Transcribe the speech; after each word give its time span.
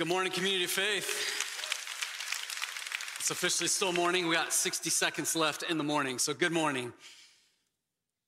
Good 0.00 0.08
morning, 0.08 0.32
community 0.32 0.64
of 0.64 0.70
faith. 0.70 1.04
It's 3.18 3.30
officially 3.30 3.68
still 3.68 3.92
morning. 3.92 4.28
We 4.28 4.34
got 4.34 4.50
60 4.50 4.88
seconds 4.88 5.36
left 5.36 5.62
in 5.62 5.76
the 5.76 5.84
morning, 5.84 6.18
so 6.18 6.32
good 6.32 6.52
morning. 6.52 6.94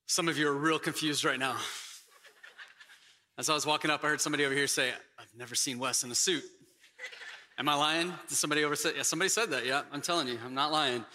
Some 0.04 0.28
of 0.28 0.36
you 0.36 0.48
are 0.48 0.52
real 0.52 0.78
confused 0.78 1.24
right 1.24 1.38
now. 1.38 1.56
As 3.38 3.48
I 3.48 3.54
was 3.54 3.64
walking 3.64 3.90
up, 3.90 4.04
I 4.04 4.08
heard 4.08 4.20
somebody 4.20 4.44
over 4.44 4.54
here 4.54 4.66
say, 4.66 4.90
I've 5.18 5.34
never 5.34 5.54
seen 5.54 5.78
Wes 5.78 6.04
in 6.04 6.10
a 6.10 6.14
suit. 6.14 6.44
Am 7.56 7.66
I 7.70 7.74
lying? 7.74 8.12
Did 8.28 8.36
somebody 8.36 8.64
over 8.64 8.76
say, 8.76 8.92
yeah, 8.94 9.02
somebody 9.02 9.30
said 9.30 9.48
that. 9.52 9.64
Yeah, 9.64 9.80
I'm 9.92 10.02
telling 10.02 10.28
you, 10.28 10.38
I'm 10.44 10.52
not 10.52 10.72
lying. 10.72 11.06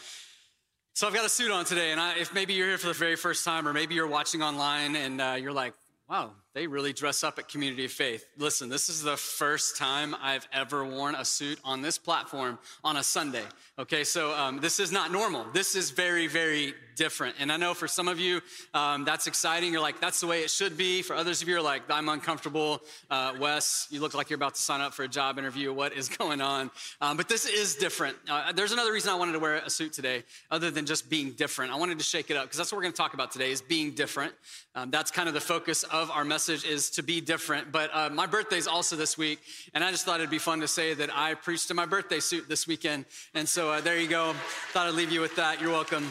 So 0.96 1.06
I've 1.06 1.14
got 1.14 1.24
a 1.24 1.30
suit 1.30 1.52
on 1.52 1.66
today, 1.66 1.92
and 1.92 2.02
I, 2.02 2.18
if 2.18 2.34
maybe 2.34 2.56
you're 2.56 2.68
here 2.68 2.80
for 2.80 2.88
the 2.88 2.94
very 2.94 3.16
first 3.16 3.46
time, 3.46 3.68
or 3.68 3.74
maybe 3.74 3.94
you're 3.94 4.08
watching 4.08 4.42
online 4.42 4.96
and 4.96 5.22
uh, 5.22 5.38
you're 5.40 5.54
like, 5.54 5.76
wow, 6.10 6.32
they 6.58 6.66
really 6.66 6.92
dress 6.92 7.24
up 7.24 7.38
at 7.38 7.48
Community 7.48 7.86
of 7.86 7.92
Faith. 7.92 8.26
Listen, 8.36 8.68
this 8.68 8.90
is 8.90 9.04
the 9.04 9.16
first 9.16 9.78
time 9.78 10.16
I've 10.20 10.48
ever 10.52 10.84
worn 10.84 11.14
a 11.14 11.24
suit 11.24 11.60
on 11.64 11.84
this 11.84 12.00
platform 12.00 12.58
on 12.84 12.98
a 12.98 13.04
Sunday. 13.04 13.44
Okay, 13.78 14.04
so 14.04 14.34
um, 14.34 14.60
this 14.60 14.80
is 14.80 14.92
not 14.92 15.12
normal. 15.12 15.46
This 15.54 15.76
is 15.76 15.92
very, 15.92 16.26
very 16.26 16.74
different. 16.96 17.36
And 17.40 17.52
I 17.52 17.58
know 17.58 17.76
for 17.76 17.88
some 17.88 18.08
of 18.08 18.20
you, 18.20 18.42
um, 18.74 19.06
that's 19.06 19.28
exciting. 19.28 19.72
You're 19.72 19.84
like, 19.84 20.02
that's 20.02 20.20
the 20.20 20.26
way 20.26 20.42
it 20.42 20.50
should 20.50 20.76
be. 20.78 21.04
For 21.04 21.16
others 21.16 21.44
of 21.44 21.48
you, 21.48 21.58
are 21.58 21.62
like, 21.62 21.84
I'm 21.92 22.10
uncomfortable. 22.10 22.82
Uh, 23.12 23.34
Wes, 23.40 23.86
you 23.92 24.02
look 24.02 24.16
like 24.16 24.32
you're 24.32 24.38
about 24.38 24.56
to 24.56 24.62
sign 24.62 24.82
up 24.82 24.96
for 24.96 25.04
a 25.04 25.08
job 25.08 25.38
interview. 25.38 25.72
What 25.72 25.94
is 25.94 26.10
going 26.18 26.42
on? 26.42 26.72
Um, 27.00 27.18
but 27.18 27.30
this 27.30 27.46
is 27.46 27.76
different. 27.76 28.18
Uh, 28.28 28.52
there's 28.52 28.72
another 28.72 28.92
reason 28.92 29.12
I 29.12 29.16
wanted 29.16 29.34
to 29.34 29.40
wear 29.40 29.58
a 29.58 29.70
suit 29.70 29.94
today, 29.94 30.24
other 30.50 30.72
than 30.72 30.88
just 30.88 31.08
being 31.08 31.34
different. 31.34 31.72
I 31.72 31.76
wanted 31.76 32.00
to 32.00 32.04
shake 32.04 32.32
it 32.32 32.36
up 32.36 32.46
because 32.46 32.58
that's 32.58 32.72
what 32.72 32.78
we're 32.78 32.84
going 32.84 32.94
to 32.94 32.98
talk 32.98 33.14
about 33.14 33.32
today: 33.32 33.52
is 33.52 33.62
being 33.62 33.92
different. 33.92 34.34
Um, 34.74 34.90
that's 34.90 35.12
kind 35.12 35.28
of 35.28 35.36
the 35.36 35.42
focus 35.42 35.84
of 35.84 36.10
our 36.10 36.26
message 36.26 36.47
is 36.50 36.90
to 36.92 37.04
be 37.04 37.22
different. 37.22 37.72
But 37.72 37.90
uh, 37.94 38.10
my 38.10 38.26
birthday's 38.26 38.68
also 38.68 38.96
this 38.96 39.18
week, 39.18 39.40
and 39.74 39.84
I 39.84 39.92
just 39.92 40.06
thought 40.06 40.20
it'd 40.20 40.30
be 40.30 40.40
fun 40.40 40.60
to 40.62 40.68
say 40.68 40.94
that 40.94 41.10
I 41.16 41.34
preached 41.34 41.70
in 41.70 41.76
my 41.76 41.86
birthday 41.86 42.20
suit 42.20 42.48
this 42.48 42.68
weekend. 42.68 43.06
And 43.34 43.48
so 43.48 43.72
uh, 43.72 43.82
there 43.82 44.00
you 44.00 44.08
go. 44.08 44.34
Thought 44.72 44.88
I'd 44.88 44.96
leave 44.96 45.12
you 45.12 45.22
with 45.22 45.36
that. 45.36 45.62
You're 45.62 45.72
welcome. 45.72 46.10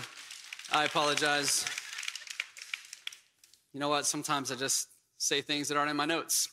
I 0.72 0.84
apologize. 0.84 1.64
You 3.72 3.80
know 3.80 3.88
what? 3.88 4.06
Sometimes 4.06 4.50
I 4.50 4.56
just 4.56 4.88
say 5.18 5.40
things 5.40 5.68
that 5.68 5.76
aren't 5.76 5.90
in 5.90 5.96
my 5.96 6.06
notes. 6.06 6.48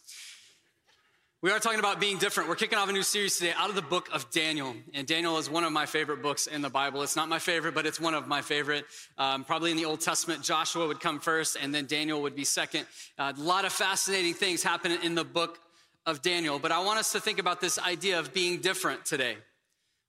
We 1.43 1.51
are 1.51 1.59
talking 1.59 1.79
about 1.79 1.99
being 1.99 2.19
different. 2.19 2.47
We're 2.47 2.55
kicking 2.55 2.77
off 2.77 2.87
a 2.87 2.93
new 2.93 3.03
series 3.03 3.35
today 3.35 3.51
out 3.57 3.67
of 3.67 3.75
the 3.75 3.81
book 3.81 4.07
of 4.13 4.31
Daniel. 4.31 4.77
And 4.93 5.05
Daniel 5.05 5.37
is 5.37 5.49
one 5.49 5.65
of 5.65 5.73
my 5.73 5.85
favorite 5.85 6.21
books 6.21 6.47
in 6.47 6.61
the 6.61 6.69
Bible. 6.69 7.03
It's 7.03 7.17
not 7.17 7.27
my 7.27 7.37
favorite, 7.37 7.75
but 7.75 7.85
it's 7.85 7.99
one 7.99 8.13
of 8.13 8.29
my 8.29 8.41
favorite. 8.41 8.85
Um, 9.17 9.43
probably 9.43 9.69
in 9.69 9.75
the 9.75 9.83
Old 9.83 9.99
Testament, 9.99 10.41
Joshua 10.41 10.87
would 10.87 11.01
come 11.01 11.19
first, 11.19 11.57
and 11.61 11.75
then 11.75 11.85
Daniel 11.85 12.21
would 12.21 12.33
be 12.33 12.45
second. 12.45 12.85
Uh, 13.19 13.33
a 13.37 13.41
lot 13.41 13.65
of 13.65 13.73
fascinating 13.73 14.33
things 14.33 14.63
happen 14.63 14.93
in 15.03 15.15
the 15.15 15.25
book 15.25 15.59
of 16.05 16.21
Daniel. 16.21 16.59
But 16.59 16.71
I 16.71 16.79
want 16.79 16.99
us 16.99 17.11
to 17.11 17.19
think 17.19 17.39
about 17.39 17.59
this 17.59 17.77
idea 17.77 18.19
of 18.19 18.33
being 18.33 18.61
different 18.61 19.03
today. 19.03 19.35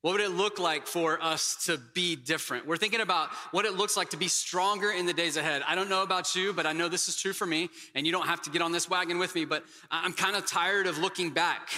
What 0.04 0.12
would 0.12 0.20
it 0.20 0.32
look 0.32 0.58
like 0.58 0.86
for 0.86 1.18
us 1.22 1.64
to 1.64 1.78
be 1.78 2.14
different? 2.14 2.66
We're 2.66 2.76
thinking 2.76 3.00
about 3.00 3.30
what 3.52 3.64
it 3.64 3.72
looks 3.72 3.96
like 3.96 4.10
to 4.10 4.18
be 4.18 4.28
stronger 4.28 4.90
in 4.90 5.06
the 5.06 5.14
days 5.14 5.38
ahead. 5.38 5.62
I 5.66 5.74
don't 5.74 5.88
know 5.88 6.02
about 6.02 6.34
you, 6.34 6.52
but 6.52 6.66
I 6.66 6.74
know 6.74 6.90
this 6.90 7.08
is 7.08 7.16
true 7.16 7.32
for 7.32 7.46
me, 7.46 7.70
and 7.94 8.04
you 8.04 8.12
don't 8.12 8.26
have 8.26 8.42
to 8.42 8.50
get 8.50 8.60
on 8.60 8.70
this 8.70 8.86
wagon 8.86 9.18
with 9.18 9.34
me, 9.34 9.46
but 9.46 9.64
I'm 9.90 10.12
kind 10.12 10.36
of 10.36 10.44
tired 10.44 10.86
of 10.86 10.98
looking 10.98 11.30
back. 11.30 11.70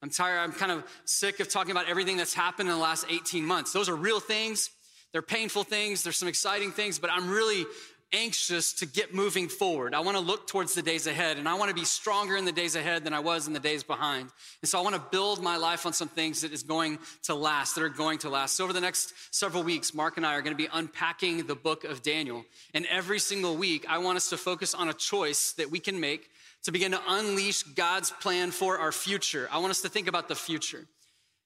I'm 0.00 0.08
tired, 0.08 0.38
I'm 0.38 0.52
kind 0.52 0.72
of 0.72 0.84
sick 1.04 1.38
of 1.38 1.50
talking 1.50 1.70
about 1.70 1.86
everything 1.86 2.16
that's 2.16 2.32
happened 2.32 2.70
in 2.70 2.74
the 2.74 2.80
last 2.80 3.04
18 3.10 3.44
months. 3.44 3.74
Those 3.74 3.90
are 3.90 3.94
real 3.94 4.20
things, 4.20 4.70
they're 5.12 5.20
painful 5.20 5.64
things, 5.64 6.02
there's 6.02 6.16
some 6.16 6.28
exciting 6.28 6.72
things, 6.72 6.98
but 6.98 7.10
I'm 7.12 7.28
really 7.28 7.66
anxious 8.12 8.72
to 8.74 8.86
get 8.86 9.14
moving 9.14 9.48
forward. 9.48 9.94
I 9.94 10.00
want 10.00 10.16
to 10.16 10.22
look 10.22 10.46
towards 10.46 10.74
the 10.74 10.82
days 10.82 11.06
ahead 11.06 11.38
and 11.38 11.48
I 11.48 11.54
want 11.54 11.70
to 11.70 11.74
be 11.74 11.84
stronger 11.84 12.36
in 12.36 12.44
the 12.44 12.52
days 12.52 12.76
ahead 12.76 13.04
than 13.04 13.12
I 13.12 13.20
was 13.20 13.46
in 13.46 13.52
the 13.52 13.60
days 13.60 13.82
behind. 13.82 14.30
And 14.62 14.68
so 14.68 14.78
I 14.78 14.82
want 14.82 14.94
to 14.94 15.02
build 15.10 15.42
my 15.42 15.56
life 15.56 15.86
on 15.86 15.92
some 15.92 16.08
things 16.08 16.42
that 16.42 16.52
is 16.52 16.62
going 16.62 16.98
to 17.24 17.34
last, 17.34 17.74
that 17.74 17.82
are 17.82 17.88
going 17.88 18.18
to 18.18 18.30
last. 18.30 18.56
So 18.56 18.64
over 18.64 18.72
the 18.72 18.80
next 18.80 19.12
several 19.30 19.62
weeks, 19.62 19.94
Mark 19.94 20.16
and 20.16 20.26
I 20.26 20.34
are 20.34 20.42
going 20.42 20.56
to 20.56 20.62
be 20.62 20.68
unpacking 20.72 21.46
the 21.46 21.54
book 21.54 21.84
of 21.84 22.02
Daniel. 22.02 22.44
And 22.74 22.86
every 22.86 23.18
single 23.18 23.56
week, 23.56 23.84
I 23.88 23.98
want 23.98 24.16
us 24.16 24.30
to 24.30 24.36
focus 24.36 24.74
on 24.74 24.88
a 24.88 24.94
choice 24.94 25.52
that 25.52 25.70
we 25.70 25.80
can 25.80 25.98
make 25.98 26.28
to 26.62 26.72
begin 26.72 26.92
to 26.92 27.00
unleash 27.08 27.62
God's 27.62 28.10
plan 28.10 28.50
for 28.50 28.78
our 28.78 28.92
future. 28.92 29.48
I 29.52 29.58
want 29.58 29.70
us 29.70 29.82
to 29.82 29.88
think 29.88 30.08
about 30.08 30.28
the 30.28 30.34
future. 30.34 30.86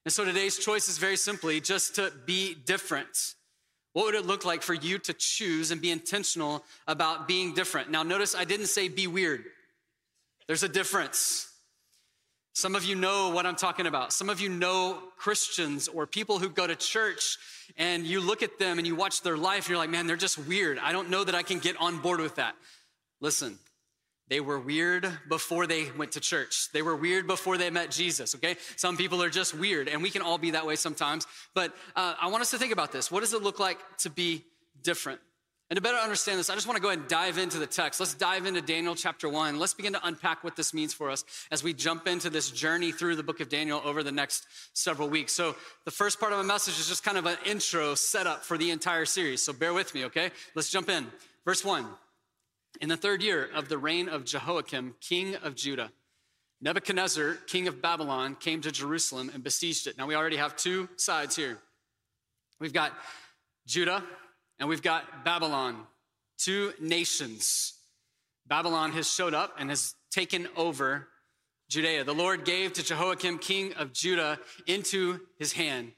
And 0.05 0.13
so 0.13 0.25
today's 0.25 0.59
choice 0.59 0.89
is 0.89 0.99
very 0.99 1.17
simply 1.17 1.61
just 1.61 1.97
to 1.97 2.13
be 2.25 2.55
different. 2.55 3.35
What 3.93 4.07
would 4.07 4.15
it 4.15 4.27
look 4.27 4.45
like 4.45 4.63
for 4.63 4.75
you 4.75 4.99
to 4.99 5.13
choose 5.13 5.71
and 5.71 5.81
be 5.81 5.91
intentional 5.91 6.65
about 6.87 7.27
being 7.27 7.55
different? 7.55 7.91
Now, 7.91 8.03
notice 8.03 8.35
I 8.35 8.45
didn't 8.45 8.67
say 8.67 8.89
be 8.89 9.07
weird. 9.07 9.45
There's 10.47 10.63
a 10.63 10.69
difference. 10.69 11.49
Some 12.53 12.75
of 12.75 12.85
you 12.85 12.95
know 12.95 13.31
what 13.31 13.47
I'm 13.47 13.57
talking 13.57 13.87
about. 13.87 14.13
Some 14.13 14.29
of 14.29 14.41
you 14.41 14.49
know 14.49 14.99
Christians 15.17 15.89
or 15.89 16.07
people 16.07 16.39
who 16.39 16.49
go 16.49 16.67
to 16.67 16.77
church 16.77 17.39
and 17.77 18.05
you 18.05 18.21
look 18.21 18.43
at 18.43 18.59
them 18.59 18.79
and 18.79 18.87
you 18.87 18.95
watch 18.95 19.23
their 19.23 19.37
life 19.37 19.65
and 19.65 19.69
you're 19.71 19.79
like, 19.79 19.91
man, 19.91 20.07
they're 20.07 20.17
just 20.17 20.39
weird. 20.39 20.79
I 20.79 20.93
don't 20.93 21.11
know 21.11 21.25
that 21.25 21.35
I 21.35 21.43
can 21.43 21.59
get 21.59 21.77
on 21.81 21.99
board 21.99 22.21
with 22.21 22.37
that. 22.37 22.55
Listen, 23.21 23.59
they 24.31 24.41
were 24.41 24.61
weird 24.61 25.11
before 25.29 25.67
they 25.67 25.91
went 25.91 26.13
to 26.13 26.21
church. 26.21 26.71
They 26.73 26.83
were 26.83 26.95
weird 26.95 27.27
before 27.27 27.59
they 27.59 27.69
met 27.69 27.91
Jesus, 27.91 28.37
okay? 28.37 28.57
Some 28.77 28.97
people 28.97 29.23
are 29.25 29.29
just 29.29 29.55
weird, 29.55 29.89
and 29.89 30.03
we 30.03 30.09
can 30.09 30.23
all 30.23 30.39
be 30.39 30.53
that 30.53 30.65
way 30.65 30.77
sometimes. 30.77 31.27
But 31.53 31.75
uh, 31.97 32.15
I 32.19 32.29
want 32.29 32.41
us 32.41 32.53
to 32.53 32.59
think 32.59 32.73
about 32.73 32.93
this. 32.93 33.11
What 33.11 33.21
does 33.21 33.35
it 33.35 33.43
look 33.43 33.59
like 33.59 33.79
to 33.99 34.11
be 34.11 34.45
different? 34.83 35.21
And 35.69 35.77
to 35.77 35.81
better 35.81 35.99
understand 35.99 36.39
this, 36.39 36.49
I 36.49 36.55
just 36.55 36.67
want 36.67 36.77
to 36.77 36.83
go 36.83 36.89
ahead 36.89 37.01
and 37.01 37.09
dive 37.09 37.39
into 37.39 37.59
the 37.59 37.67
text. 37.67 37.99
Let's 37.99 38.15
dive 38.15 38.47
into 38.47 38.61
Daniel 38.61 38.95
chapter 38.95 39.29
one. 39.29 39.59
Let's 39.59 39.75
begin 39.75 39.93
to 39.95 40.01
unpack 40.05 40.43
what 40.45 40.57
this 40.57 40.73
means 40.73 40.95
for 40.95 41.11
us 41.11 41.25
as 41.51 41.63
we 41.65 41.73
jump 41.73 42.07
into 42.07 42.31
this 42.31 42.51
journey 42.51 42.93
through 42.93 43.17
the 43.17 43.23
book 43.23 43.41
of 43.41 43.49
Daniel 43.49 43.81
over 43.85 44.03
the 44.05 44.11
next 44.13 44.47
several 44.75 45.09
weeks. 45.09 45.33
So, 45.33 45.55
the 45.85 45.93
first 45.93 46.19
part 46.19 46.33
of 46.33 46.39
my 46.39 46.45
message 46.45 46.79
is 46.79 46.89
just 46.89 47.05
kind 47.05 47.19
of 47.19 47.27
an 47.27 47.37
intro 47.47 47.95
setup 47.95 48.45
for 48.45 48.59
the 48.59 48.71
entire 48.71 49.05
series. 49.05 49.43
So, 49.43 49.53
bear 49.53 49.73
with 49.73 49.95
me, 49.95 50.07
okay? 50.07 50.31
Let's 50.57 50.71
jump 50.71 50.89
in. 50.89 51.07
Verse 51.45 51.65
one. 51.65 51.87
In 52.81 52.89
the 52.89 52.97
third 52.97 53.23
year 53.23 53.47
of 53.55 53.69
the 53.69 53.77
reign 53.77 54.09
of 54.09 54.25
Jehoiakim, 54.25 54.95
king 55.01 55.35
of 55.37 55.55
Judah, 55.55 55.93
Nebuchadnezzar, 56.63 57.35
king 57.47 57.69
of 57.69 57.83
Babylon, 57.83 58.37
came 58.37 58.63
to 58.63 58.73
Jerusalem 58.73 59.31
and 59.35 59.45
besieged 59.45 59.87
it. 59.87 59.99
Now, 59.99 60.07
we 60.07 60.15
already 60.15 60.39
have 60.39 60.57
two 60.57 60.89
sides 60.97 61.37
here. 61.37 61.59
We've 62.59 62.73
got 62.73 62.93
Judah 63.67 64.03
and 64.59 64.69
we've 64.69 64.83
got 64.83 65.25
Babylon, 65.25 65.87
two 66.39 66.73
nations. 66.81 67.75
Babylon 68.47 68.93
has 68.93 69.11
showed 69.11 69.35
up 69.35 69.57
and 69.59 69.69
has 69.69 69.95
taken 70.11 70.49
over 70.57 71.09
Judea. 71.69 72.05
The 72.05 72.15
Lord 72.15 72.47
gave 72.47 72.73
to 72.75 72.83
Jehoiakim, 72.83 73.39
king 73.39 73.75
of 73.75 73.93
Judah, 73.93 74.39
into 74.67 75.21
his 75.39 75.53
hand, 75.53 75.93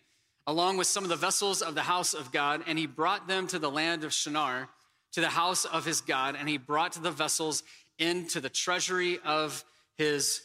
along 0.49 0.79
with 0.79 0.89
some 0.89 1.05
of 1.05 1.11
the 1.11 1.17
vessels 1.17 1.63
of 1.63 1.75
the 1.75 1.83
house 1.83 2.13
of 2.13 2.31
God, 2.31 2.65
and 2.67 2.79
he 2.79 2.87
brought 2.87 3.27
them 3.27 3.47
to 3.49 3.59
the 3.59 3.71
land 3.71 4.05
of 4.05 4.13
Shinar 4.13 4.69
to 5.13 5.21
the 5.21 5.29
house 5.29 5.65
of 5.65 5.85
his 5.85 6.01
God, 6.01 6.37
and 6.39 6.49
he 6.49 6.59
brought 6.59 6.93
the 6.93 7.11
vessels 7.11 7.63
into 7.99 8.41
the 8.41 8.49
treasury 8.49 9.19
of 9.25 9.65
his 9.97 10.43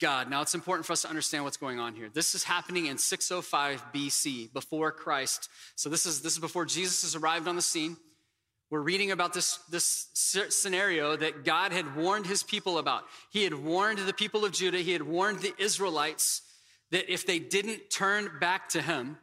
God. 0.00 0.30
Now, 0.30 0.42
it's 0.42 0.54
important 0.54 0.86
for 0.86 0.92
us 0.92 1.02
to 1.02 1.08
understand 1.08 1.44
what's 1.44 1.56
going 1.56 1.78
on 1.78 1.94
here. 1.94 2.08
This 2.12 2.34
is 2.34 2.44
happening 2.44 2.86
in 2.86 2.98
605 2.98 3.92
BC, 3.92 4.52
before 4.52 4.90
Christ. 4.92 5.48
So, 5.76 5.88
this 5.88 6.06
is, 6.06 6.20
this 6.20 6.34
is 6.34 6.38
before 6.38 6.64
Jesus 6.64 7.02
has 7.02 7.14
arrived 7.14 7.48
on 7.48 7.56
the 7.56 7.62
scene. 7.62 7.96
We're 8.70 8.80
reading 8.80 9.12
about 9.12 9.34
this, 9.34 9.58
this 9.70 10.08
scenario 10.12 11.16
that 11.16 11.44
God 11.44 11.72
had 11.72 11.94
warned 11.96 12.26
his 12.26 12.42
people 12.42 12.78
about. 12.78 13.04
He 13.30 13.44
had 13.44 13.54
warned 13.54 13.98
the 13.98 14.12
people 14.12 14.44
of 14.44 14.52
Judah, 14.52 14.78
he 14.78 14.92
had 14.92 15.02
warned 15.02 15.40
the 15.40 15.54
Israelites 15.58 16.42
that 16.90 17.12
if 17.12 17.26
they 17.26 17.38
didn't 17.38 17.90
turn 17.90 18.30
back 18.40 18.68
to 18.70 18.82
him 18.82 19.18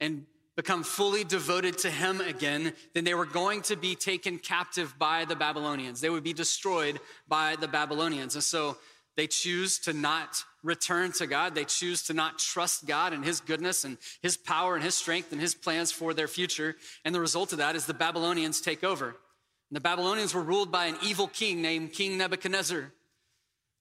and 0.00 0.24
become 0.58 0.82
fully 0.82 1.22
devoted 1.22 1.78
to 1.78 1.88
him 1.88 2.20
again, 2.20 2.72
then 2.92 3.04
they 3.04 3.14
were 3.14 3.24
going 3.24 3.62
to 3.62 3.76
be 3.76 3.94
taken 3.94 4.40
captive 4.40 4.92
by 4.98 5.24
the 5.24 5.36
Babylonians. 5.36 6.00
They 6.00 6.10
would 6.10 6.24
be 6.24 6.32
destroyed 6.32 6.98
by 7.28 7.54
the 7.54 7.68
Babylonians. 7.68 8.34
And 8.34 8.42
so 8.42 8.76
they 9.14 9.28
choose 9.28 9.78
to 9.78 9.92
not 9.92 10.42
return 10.64 11.12
to 11.12 11.28
God. 11.28 11.54
They 11.54 11.64
choose 11.64 12.02
to 12.06 12.12
not 12.12 12.40
trust 12.40 12.88
God 12.88 13.12
and 13.12 13.24
his 13.24 13.38
goodness 13.40 13.84
and 13.84 13.98
his 14.20 14.36
power 14.36 14.74
and 14.74 14.82
his 14.82 14.96
strength 14.96 15.30
and 15.30 15.40
his 15.40 15.54
plans 15.54 15.92
for 15.92 16.12
their 16.12 16.26
future. 16.26 16.74
And 17.04 17.14
the 17.14 17.20
result 17.20 17.52
of 17.52 17.58
that 17.58 17.76
is 17.76 17.86
the 17.86 17.94
Babylonians 17.94 18.60
take 18.60 18.82
over. 18.82 19.06
And 19.06 19.76
the 19.76 19.80
Babylonians 19.80 20.34
were 20.34 20.42
ruled 20.42 20.72
by 20.72 20.86
an 20.86 20.96
evil 21.04 21.28
king 21.28 21.62
named 21.62 21.92
King 21.92 22.18
Nebuchadnezzar. 22.18 22.92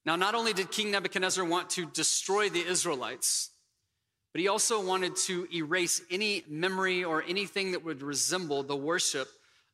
Now, 0.06 0.16
not 0.16 0.36
only 0.36 0.54
did 0.54 0.70
King 0.70 0.92
Nebuchadnezzar 0.92 1.44
want 1.44 1.72
to 1.72 1.88
destroy 1.88 2.50
the 2.50 2.64
Israelites, 2.64 3.50
but 4.38 4.42
he 4.44 4.50
also 4.50 4.80
wanted 4.80 5.16
to 5.16 5.48
erase 5.52 6.00
any 6.12 6.44
memory 6.48 7.04
or 7.04 7.24
anything 7.24 7.72
that 7.72 7.84
would 7.84 8.04
resemble 8.04 8.62
the 8.62 8.76
worship 8.76 9.28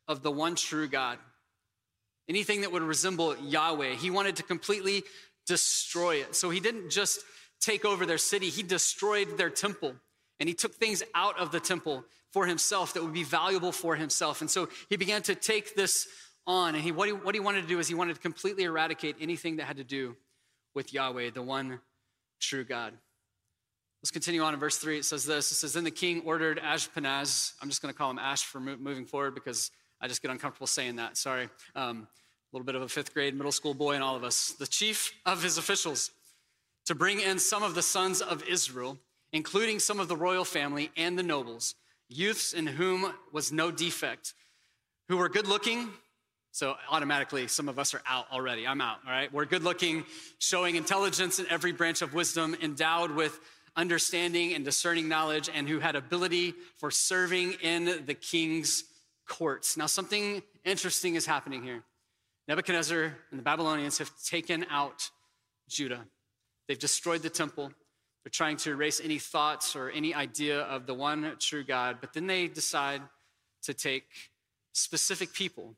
of 0.08 0.24
the 0.24 0.32
one 0.32 0.56
true 0.56 0.88
God. 0.88 1.18
Anything 2.30 2.62
that 2.62 2.72
would 2.72 2.82
resemble 2.82 3.36
Yahweh. 3.40 3.96
He 3.96 4.10
wanted 4.10 4.38
to 4.38 4.44
completely 4.44 5.04
destroy 5.46 6.16
it. 6.16 6.34
So 6.34 6.50
he 6.50 6.62
didn't 6.62 6.92
just 6.92 7.20
take 7.60 7.84
over 7.84 8.06
their 8.06 8.18
city, 8.18 8.48
he 8.48 8.64
destroyed 8.64 9.38
their 9.38 9.50
temple. 9.50 9.96
And 10.40 10.48
he 10.48 10.56
took 10.56 10.76
things 10.76 11.04
out 11.14 11.38
of 11.38 11.52
the 11.52 11.60
temple 11.60 12.06
for 12.32 12.46
himself 12.46 12.94
that 12.94 13.04
would 13.04 13.12
be 13.12 13.26
valuable 13.26 13.74
for 13.74 13.98
himself. 13.98 14.40
And 14.40 14.50
so 14.50 14.70
he 14.88 14.96
began 14.96 15.24
to 15.24 15.36
take 15.36 15.76
this 15.76 16.08
on. 16.48 16.76
And 16.76 16.82
he, 16.82 16.94
what, 16.94 17.10
he, 17.10 17.14
what 17.14 17.36
he 17.36 17.42
wanted 17.42 17.64
to 17.64 17.68
do 17.68 17.80
is 17.80 17.90
he 17.90 17.96
wanted 17.96 18.16
to 18.16 18.22
completely 18.22 18.64
eradicate 18.64 19.18
anything 19.20 19.58
that 19.58 19.66
had 19.66 19.76
to 19.76 19.84
do 19.84 20.16
with 20.74 20.94
Yahweh, 20.94 21.32
the 21.32 21.44
one 21.44 21.82
true 22.40 22.64
God. 22.64 22.94
Let's 24.04 24.12
continue 24.12 24.42
on 24.42 24.54
in 24.54 24.60
verse 24.60 24.76
3. 24.80 24.98
It 24.98 25.06
says 25.06 25.24
this 25.24 25.50
It 25.50 25.56
says, 25.56 25.72
Then 25.72 25.86
the 25.86 25.92
king 25.92 26.24
ordered 26.26 26.60
Ashpenaz, 26.60 27.54
I'm 27.62 27.70
just 27.70 27.82
going 27.82 27.94
to 27.94 27.98
call 27.98 28.12
him 28.12 28.20
Ash 28.20 28.44
for 28.44 28.60
moving 28.60 29.06
forward 29.06 29.34
because 29.34 29.72
I 30.02 30.10
just 30.10 30.22
get 30.22 30.30
uncomfortable 30.30 30.68
saying 30.68 30.98
that. 30.98 31.16
Sorry. 31.16 31.48
Um, 31.74 32.00
a 32.00 32.52
little 32.52 32.66
bit 32.66 32.76
of 32.76 32.82
a 32.82 32.90
fifth 32.90 33.14
grade 33.14 33.34
middle 33.34 33.54
school 33.54 33.74
boy 33.74 33.96
in 33.96 34.02
all 34.02 34.18
of 34.18 34.26
us. 34.26 34.56
The 34.60 34.68
chief 34.68 35.14
of 35.26 35.42
his 35.42 35.58
officials 35.58 36.12
to 36.86 36.96
bring 36.96 37.22
in 37.22 37.40
some 37.40 37.64
of 37.64 37.76
the 37.76 37.82
sons 37.82 38.22
of 38.22 38.44
Israel, 38.44 38.98
including 39.32 39.80
some 39.80 40.02
of 40.02 40.10
the 40.10 40.18
royal 40.18 40.44
family 40.44 40.92
and 40.98 41.18
the 41.18 41.24
nobles, 41.24 41.74
youths 42.10 42.52
in 42.52 42.68
whom 42.68 43.14
was 43.32 43.54
no 43.54 43.72
defect, 43.72 44.34
who 45.08 45.16
were 45.16 45.30
good 45.30 45.48
looking. 45.48 45.88
So 46.52 46.76
automatically, 46.92 47.48
some 47.48 47.70
of 47.70 47.80
us 47.80 47.94
are 47.94 48.02
out 48.06 48.26
already. 48.34 48.68
I'm 48.68 48.82
out, 48.82 48.98
all 49.08 49.14
right? 49.14 49.32
We're 49.32 49.46
good 49.46 49.64
looking, 49.64 50.04
showing 50.40 50.76
intelligence 50.76 51.40
in 51.40 51.46
every 51.50 51.72
branch 51.72 52.02
of 52.02 52.14
wisdom, 52.14 52.54
endowed 52.62 53.12
with 53.12 53.40
understanding 53.76 54.54
and 54.54 54.64
discerning 54.64 55.08
knowledge, 55.08 55.50
and 55.54 55.68
who 55.68 55.80
had 55.80 55.96
ability 55.96 56.54
for 56.78 56.92
serving 56.92 57.54
in 57.62 58.06
the 58.06 58.14
king's 58.14 58.84
courts. 59.28 59.78
Now, 59.78 59.88
something 59.88 60.42
interesting 60.64 61.16
is 61.16 61.26
happening 61.26 61.64
here. 61.64 61.84
Nebuchadnezzar 62.48 63.16
and 63.32 63.40
the 63.40 63.44
Babylonians 63.44 63.98
have 64.00 64.12
taken 64.24 64.66
out 64.70 65.10
Judah. 65.70 66.06
They've 66.68 66.78
destroyed 66.80 67.22
the 67.22 67.30
temple. 67.30 67.72
They're 68.24 68.32
trying 68.32 68.58
to 68.58 68.72
erase 68.72 69.02
any 69.04 69.20
thoughts 69.20 69.76
or 69.76 69.90
any 69.90 70.14
idea 70.14 70.62
of 70.62 70.86
the 70.86 70.94
one 70.94 71.36
true 71.40 71.64
God. 71.64 71.98
But 72.00 72.14
then 72.14 72.28
they 72.28 72.48
decide 72.48 73.02
to 73.64 73.74
take 73.74 74.06
specific 74.74 75.34
people 75.34 75.76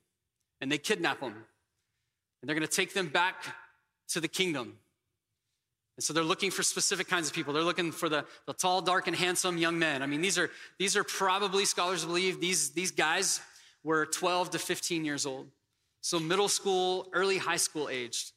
and 0.61 0.71
they 0.71 0.77
kidnap 0.77 1.19
them. 1.19 1.33
And 1.33 2.49
they're 2.49 2.55
going 2.55 2.67
to 2.67 2.75
take 2.75 2.93
them 2.93 3.07
back 3.07 3.35
to 4.09 4.19
the 4.19 4.27
kingdom. 4.27 4.77
And 5.97 6.03
so 6.03 6.11
they're 6.11 6.23
looking 6.23 6.51
for 6.51 6.61
specific 6.61 7.07
kinds 7.07 7.27
of 7.27 7.33
people. 7.33 7.53
They're 7.53 7.63
looking 7.63 7.91
for 7.91 8.09
the, 8.09 8.25
the 8.47 8.53
tall, 8.53 8.81
dark, 8.81 9.07
and 9.07 9.15
handsome 9.15 9.57
young 9.57 9.79
men. 9.79 10.01
I 10.01 10.07
mean, 10.07 10.21
these 10.21 10.37
are, 10.37 10.49
these 10.77 10.97
are 10.97 11.03
probably, 11.03 11.63
scholars 11.65 12.03
believe, 12.03 12.41
these, 12.41 12.71
these 12.71 12.91
guys 12.91 13.39
were 13.83 14.05
12 14.05 14.51
to 14.51 14.59
15 14.59 15.05
years 15.05 15.25
old. 15.25 15.47
So 16.01 16.19
middle 16.19 16.49
school, 16.49 17.07
early 17.13 17.37
high 17.37 17.57
school 17.57 17.87
aged. 17.89 18.31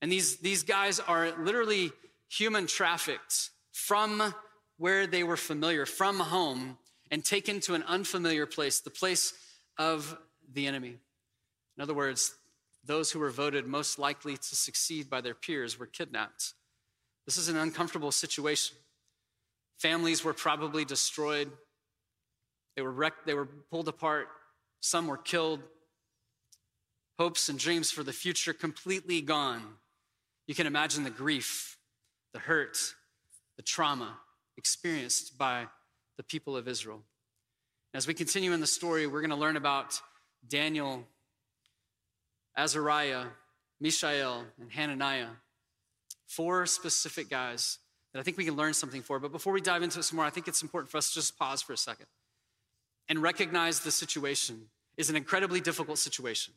And 0.00 0.10
these, 0.10 0.38
these 0.38 0.62
guys 0.62 1.00
are 1.00 1.32
literally 1.38 1.92
human 2.28 2.66
trafficked 2.66 3.50
from 3.72 4.34
where 4.78 5.06
they 5.06 5.22
were 5.22 5.36
familiar, 5.36 5.86
from 5.86 6.18
home, 6.18 6.78
and 7.10 7.24
taken 7.24 7.60
to 7.60 7.74
an 7.74 7.82
unfamiliar 7.84 8.46
place, 8.46 8.80
the 8.80 8.90
place 8.90 9.34
of 9.78 10.18
the 10.52 10.66
enemy. 10.66 10.96
In 11.76 11.82
other 11.82 11.94
words, 11.94 12.34
those 12.84 13.10
who 13.10 13.18
were 13.18 13.30
voted 13.30 13.66
most 13.66 13.98
likely 13.98 14.36
to 14.36 14.56
succeed 14.56 15.10
by 15.10 15.20
their 15.20 15.34
peers 15.34 15.78
were 15.78 15.86
kidnapped. 15.86 16.54
This 17.26 17.38
is 17.38 17.48
an 17.48 17.56
uncomfortable 17.56 18.12
situation. 18.12 18.76
Families 19.78 20.24
were 20.24 20.32
probably 20.32 20.84
destroyed. 20.84 21.50
They 22.76 22.82
were 22.82 22.92
wrecked, 22.92 23.26
they 23.26 23.34
were 23.34 23.46
pulled 23.46 23.88
apart. 23.88 24.28
Some 24.80 25.08
were 25.08 25.16
killed. 25.16 25.60
Hopes 27.18 27.48
and 27.48 27.58
dreams 27.58 27.90
for 27.90 28.02
the 28.02 28.12
future 28.12 28.52
completely 28.52 29.20
gone. 29.20 29.62
You 30.46 30.54
can 30.54 30.66
imagine 30.66 31.02
the 31.02 31.10
grief, 31.10 31.78
the 32.32 32.38
hurt, 32.38 32.78
the 33.56 33.62
trauma 33.62 34.18
experienced 34.56 35.36
by 35.36 35.66
the 36.16 36.22
people 36.22 36.56
of 36.56 36.68
Israel. 36.68 37.02
As 37.92 38.06
we 38.06 38.14
continue 38.14 38.52
in 38.52 38.60
the 38.60 38.66
story, 38.66 39.06
we're 39.06 39.20
going 39.20 39.30
to 39.30 39.36
learn 39.36 39.56
about 39.56 40.00
Daniel, 40.46 41.04
Azariah, 42.56 43.24
Mishael, 43.80 44.44
and 44.60 44.70
Hananiah 44.70 45.28
Four 46.26 46.66
specific 46.66 47.28
guys 47.28 47.78
that 48.12 48.20
I 48.20 48.22
think 48.22 48.36
we 48.36 48.44
can 48.44 48.56
learn 48.56 48.74
something 48.74 49.02
for. 49.02 49.18
But 49.18 49.32
before 49.32 49.52
we 49.52 49.60
dive 49.60 49.82
into 49.82 49.98
it 49.98 50.02
some 50.02 50.16
more, 50.16 50.24
I 50.24 50.30
think 50.30 50.48
it's 50.48 50.62
important 50.62 50.90
for 50.90 50.98
us 50.98 51.08
to 51.08 51.14
just 51.14 51.38
pause 51.38 51.62
for 51.62 51.72
a 51.72 51.76
second 51.76 52.06
and 53.08 53.20
recognize 53.22 53.80
the 53.80 53.90
situation 53.90 54.68
is 54.96 55.10
an 55.10 55.16
incredibly 55.16 55.60
difficult 55.60 55.98
situation. 55.98 56.54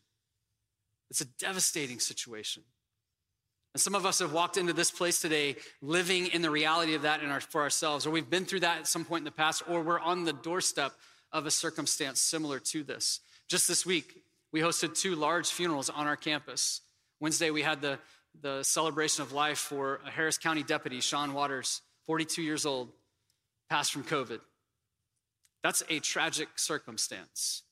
It's 1.09 1.21
a 1.21 1.25
devastating 1.25 1.99
situation. 1.99 2.63
And 3.73 3.81
some 3.81 3.93
of 3.93 4.05
us 4.05 4.19
have 4.19 4.33
walked 4.33 4.57
into 4.57 4.73
this 4.73 4.89
place 4.89 5.21
today 5.21 5.55
living 5.81 6.27
in 6.27 6.41
the 6.41 6.49
reality 6.49 6.95
of 6.95 7.03
that 7.03 7.23
our, 7.23 7.39
for 7.39 7.61
ourselves, 7.61 8.07
or 8.07 8.09
we've 8.09 8.29
been 8.29 8.45
through 8.45 8.61
that 8.61 8.79
at 8.79 8.87
some 8.87 9.05
point 9.05 9.21
in 9.21 9.25
the 9.25 9.31
past, 9.31 9.63
or 9.67 9.81
we're 9.81 9.99
on 9.99 10.23
the 10.23 10.33
doorstep 10.33 10.93
of 11.31 11.45
a 11.45 11.51
circumstance 11.51 12.19
similar 12.19 12.59
to 12.59 12.83
this. 12.83 13.19
Just 13.47 13.67
this 13.67 13.85
week, 13.85 14.23
we 14.51 14.61
hosted 14.61 14.99
two 14.99 15.15
large 15.15 15.49
funerals 15.49 15.89
on 15.89 16.07
our 16.07 16.15
campus. 16.15 16.81
Wednesday, 17.19 17.51
we 17.51 17.61
had 17.61 17.81
the 17.81 17.99
the 18.41 18.63
celebration 18.63 19.21
of 19.21 19.31
life 19.31 19.57
for 19.57 19.99
a 20.05 20.09
Harris 20.09 20.37
County 20.37 20.63
deputy, 20.63 21.01
Sean 21.01 21.33
Waters, 21.33 21.81
42 22.05 22.41
years 22.41 22.65
old, 22.65 22.89
passed 23.69 23.91
from 23.91 24.03
COVID. 24.03 24.39
That's 25.63 25.83
a 25.89 25.99
tragic 25.99 26.47
circumstance. 26.55 27.63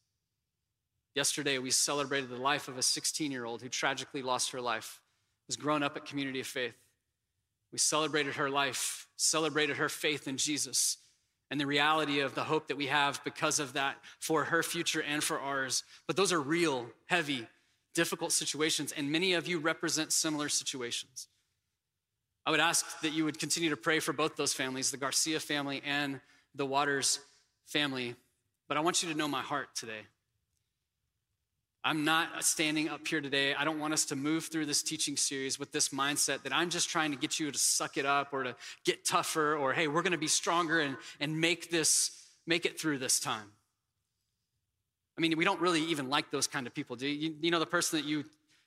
Yesterday, 1.15 1.57
we 1.57 1.71
celebrated 1.71 2.29
the 2.29 2.37
life 2.37 2.67
of 2.67 2.77
a 2.77 2.83
16 2.83 3.31
year 3.31 3.45
old 3.45 3.61
who 3.61 3.69
tragically 3.69 4.21
lost 4.21 4.51
her 4.51 4.61
life, 4.61 5.01
was 5.47 5.55
grown 5.55 5.83
up 5.83 5.95
at 5.95 6.05
Community 6.05 6.41
of 6.41 6.47
Faith. 6.47 6.75
We 7.71 7.79
celebrated 7.79 8.35
her 8.35 8.49
life, 8.49 9.07
celebrated 9.15 9.77
her 9.77 9.89
faith 9.89 10.27
in 10.27 10.37
Jesus, 10.37 10.97
and 11.49 11.59
the 11.59 11.65
reality 11.65 12.19
of 12.19 12.35
the 12.35 12.43
hope 12.43 12.67
that 12.67 12.77
we 12.77 12.87
have 12.87 13.23
because 13.23 13.59
of 13.59 13.73
that 13.73 13.97
for 14.19 14.45
her 14.45 14.63
future 14.63 15.01
and 15.01 15.23
for 15.23 15.39
ours. 15.39 15.83
But 16.05 16.15
those 16.15 16.31
are 16.31 16.41
real, 16.41 16.87
heavy, 17.05 17.47
difficult 17.97 18.31
situations, 18.31 18.94
and 18.95 19.11
many 19.11 19.33
of 19.33 19.47
you 19.47 19.57
represent 19.57 20.13
similar 20.13 20.49
situations. 20.49 21.27
I 22.45 22.51
would 22.51 22.59
ask 22.59 22.85
that 23.01 23.11
you 23.11 23.25
would 23.25 23.39
continue 23.39 23.71
to 23.71 23.75
pray 23.75 23.99
for 23.99 24.13
both 24.13 24.35
those 24.35 24.53
families, 24.53 24.91
the 24.91 24.97
Garcia 24.97 25.39
family 25.39 25.81
and 25.83 26.21
the 26.53 26.65
Waters 26.65 27.19
family. 27.65 28.13
But 28.67 28.77
I 28.77 28.81
want 28.81 29.01
you 29.01 29.11
to 29.11 29.17
know 29.17 29.27
my 29.27 29.41
heart 29.41 29.69
today. 29.73 30.01
I'm 31.83 32.05
not 32.05 32.44
standing 32.44 32.88
up 32.88 33.07
here 33.07 33.19
today. 33.19 33.55
I 33.55 33.63
don't 33.63 33.79
want 33.79 33.94
us 33.94 34.05
to 34.05 34.15
move 34.15 34.45
through 34.45 34.67
this 34.67 34.83
teaching 34.83 35.17
series 35.17 35.57
with 35.57 35.71
this 35.71 35.89
mindset 35.89 36.44
that 36.44 36.53
I'm 36.53 36.69
just 36.69 36.89
trying 36.89 37.09
to 37.11 37.17
get 37.17 37.39
you 37.39 37.49
to 37.49 37.57
suck 37.57 37.97
it 37.97 38.05
up 38.05 38.31
or 38.31 38.44
to 38.44 38.55
get 38.85 39.05
tougher 39.05 39.55
or, 39.55 39.73
hey, 39.73 39.88
we're 39.88 40.03
going 40.03 40.11
to 40.11 40.19
be 40.19 40.27
stronger 40.27 40.81
and, 40.81 40.97
and 41.19 41.41
make 41.41 41.71
this, 41.71 42.11
make 42.45 42.67
it 42.67 42.79
through 42.79 42.99
this 42.99 43.19
time. 43.19 43.56
I 45.17 45.21
mean, 45.21 45.35
we 45.37 45.45
don't 45.45 45.59
really 45.59 45.81
even 45.81 46.09
like 46.09 46.29
those 46.29 46.47
kind 46.47 46.67
of 46.67 46.73
people, 46.73 46.95
do 46.95 47.07
you? 47.07 47.35
You 47.41 47.51
know, 47.51 47.59
the 47.59 47.65
person 47.65 47.99
that 47.99 48.05
you 48.05 48.23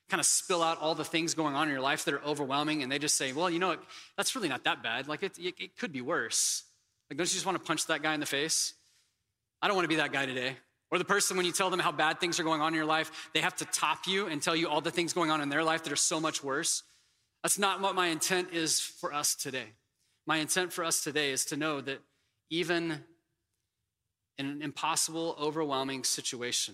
kind 0.09 0.19
of 0.19 0.25
spill 0.25 0.61
out 0.61 0.79
all 0.81 0.93
the 0.93 1.05
things 1.05 1.33
going 1.33 1.55
on 1.55 1.67
in 1.67 1.73
your 1.73 1.81
life 1.81 2.03
that 2.05 2.13
are 2.13 2.23
overwhelming, 2.23 2.83
and 2.83 2.91
they 2.91 2.99
just 2.99 3.15
say, 3.15 3.31
well, 3.31 3.49
you 3.49 3.59
know, 3.59 3.77
that's 4.17 4.35
really 4.35 4.49
not 4.49 4.65
that 4.65 4.83
bad. 4.83 5.07
Like, 5.07 5.23
it, 5.23 5.39
it, 5.39 5.55
it 5.57 5.77
could 5.77 5.93
be 5.93 6.01
worse. 6.01 6.63
Like, 7.09 7.17
don't 7.17 7.27
you 7.27 7.33
just 7.33 7.45
want 7.45 7.57
to 7.57 7.63
punch 7.63 7.87
that 7.87 8.03
guy 8.03 8.13
in 8.13 8.19
the 8.19 8.25
face? 8.25 8.73
I 9.61 9.67
don't 9.67 9.75
want 9.75 9.85
to 9.85 9.89
be 9.89 9.95
that 9.97 10.11
guy 10.11 10.25
today. 10.25 10.57
Or 10.91 10.97
the 10.97 11.05
person, 11.05 11.37
when 11.37 11.45
you 11.45 11.53
tell 11.53 11.69
them 11.69 11.79
how 11.79 11.93
bad 11.93 12.19
things 12.19 12.37
are 12.39 12.43
going 12.43 12.59
on 12.59 12.69
in 12.69 12.75
your 12.75 12.85
life, 12.85 13.29
they 13.33 13.39
have 13.39 13.55
to 13.57 13.65
top 13.65 14.07
you 14.07 14.27
and 14.27 14.41
tell 14.41 14.55
you 14.55 14.67
all 14.67 14.81
the 14.81 14.91
things 14.91 15.13
going 15.13 15.31
on 15.31 15.39
in 15.39 15.47
their 15.47 15.63
life 15.63 15.83
that 15.83 15.93
are 15.93 15.97
so 15.97 16.19
much 16.19 16.43
worse. 16.43 16.83
That's 17.43 17.57
not 17.57 17.79
what 17.79 17.95
my 17.95 18.07
intent 18.07 18.49
is 18.51 18.81
for 18.81 19.13
us 19.13 19.35
today. 19.35 19.67
My 20.27 20.37
intent 20.37 20.73
for 20.73 20.83
us 20.83 21.01
today 21.01 21.31
is 21.31 21.45
to 21.45 21.57
know 21.57 21.79
that 21.79 21.99
even 22.49 23.03
in 24.41 24.47
an 24.47 24.61
impossible, 24.63 25.35
overwhelming 25.39 26.03
situation, 26.03 26.73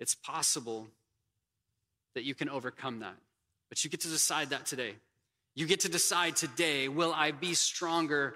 it's 0.00 0.14
possible 0.14 0.88
that 2.14 2.24
you 2.24 2.34
can 2.34 2.48
overcome 2.48 2.98
that. 2.98 3.14
But 3.68 3.84
you 3.84 3.90
get 3.90 4.00
to 4.00 4.08
decide 4.08 4.50
that 4.50 4.66
today. 4.66 4.96
You 5.54 5.66
get 5.66 5.80
to 5.80 5.88
decide 5.88 6.34
today 6.34 6.88
will 6.88 7.12
I 7.14 7.30
be 7.30 7.54
stronger 7.54 8.34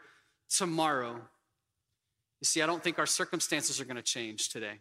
tomorrow? 0.49 1.15
You 1.15 2.45
see, 2.45 2.63
I 2.63 2.67
don't 2.67 2.83
think 2.83 2.99
our 2.99 3.07
circumstances 3.07 3.81
are 3.81 3.85
going 3.85 3.97
to 3.97 4.03
change 4.03 4.51
today. 4.51 4.79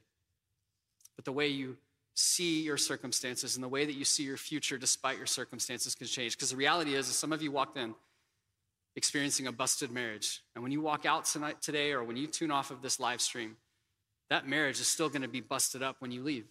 But 1.16 1.26
the 1.26 1.32
way 1.32 1.48
you 1.48 1.78
see 2.14 2.62
your 2.62 2.78
circumstances 2.78 3.56
and 3.56 3.64
the 3.64 3.68
way 3.68 3.86
that 3.86 3.96
you 3.96 4.06
see 4.06 4.24
your 4.24 4.38
future 4.38 4.78
despite 4.78 5.18
your 5.18 5.26
circumstances 5.26 5.96
can 5.96 6.08
change. 6.08 6.38
Because 6.38 6.52
the 6.52 6.58
reality 6.58 6.94
is, 6.94 7.10
is 7.10 7.16
some 7.16 7.34
of 7.34 7.42
you 7.42 7.52
walked 7.52 7.78
in 7.78 7.96
experiencing 8.96 9.48
a 9.48 9.52
busted 9.52 9.92
marriage. 9.92 10.42
And 10.56 10.64
when 10.64 10.72
you 10.72 10.82
walk 10.82 11.06
out 11.06 11.26
tonight, 11.26 11.62
today, 11.62 11.92
or 11.92 12.04
when 12.04 12.18
you 12.18 12.28
tune 12.28 12.52
off 12.52 12.72
of 12.72 12.82
this 12.82 13.00
live 13.00 13.22
stream, 13.22 13.58
that 14.30 14.48
marriage 14.48 14.80
is 14.80 14.88
still 14.88 15.10
going 15.10 15.22
to 15.22 15.28
be 15.28 15.42
busted 15.42 15.84
up 15.84 15.98
when 16.00 16.12
you 16.12 16.24
leave. 16.24 16.46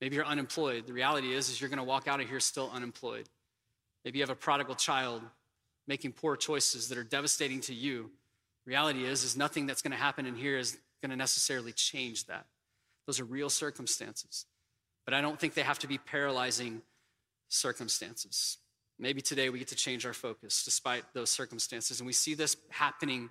Maybe 0.00 0.16
you're 0.16 0.24
unemployed. 0.24 0.86
The 0.86 0.92
reality 0.92 1.32
is, 1.32 1.48
is 1.50 1.60
you're 1.60 1.68
going 1.68 1.78
to 1.78 1.84
walk 1.84 2.08
out 2.08 2.20
of 2.20 2.28
here 2.28 2.40
still 2.40 2.70
unemployed. 2.72 3.28
Maybe 4.04 4.18
you 4.18 4.22
have 4.22 4.30
a 4.30 4.34
prodigal 4.34 4.74
child 4.74 5.22
making 5.86 6.12
poor 6.12 6.36
choices 6.36 6.88
that 6.88 6.96
are 6.96 7.04
devastating 7.04 7.60
to 7.62 7.74
you. 7.74 8.10
Reality 8.64 9.04
is, 9.04 9.24
is 9.24 9.36
nothing 9.36 9.66
that's 9.66 9.82
going 9.82 9.92
to 9.92 9.98
happen 9.98 10.24
in 10.24 10.34
here 10.34 10.56
is 10.56 10.78
going 11.02 11.10
to 11.10 11.16
necessarily 11.16 11.72
change 11.72 12.26
that. 12.26 12.46
Those 13.06 13.20
are 13.20 13.24
real 13.24 13.50
circumstances. 13.50 14.46
But 15.04 15.14
I 15.14 15.20
don't 15.20 15.38
think 15.38 15.54
they 15.54 15.62
have 15.62 15.78
to 15.80 15.86
be 15.86 15.98
paralyzing 15.98 16.82
circumstances. 17.48 18.58
Maybe 19.00 19.22
today 19.22 19.48
we 19.48 19.58
get 19.58 19.68
to 19.68 19.74
change 19.74 20.04
our 20.04 20.12
focus 20.12 20.62
despite 20.62 21.04
those 21.14 21.30
circumstances. 21.30 22.00
And 22.00 22.06
we 22.06 22.12
see 22.12 22.34
this 22.34 22.54
happening 22.68 23.30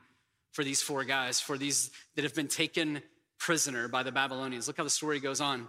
for 0.51 0.63
these 0.63 0.81
four 0.81 1.03
guys, 1.03 1.39
for 1.39 1.59
these 1.59 1.91
that 2.15 2.23
have 2.23 2.33
been 2.33 2.47
taken 2.47 3.03
prisoner 3.37 3.87
by 3.87 4.01
the 4.01 4.11
Babylonians. 4.11 4.67
Look 4.67 4.77
how 4.77 4.83
the 4.83 4.89
story 4.89 5.19
goes 5.19 5.39
on. 5.39 5.67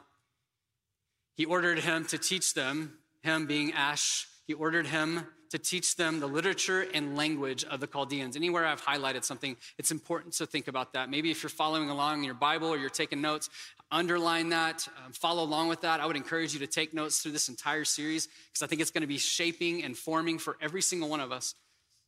He 1.36 1.44
ordered 1.44 1.80
him 1.80 2.06
to 2.06 2.16
teach 2.16 2.54
them, 2.54 2.94
him 3.22 3.46
being 3.46 3.72
Ash, 3.74 4.26
he 4.46 4.54
ordered 4.54 4.86
him 4.86 5.26
to 5.50 5.58
teach 5.58 5.96
them 5.96 6.20
the 6.20 6.26
literature 6.26 6.86
and 6.94 7.16
language 7.16 7.64
of 7.64 7.80
the 7.80 7.86
Chaldeans. 7.86 8.36
Anywhere 8.36 8.66
I've 8.66 8.82
highlighted 8.82 9.24
something, 9.24 9.56
it's 9.78 9.90
important 9.90 10.34
to 10.34 10.46
think 10.46 10.68
about 10.68 10.92
that. 10.92 11.10
Maybe 11.10 11.30
if 11.30 11.42
you're 11.42 11.50
following 11.50 11.90
along 11.90 12.18
in 12.18 12.24
your 12.24 12.34
Bible 12.34 12.68
or 12.68 12.76
you're 12.76 12.88
taking 12.88 13.20
notes, 13.20 13.50
underline 13.90 14.50
that, 14.50 14.88
um, 15.04 15.12
follow 15.12 15.42
along 15.42 15.68
with 15.68 15.80
that. 15.80 16.00
I 16.00 16.06
would 16.06 16.16
encourage 16.16 16.52
you 16.52 16.60
to 16.60 16.66
take 16.66 16.94
notes 16.94 17.20
through 17.20 17.32
this 17.32 17.48
entire 17.48 17.84
series 17.84 18.26
because 18.26 18.62
I 18.62 18.66
think 18.66 18.80
it's 18.80 18.92
going 18.92 19.02
to 19.02 19.08
be 19.08 19.18
shaping 19.18 19.82
and 19.82 19.96
forming 19.96 20.38
for 20.38 20.56
every 20.60 20.82
single 20.82 21.08
one 21.08 21.20
of 21.20 21.32
us. 21.32 21.54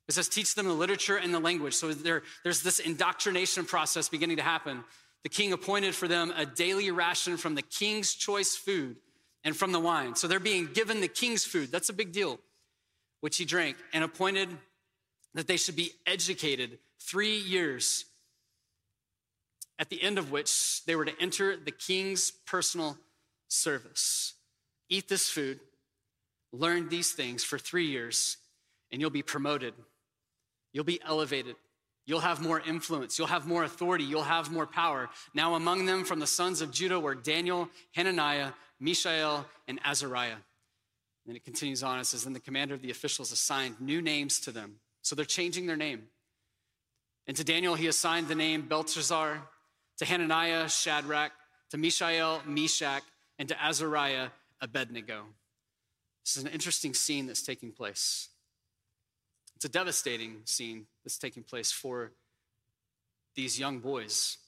It 0.09 0.15
says, 0.15 0.29
teach 0.29 0.55
them 0.55 0.67
the 0.67 0.73
literature 0.73 1.17
and 1.17 1.33
the 1.33 1.41
language. 1.41 1.75
So 1.75 1.93
there, 1.93 2.23
there's 2.43 2.63
this 2.63 2.81
indoctrination 2.81 3.65
process 3.65 4.09
beginning 4.09 4.37
to 4.39 4.43
happen. 4.43 4.85
The 5.23 5.29
king 5.29 5.53
appointed 5.53 5.95
for 5.95 6.09
them 6.09 6.33
a 6.37 6.45
daily 6.45 6.91
ration 6.91 7.37
from 7.37 7.55
the 7.55 7.63
king's 7.63 8.15
choice 8.15 8.57
food 8.57 8.97
and 9.45 9.57
from 9.57 9.73
the 9.73 9.81
wine. 9.81 10.17
So 10.17 10.27
they're 10.27 10.41
being 10.41 10.69
given 10.73 11.01
the 11.01 11.09
king's 11.09 11.45
food. 11.45 11.71
That's 11.71 11.89
a 11.89 11.93
big 11.93 12.13
deal, 12.13 12.39
which 13.23 13.37
he 13.37 13.45
drank, 13.45 13.77
and 13.95 14.05
appointed 14.05 14.49
that 15.33 15.47
they 15.47 15.57
should 15.57 15.77
be 15.77 15.93
educated 16.07 16.79
three 17.01 17.39
years, 17.39 18.05
at 19.79 19.89
the 19.91 20.03
end 20.03 20.19
of 20.19 20.31
which 20.31 20.85
they 20.85 20.95
were 20.95 21.05
to 21.05 21.21
enter 21.21 21.57
the 21.57 21.71
king's 21.71 22.31
personal 22.31 22.99
service. 23.49 24.35
Eat 24.89 25.09
this 25.09 25.29
food, 25.29 25.61
learn 26.53 26.89
these 26.89 27.13
things 27.13 27.45
for 27.45 27.59
three 27.59 27.87
years, 27.87 28.39
and 28.91 29.01
you'll 29.01 29.09
be 29.09 29.23
promoted. 29.23 29.73
You'll 30.73 30.85
be 30.85 31.01
elevated. 31.07 31.55
You'll 32.07 32.21
have 32.21 32.43
more 32.43 32.61
influence. 32.61 33.19
You'll 33.19 33.29
have 33.29 33.47
more 33.47 33.63
authority. 33.63 34.03
You'll 34.03 34.23
have 34.23 34.51
more 34.51 34.67
power. 34.67 35.09
Now, 35.33 35.55
among 35.55 35.87
them 35.87 36.05
from 36.05 36.19
the 36.19 36.27
sons 36.27 36.61
of 36.61 36.73
Judah 36.73 36.99
were 36.99 37.15
Daniel, 37.15 37.69
Hananiah, 37.95 38.51
Mishael, 38.81 39.47
and 39.69 39.79
Azariah. 39.85 40.39
And 41.27 41.37
it 41.37 41.45
continues 41.45 41.83
on. 41.83 42.01
It 42.01 42.07
says, 42.07 42.25
Then 42.25 42.33
the 42.33 42.41
commander 42.41 42.75
of 42.75 42.83
the 42.83 42.91
officials 42.91 43.33
assigned 43.33 43.81
new 43.81 44.03
names 44.03 44.41
to 44.41 44.51
them. 44.51 44.77
So 45.03 45.15
they're 45.15 45.25
changing 45.25 45.67
their 45.67 45.77
name. 45.77 46.05
And 47.27 47.37
to 47.37 47.45
Daniel, 47.45 47.75
he 47.75 47.87
assigned 47.87 48.29
the 48.29 48.35
name 48.35 48.63
Belteshazzar, 48.63 49.43
to 49.99 50.05
Hananiah, 50.05 50.69
Shadrach, 50.69 51.33
to 51.71 51.79
Mishael, 51.79 52.43
Meshach, 52.47 53.03
and 53.39 53.49
to 53.49 53.65
Azariah, 53.65 54.29
Abednego. 54.61 55.25
This 56.25 56.37
is 56.37 56.45
an 56.45 56.51
interesting 56.51 56.95
scene 56.95 57.27
that's 57.27 57.43
taking 57.43 57.73
place. 57.73 58.29
It's 59.57 59.65
a 59.65 59.69
devastating 59.69 60.43
scene 60.45 60.87
that's 61.05 61.19
taking 61.19 61.43
place 61.43 61.71
for 61.71 62.13
these 63.35 63.59
young 63.59 63.79
boys. 63.79 64.39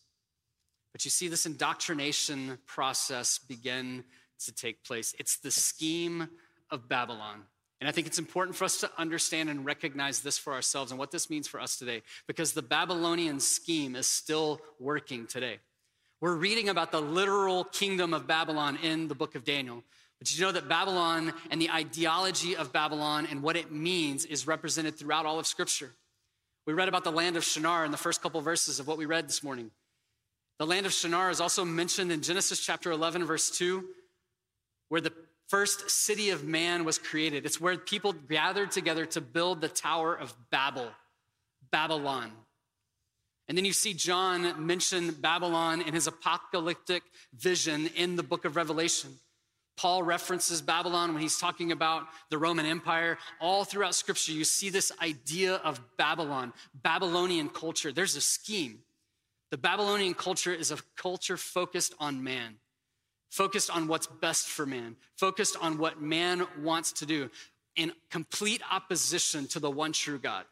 But 0.92 1.04
you 1.04 1.10
see 1.10 1.28
this 1.28 1.46
indoctrination 1.46 2.58
process 2.66 3.38
begin 3.38 4.04
to 4.44 4.52
take 4.52 4.84
place. 4.84 5.14
It's 5.18 5.38
the 5.38 5.50
scheme 5.50 6.28
of 6.70 6.88
Babylon. 6.88 7.42
And 7.80 7.88
I 7.88 7.92
think 7.92 8.06
it's 8.06 8.18
important 8.18 8.56
for 8.56 8.64
us 8.64 8.78
to 8.80 8.90
understand 8.96 9.50
and 9.50 9.64
recognize 9.64 10.20
this 10.20 10.38
for 10.38 10.52
ourselves 10.52 10.90
and 10.90 10.98
what 10.98 11.10
this 11.10 11.28
means 11.28 11.46
for 11.46 11.60
us 11.60 11.76
today, 11.76 12.02
because 12.26 12.52
the 12.52 12.62
Babylonian 12.62 13.40
scheme 13.40 13.94
is 13.96 14.06
still 14.06 14.60
working 14.78 15.26
today. 15.26 15.58
We're 16.20 16.36
reading 16.36 16.70
about 16.70 16.92
the 16.92 17.02
literal 17.02 17.64
kingdom 17.64 18.14
of 18.14 18.26
Babylon 18.26 18.78
in 18.82 19.08
the 19.08 19.14
book 19.14 19.34
of 19.34 19.44
Daniel. 19.44 19.82
But 20.18 20.34
you 20.34 20.42
know 20.42 20.52
that 20.52 20.68
Babylon 20.68 21.34
and 21.50 21.60
the 21.60 21.70
ideology 21.70 22.56
of 22.56 22.72
Babylon 22.72 23.26
and 23.30 23.42
what 23.42 23.56
it 23.56 23.70
means 23.70 24.24
is 24.24 24.46
represented 24.46 24.96
throughout 24.96 25.26
all 25.26 25.38
of 25.38 25.46
Scripture. 25.46 25.90
We 26.66 26.72
read 26.72 26.88
about 26.88 27.04
the 27.04 27.12
land 27.12 27.36
of 27.36 27.44
Shinar 27.44 27.84
in 27.84 27.90
the 27.90 27.98
first 27.98 28.22
couple 28.22 28.40
verses 28.40 28.80
of 28.80 28.86
what 28.86 28.96
we 28.96 29.04
read 29.04 29.28
this 29.28 29.42
morning. 29.42 29.70
The 30.58 30.66
land 30.66 30.86
of 30.86 30.92
Shinar 30.94 31.28
is 31.28 31.40
also 31.40 31.64
mentioned 31.64 32.10
in 32.10 32.22
Genesis 32.22 32.64
chapter 32.64 32.90
11, 32.90 33.26
verse 33.26 33.50
2, 33.50 33.84
where 34.88 35.02
the 35.02 35.12
first 35.48 35.90
city 35.90 36.30
of 36.30 36.44
man 36.44 36.84
was 36.84 36.98
created. 36.98 37.46
It's 37.46 37.60
where 37.60 37.76
people 37.76 38.12
gathered 38.12 38.70
together 38.70 39.06
to 39.06 39.20
build 39.20 39.60
the 39.60 39.68
Tower 39.68 40.14
of 40.14 40.34
Babel, 40.50 40.88
Babylon. 41.70 42.30
And 43.48 43.58
then 43.58 43.64
you 43.64 43.72
see 43.72 43.92
John 43.92 44.66
mention 44.66 45.12
Babylon 45.12 45.82
in 45.82 45.92
his 45.92 46.06
apocalyptic 46.06 47.02
vision 47.34 47.90
in 47.94 48.16
the 48.16 48.22
book 48.22 48.44
of 48.44 48.56
Revelation. 48.56 49.10
Paul 49.76 50.02
references 50.02 50.62
Babylon 50.62 51.12
when 51.12 51.22
he's 51.22 51.38
talking 51.38 51.72
about 51.72 52.06
the 52.30 52.38
Roman 52.38 52.64
Empire. 52.64 53.18
All 53.40 53.64
throughout 53.64 53.94
scripture, 53.94 54.32
you 54.32 54.44
see 54.44 54.70
this 54.70 54.92
idea 55.02 55.56
of 55.56 55.80
Babylon, 55.96 56.52
Babylonian 56.74 57.48
culture. 57.48 57.92
There's 57.92 58.16
a 58.16 58.20
scheme. 58.20 58.78
The 59.50 59.58
Babylonian 59.58 60.14
culture 60.14 60.52
is 60.52 60.70
a 60.70 60.78
culture 60.96 61.36
focused 61.36 61.94
on 61.98 62.22
man, 62.22 62.56
focused 63.30 63.70
on 63.70 63.88
what's 63.88 64.06
best 64.06 64.48
for 64.48 64.66
man, 64.66 64.96
focused 65.16 65.56
on 65.60 65.78
what 65.78 66.00
man 66.00 66.46
wants 66.62 66.92
to 66.92 67.06
do, 67.06 67.30
in 67.76 67.92
complete 68.10 68.62
opposition 68.70 69.46
to 69.48 69.58
the 69.58 69.70
one 69.70 69.92
true 69.92 70.18
God. 70.18 70.44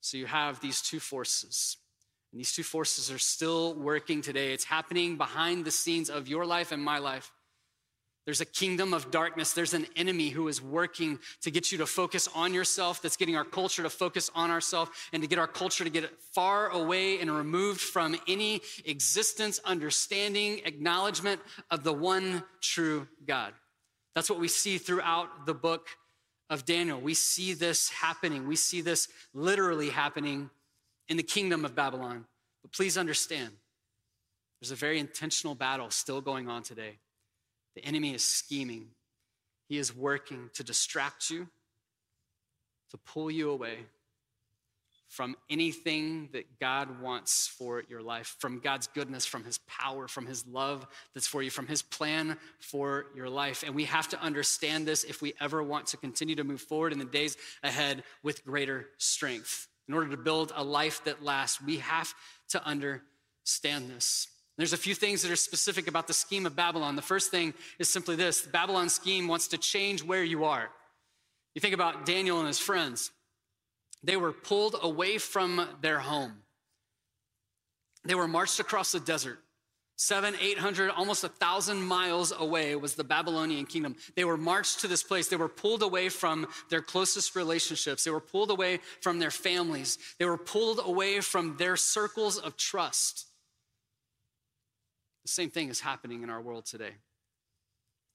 So 0.00 0.16
you 0.16 0.26
have 0.26 0.60
these 0.60 0.80
two 0.80 1.00
forces. 1.00 1.76
And 2.32 2.40
these 2.40 2.52
two 2.52 2.62
forces 2.62 3.10
are 3.10 3.18
still 3.18 3.74
working 3.74 4.22
today. 4.22 4.52
It's 4.52 4.64
happening 4.64 5.16
behind 5.16 5.64
the 5.64 5.70
scenes 5.70 6.08
of 6.08 6.28
your 6.28 6.46
life 6.46 6.72
and 6.72 6.82
my 6.82 6.98
life. 6.98 7.30
There's 8.24 8.40
a 8.40 8.46
kingdom 8.46 8.94
of 8.94 9.10
darkness. 9.10 9.52
There's 9.52 9.74
an 9.74 9.86
enemy 9.96 10.28
who 10.28 10.46
is 10.46 10.62
working 10.62 11.18
to 11.40 11.50
get 11.50 11.72
you 11.72 11.78
to 11.78 11.86
focus 11.86 12.28
on 12.34 12.54
yourself, 12.54 13.02
that's 13.02 13.16
getting 13.16 13.36
our 13.36 13.44
culture 13.44 13.82
to 13.82 13.90
focus 13.90 14.30
on 14.34 14.50
ourselves, 14.50 14.92
and 15.12 15.22
to 15.22 15.28
get 15.28 15.40
our 15.40 15.48
culture 15.48 15.82
to 15.82 15.90
get 15.90 16.08
far 16.32 16.68
away 16.68 17.18
and 17.18 17.30
removed 17.30 17.80
from 17.80 18.16
any 18.28 18.60
existence, 18.84 19.60
understanding, 19.64 20.60
acknowledgement 20.64 21.40
of 21.70 21.82
the 21.82 21.92
one 21.92 22.44
true 22.60 23.08
God. 23.26 23.54
That's 24.14 24.30
what 24.30 24.38
we 24.38 24.48
see 24.48 24.78
throughout 24.78 25.46
the 25.46 25.54
book 25.54 25.88
of 26.48 26.64
Daniel. 26.64 27.00
We 27.00 27.14
see 27.14 27.54
this 27.54 27.88
happening. 27.88 28.46
We 28.46 28.56
see 28.56 28.82
this 28.82 29.08
literally 29.34 29.90
happening 29.90 30.50
in 31.08 31.16
the 31.16 31.22
kingdom 31.24 31.64
of 31.64 31.74
Babylon. 31.74 32.26
But 32.62 32.72
please 32.72 32.96
understand, 32.96 33.50
there's 34.60 34.70
a 34.70 34.76
very 34.76 35.00
intentional 35.00 35.56
battle 35.56 35.90
still 35.90 36.20
going 36.20 36.48
on 36.48 36.62
today. 36.62 36.98
The 37.74 37.84
enemy 37.84 38.14
is 38.14 38.24
scheming, 38.24 38.88
he 39.68 39.78
is 39.78 39.94
working 39.94 40.50
to 40.54 40.62
distract 40.62 41.30
you, 41.30 41.48
to 42.90 42.98
pull 42.98 43.30
you 43.30 43.50
away 43.50 43.78
from 45.12 45.36
anything 45.50 46.30
that 46.32 46.58
God 46.58 47.02
wants 47.02 47.46
for 47.46 47.82
your 47.86 48.00
life, 48.00 48.34
from 48.38 48.60
God's 48.60 48.86
goodness, 48.86 49.26
from 49.26 49.44
His 49.44 49.58
power, 49.68 50.08
from 50.08 50.24
His 50.24 50.46
love 50.46 50.86
that's 51.12 51.26
for 51.26 51.42
you, 51.42 51.50
from 51.50 51.66
His 51.66 51.82
plan 51.82 52.38
for 52.60 53.06
your 53.14 53.28
life. 53.28 53.62
And 53.62 53.74
we 53.74 53.84
have 53.84 54.08
to 54.08 54.20
understand 54.22 54.86
this 54.86 55.04
if 55.04 55.20
we 55.20 55.34
ever 55.38 55.62
want 55.62 55.86
to 55.88 55.98
continue 55.98 56.34
to 56.36 56.44
move 56.44 56.62
forward 56.62 56.94
in 56.94 56.98
the 56.98 57.04
days 57.04 57.36
ahead 57.62 58.04
with 58.22 58.42
greater 58.46 58.88
strength. 58.96 59.68
In 59.86 59.92
order 59.92 60.08
to 60.08 60.16
build 60.16 60.50
a 60.56 60.64
life 60.64 61.04
that 61.04 61.22
lasts, 61.22 61.60
we 61.60 61.76
have 61.76 62.14
to 62.48 62.64
understand 62.66 63.90
this. 63.90 64.28
There's 64.62 64.72
a 64.72 64.76
few 64.76 64.94
things 64.94 65.22
that 65.22 65.32
are 65.32 65.34
specific 65.34 65.88
about 65.88 66.06
the 66.06 66.14
scheme 66.14 66.46
of 66.46 66.54
Babylon. 66.54 66.94
The 66.94 67.02
first 67.02 67.32
thing 67.32 67.52
is 67.80 67.88
simply 67.88 68.14
this 68.14 68.42
the 68.42 68.50
Babylon 68.50 68.90
scheme 68.90 69.26
wants 69.26 69.48
to 69.48 69.58
change 69.58 70.04
where 70.04 70.22
you 70.22 70.44
are. 70.44 70.70
You 71.56 71.60
think 71.60 71.74
about 71.74 72.06
Daniel 72.06 72.38
and 72.38 72.46
his 72.46 72.60
friends, 72.60 73.10
they 74.04 74.16
were 74.16 74.30
pulled 74.30 74.76
away 74.80 75.18
from 75.18 75.66
their 75.80 75.98
home, 75.98 76.34
they 78.04 78.14
were 78.14 78.28
marched 78.28 78.60
across 78.60 78.92
the 78.92 79.00
desert. 79.00 79.40
Seven, 79.96 80.36
eight 80.40 80.58
hundred, 80.58 80.90
almost 80.90 81.24
a 81.24 81.28
thousand 81.28 81.82
miles 81.82 82.32
away 82.38 82.76
was 82.76 82.94
the 82.94 83.02
Babylonian 83.02 83.66
kingdom. 83.66 83.96
They 84.14 84.24
were 84.24 84.36
marched 84.36 84.78
to 84.82 84.86
this 84.86 85.02
place. 85.02 85.26
They 85.26 85.34
were 85.34 85.48
pulled 85.48 85.82
away 85.82 86.08
from 86.08 86.46
their 86.70 86.82
closest 86.82 87.34
relationships. 87.34 88.04
They 88.04 88.12
were 88.12 88.20
pulled 88.20 88.52
away 88.52 88.78
from 89.00 89.18
their 89.18 89.32
families. 89.32 89.98
They 90.20 90.24
were 90.24 90.38
pulled 90.38 90.78
away 90.84 91.18
from 91.20 91.56
their 91.56 91.76
circles 91.76 92.38
of 92.38 92.56
trust. 92.56 93.26
The 95.22 95.28
same 95.28 95.50
thing 95.50 95.68
is 95.68 95.80
happening 95.80 96.22
in 96.22 96.30
our 96.30 96.40
world 96.40 96.66
today. 96.66 96.90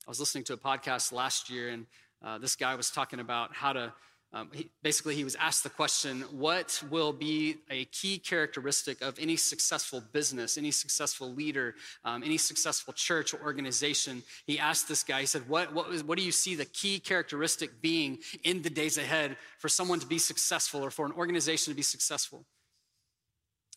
I 0.06 0.10
was 0.10 0.20
listening 0.20 0.44
to 0.46 0.54
a 0.54 0.58
podcast 0.58 1.14
last 1.14 1.50
year, 1.50 1.70
and 1.70 1.86
uh, 2.24 2.38
this 2.38 2.56
guy 2.56 2.76
was 2.76 2.90
talking 2.90 3.20
about 3.20 3.54
how 3.54 3.74
to. 3.74 3.94
Um, 4.34 4.50
he, 4.52 4.70
basically, 4.84 5.16
he 5.16 5.24
was 5.24 5.36
asked 5.36 5.64
the 5.64 5.70
question 5.70 6.22
What 6.32 6.84
will 6.90 7.14
be 7.14 7.58
a 7.70 7.86
key 7.86 8.20
characteristic 8.20 9.02
of 9.02 9.18
any 9.20 9.38
successful 9.38 10.04
business, 10.12 10.58
any 10.58 10.72
successful 10.72 11.34
leader, 11.34 11.76
um, 12.04 12.24
any 12.24 12.38
successful 12.38 12.94
church 12.94 13.34
or 13.34 13.42
organization? 13.42 14.24
He 14.46 14.60
asked 14.60 14.90
this 14.90 15.04
guy, 15.04 15.22
He 15.22 15.28
said, 15.28 15.48
what, 15.48 15.74
what, 15.74 15.88
was, 15.88 16.04
what 16.04 16.18
do 16.18 16.26
you 16.26 16.34
see 16.34 16.56
the 16.56 16.66
key 16.66 17.00
characteristic 17.00 17.82
being 17.82 18.20
in 18.44 18.64
the 18.64 18.70
days 18.70 18.98
ahead 18.98 19.38
for 19.60 19.70
someone 19.70 20.02
to 20.02 20.08
be 20.08 20.20
successful 20.20 20.84
or 20.84 20.92
for 20.92 21.06
an 21.06 21.14
organization 21.14 21.72
to 21.72 21.76
be 21.76 21.82
successful? 21.82 22.44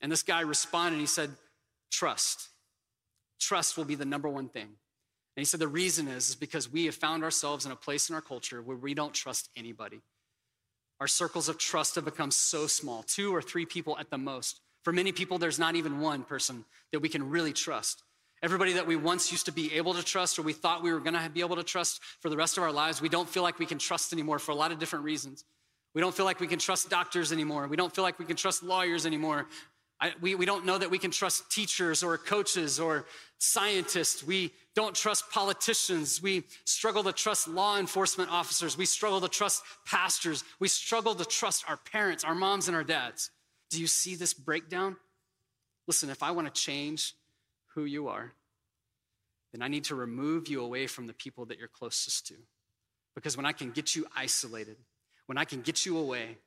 And 0.03 0.11
this 0.11 0.25
guy 0.25 0.41
responded, 0.41 0.99
He 0.99 1.07
said, 1.07 1.31
Trust 1.93 2.49
trust 3.41 3.77
will 3.77 3.85
be 3.85 3.95
the 3.95 4.05
number 4.05 4.29
one 4.29 4.49
thing. 4.49 4.69
And 5.37 5.43
he 5.43 5.45
said 5.45 5.61
the 5.61 5.69
reason 5.69 6.09
is, 6.09 6.29
is 6.29 6.35
because 6.37 6.71
we 6.71 6.85
have 6.87 6.95
found 6.95 7.25
ourselves 7.25 7.65
in 7.65 7.73
a 7.73 7.77
place 7.77 8.09
in 8.09 8.15
our 8.15 8.21
culture 8.21 8.61
where 8.63 8.77
we 8.77 8.95
don't 8.95 9.15
trust 9.15 9.49
anybody. 9.57 10.01
Our 11.01 11.09
circles 11.09 11.49
of 11.49 11.57
trust 11.57 11.95
have 11.95 12.05
become 12.05 12.31
so 12.31 12.67
small, 12.67 13.03
two 13.03 13.35
or 13.35 13.41
three 13.41 13.65
people 13.65 13.97
at 13.99 14.11
the 14.11 14.19
most. 14.19 14.61
For 14.83 14.93
many 14.93 15.13
people, 15.13 15.39
there's 15.39 15.59
not 15.59 15.77
even 15.77 16.01
one 16.01 16.25
person 16.25 16.65
that 16.93 17.01
we 17.01 17.09
can 17.09 17.31
really 17.31 17.53
trust. 17.53 18.03
Everybody 18.43 18.75
that 18.75 18.87
we 18.87 18.97
once 18.97 19.31
used 19.31 19.47
to 19.47 19.53
be 19.53 19.75
able 19.75 19.95
to 19.95 20.03
trust 20.03 20.39
or 20.39 20.43
we 20.43 20.55
thought 20.55 20.83
we 20.83 20.93
were 20.93 21.01
going 21.01 21.15
to 21.15 21.31
be 21.31 21.41
able 21.41 21.57
to 21.57 21.63
trust 21.63 22.01
for 22.21 22.31
the 22.31 22.37
rest 22.37 22.57
of 22.57 22.63
our 22.63 22.73
lives, 22.73 23.01
we 23.03 23.09
don't 23.09 23.29
feel 23.29 23.43
like 23.43 23.59
we 23.59 23.67
can 23.67 23.79
trust 23.79 24.13
anymore 24.13 24.39
for 24.39 24.53
a 24.53 24.55
lot 24.55 24.73
of 24.73 24.79
different 24.79 25.05
reasons. 25.05 25.45
We 25.95 26.01
don't 26.01 26.15
feel 26.15 26.25
like 26.25 26.41
we 26.41 26.47
can 26.47 26.59
trust 26.59 26.89
doctors 26.89 27.33
anymore. 27.33 27.67
We 27.67 27.77
don't 27.77 27.95
feel 27.95 28.05
like 28.05 28.19
we 28.19 28.25
can 28.25 28.37
trust 28.37 28.63
lawyers 28.63 29.05
anymore. 29.05 29.47
I, 30.01 30.13
we, 30.21 30.35
we 30.35 30.47
don't 30.47 30.65
know 30.65 30.79
that 30.79 30.91
we 30.91 30.99
can 30.99 31.11
trust 31.11 31.51
teachers 31.51 32.03
or 32.03 32.17
coaches 32.17 32.81
or 32.81 33.05
scientists. 33.39 34.25
We 34.25 34.53
don't 34.75 34.95
trust 34.95 35.31
politicians. 35.31 36.23
We 36.23 36.45
struggle 36.65 37.03
to 37.05 37.13
trust 37.13 37.49
law 37.49 37.79
enforcement 37.79 38.31
officers. 38.31 38.79
We 38.79 38.87
struggle 38.87 39.21
to 39.21 39.29
trust 39.29 39.63
pastors. 39.85 40.43
We 40.59 40.69
struggle 40.69 41.15
to 41.15 41.25
trust 41.25 41.65
our 41.69 41.77
parents, 41.77 42.25
our 42.25 42.35
moms, 42.35 42.67
and 42.67 42.77
our 42.77 42.85
dads. 42.85 43.31
Do 43.69 43.81
you 43.81 43.87
see 43.87 44.15
this 44.15 44.33
breakdown? 44.33 44.97
Listen, 45.87 46.09
if 46.09 46.23
I 46.23 46.31
want 46.31 46.53
to 46.53 46.61
change 46.61 47.15
who 47.75 47.85
you 47.85 48.09
are, 48.09 48.33
then 49.53 49.63
I 49.63 49.69
need 49.69 49.85
to 49.85 49.95
remove 49.95 50.49
you 50.49 50.63
away 50.63 50.87
from 50.87 51.07
the 51.07 51.13
people 51.13 51.45
that 51.47 51.59
you're 51.59 51.69
closest 51.69 52.27
to. 52.29 52.35
Because 53.15 53.37
when 53.37 53.47
I 53.47 53.53
can 53.53 53.71
get 53.71 53.95
you 53.95 54.07
isolated, 54.17 54.77
when 55.27 55.37
I 55.37 55.45
can 55.45 55.61
get 55.61 55.85
you 55.85 55.99
away, 55.99 56.39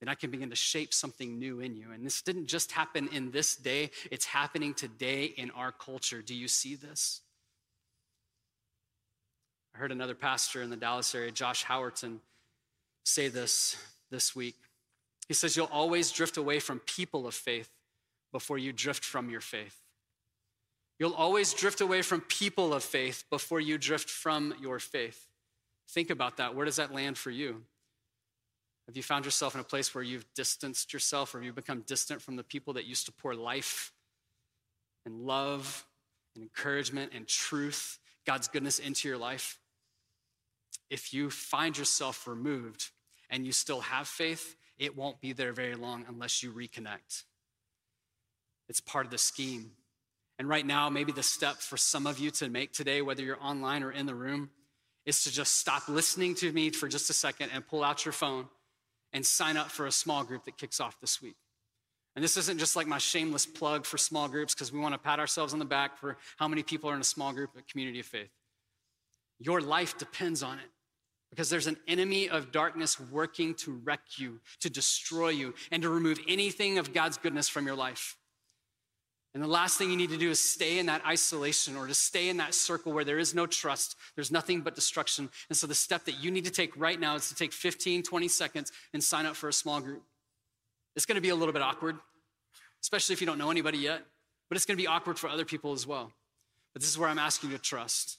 then 0.00 0.08
I 0.08 0.14
can 0.14 0.30
begin 0.30 0.50
to 0.50 0.56
shape 0.56 0.94
something 0.94 1.38
new 1.38 1.60
in 1.60 1.76
you. 1.76 1.92
And 1.92 2.04
this 2.04 2.22
didn't 2.22 2.46
just 2.46 2.72
happen 2.72 3.08
in 3.12 3.30
this 3.30 3.54
day, 3.56 3.90
it's 4.10 4.24
happening 4.24 4.74
today 4.74 5.24
in 5.24 5.50
our 5.52 5.72
culture. 5.72 6.22
Do 6.22 6.34
you 6.34 6.48
see 6.48 6.74
this? 6.74 7.20
I 9.74 9.78
heard 9.78 9.92
another 9.92 10.14
pastor 10.14 10.62
in 10.62 10.70
the 10.70 10.76
Dallas 10.76 11.14
area, 11.14 11.30
Josh 11.30 11.64
Howerton, 11.64 12.18
say 13.04 13.28
this 13.28 13.76
this 14.10 14.34
week. 14.34 14.56
He 15.28 15.34
says, 15.34 15.56
You'll 15.56 15.70
always 15.72 16.10
drift 16.10 16.36
away 16.36 16.58
from 16.58 16.80
people 16.80 17.26
of 17.26 17.34
faith 17.34 17.70
before 18.32 18.58
you 18.58 18.72
drift 18.72 19.04
from 19.04 19.30
your 19.30 19.40
faith. 19.40 19.76
You'll 20.98 21.14
always 21.14 21.54
drift 21.54 21.80
away 21.80 22.02
from 22.02 22.20
people 22.22 22.74
of 22.74 22.84
faith 22.84 23.24
before 23.30 23.60
you 23.60 23.78
drift 23.78 24.10
from 24.10 24.54
your 24.60 24.78
faith. 24.78 25.28
Think 25.88 26.10
about 26.10 26.36
that. 26.36 26.54
Where 26.54 26.66
does 26.66 26.76
that 26.76 26.92
land 26.92 27.16
for 27.16 27.30
you? 27.30 27.62
Have 28.90 28.96
you 28.96 29.04
found 29.04 29.24
yourself 29.24 29.54
in 29.54 29.60
a 29.60 29.64
place 29.64 29.94
where 29.94 30.02
you've 30.02 30.26
distanced 30.34 30.92
yourself 30.92 31.32
or 31.32 31.40
you've 31.40 31.54
become 31.54 31.82
distant 31.82 32.20
from 32.20 32.34
the 32.34 32.42
people 32.42 32.72
that 32.72 32.86
used 32.86 33.06
to 33.06 33.12
pour 33.12 33.36
life 33.36 33.92
and 35.06 35.20
love 35.20 35.86
and 36.34 36.42
encouragement 36.42 37.12
and 37.14 37.28
truth, 37.28 38.00
God's 38.26 38.48
goodness 38.48 38.80
into 38.80 39.06
your 39.06 39.16
life? 39.16 39.60
If 40.90 41.14
you 41.14 41.30
find 41.30 41.78
yourself 41.78 42.26
removed 42.26 42.90
and 43.30 43.46
you 43.46 43.52
still 43.52 43.80
have 43.80 44.08
faith, 44.08 44.56
it 44.76 44.96
won't 44.96 45.20
be 45.20 45.34
there 45.34 45.52
very 45.52 45.76
long 45.76 46.04
unless 46.08 46.42
you 46.42 46.50
reconnect. 46.50 47.22
It's 48.68 48.80
part 48.80 49.06
of 49.06 49.12
the 49.12 49.18
scheme. 49.18 49.70
And 50.36 50.48
right 50.48 50.66
now, 50.66 50.90
maybe 50.90 51.12
the 51.12 51.22
step 51.22 51.58
for 51.58 51.76
some 51.76 52.08
of 52.08 52.18
you 52.18 52.32
to 52.32 52.48
make 52.48 52.72
today, 52.72 53.02
whether 53.02 53.22
you're 53.22 53.40
online 53.40 53.84
or 53.84 53.92
in 53.92 54.06
the 54.06 54.16
room, 54.16 54.50
is 55.06 55.22
to 55.22 55.32
just 55.32 55.58
stop 55.58 55.88
listening 55.88 56.34
to 56.34 56.50
me 56.50 56.70
for 56.70 56.88
just 56.88 57.08
a 57.08 57.12
second 57.12 57.50
and 57.54 57.64
pull 57.64 57.84
out 57.84 58.04
your 58.04 58.10
phone 58.10 58.48
and 59.12 59.24
sign 59.24 59.56
up 59.56 59.70
for 59.70 59.86
a 59.86 59.92
small 59.92 60.24
group 60.24 60.44
that 60.44 60.56
kicks 60.56 60.80
off 60.80 61.00
this 61.00 61.20
week. 61.20 61.36
And 62.16 62.24
this 62.24 62.36
isn't 62.36 62.58
just 62.58 62.76
like 62.76 62.86
my 62.86 62.98
shameless 62.98 63.46
plug 63.46 63.86
for 63.86 63.96
small 63.96 64.28
groups 64.28 64.54
because 64.54 64.72
we 64.72 64.80
want 64.80 64.94
to 64.94 64.98
pat 64.98 65.20
ourselves 65.20 65.52
on 65.52 65.58
the 65.58 65.64
back 65.64 65.96
for 65.96 66.16
how 66.36 66.48
many 66.48 66.62
people 66.62 66.90
are 66.90 66.94
in 66.94 67.00
a 67.00 67.04
small 67.04 67.32
group 67.32 67.50
at 67.56 67.68
Community 67.68 68.00
of 68.00 68.06
Faith. 68.06 68.30
Your 69.38 69.60
life 69.60 69.96
depends 69.96 70.42
on 70.42 70.58
it 70.58 70.70
because 71.30 71.48
there's 71.48 71.68
an 71.68 71.76
enemy 71.86 72.28
of 72.28 72.50
darkness 72.50 72.98
working 72.98 73.54
to 73.54 73.72
wreck 73.84 74.00
you, 74.16 74.40
to 74.60 74.68
destroy 74.68 75.28
you, 75.28 75.54
and 75.70 75.82
to 75.82 75.88
remove 75.88 76.18
anything 76.28 76.78
of 76.78 76.92
God's 76.92 77.16
goodness 77.16 77.48
from 77.48 77.66
your 77.66 77.76
life. 77.76 78.16
And 79.32 79.42
the 79.42 79.48
last 79.48 79.78
thing 79.78 79.90
you 79.90 79.96
need 79.96 80.10
to 80.10 80.16
do 80.16 80.30
is 80.30 80.40
stay 80.40 80.78
in 80.80 80.86
that 80.86 81.06
isolation 81.06 81.76
or 81.76 81.86
to 81.86 81.94
stay 81.94 82.28
in 82.28 82.38
that 82.38 82.52
circle 82.52 82.92
where 82.92 83.04
there 83.04 83.18
is 83.18 83.32
no 83.32 83.46
trust. 83.46 83.94
There's 84.16 84.32
nothing 84.32 84.60
but 84.60 84.74
destruction. 84.74 85.28
And 85.48 85.56
so 85.56 85.68
the 85.68 85.74
step 85.74 86.04
that 86.06 86.18
you 86.18 86.32
need 86.32 86.44
to 86.46 86.50
take 86.50 86.76
right 86.76 86.98
now 86.98 87.14
is 87.14 87.28
to 87.28 87.36
take 87.36 87.52
15, 87.52 88.02
20 88.02 88.28
seconds 88.28 88.72
and 88.92 89.02
sign 89.02 89.26
up 89.26 89.36
for 89.36 89.48
a 89.48 89.52
small 89.52 89.80
group. 89.80 90.02
It's 90.96 91.06
going 91.06 91.14
to 91.14 91.22
be 91.22 91.28
a 91.28 91.36
little 91.36 91.52
bit 91.52 91.62
awkward, 91.62 91.96
especially 92.82 93.12
if 93.12 93.20
you 93.20 93.26
don't 93.26 93.38
know 93.38 93.52
anybody 93.52 93.78
yet, 93.78 94.02
but 94.48 94.56
it's 94.56 94.66
going 94.66 94.76
to 94.76 94.82
be 94.82 94.88
awkward 94.88 95.16
for 95.16 95.28
other 95.28 95.44
people 95.44 95.72
as 95.72 95.86
well. 95.86 96.12
But 96.72 96.82
this 96.82 96.90
is 96.90 96.98
where 96.98 97.08
I'm 97.08 97.18
asking 97.18 97.50
you 97.50 97.56
to 97.56 97.62
trust. 97.62 98.18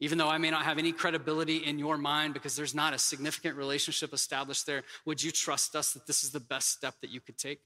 Even 0.00 0.16
though 0.16 0.28
I 0.28 0.38
may 0.38 0.50
not 0.50 0.64
have 0.64 0.78
any 0.78 0.92
credibility 0.92 1.58
in 1.58 1.78
your 1.78 1.98
mind 1.98 2.32
because 2.32 2.56
there's 2.56 2.74
not 2.74 2.94
a 2.94 2.98
significant 2.98 3.56
relationship 3.56 4.14
established 4.14 4.66
there, 4.66 4.82
would 5.04 5.22
you 5.22 5.30
trust 5.30 5.76
us 5.76 5.92
that 5.92 6.06
this 6.06 6.24
is 6.24 6.30
the 6.30 6.40
best 6.40 6.70
step 6.70 6.94
that 7.02 7.10
you 7.10 7.20
could 7.20 7.36
take? 7.36 7.60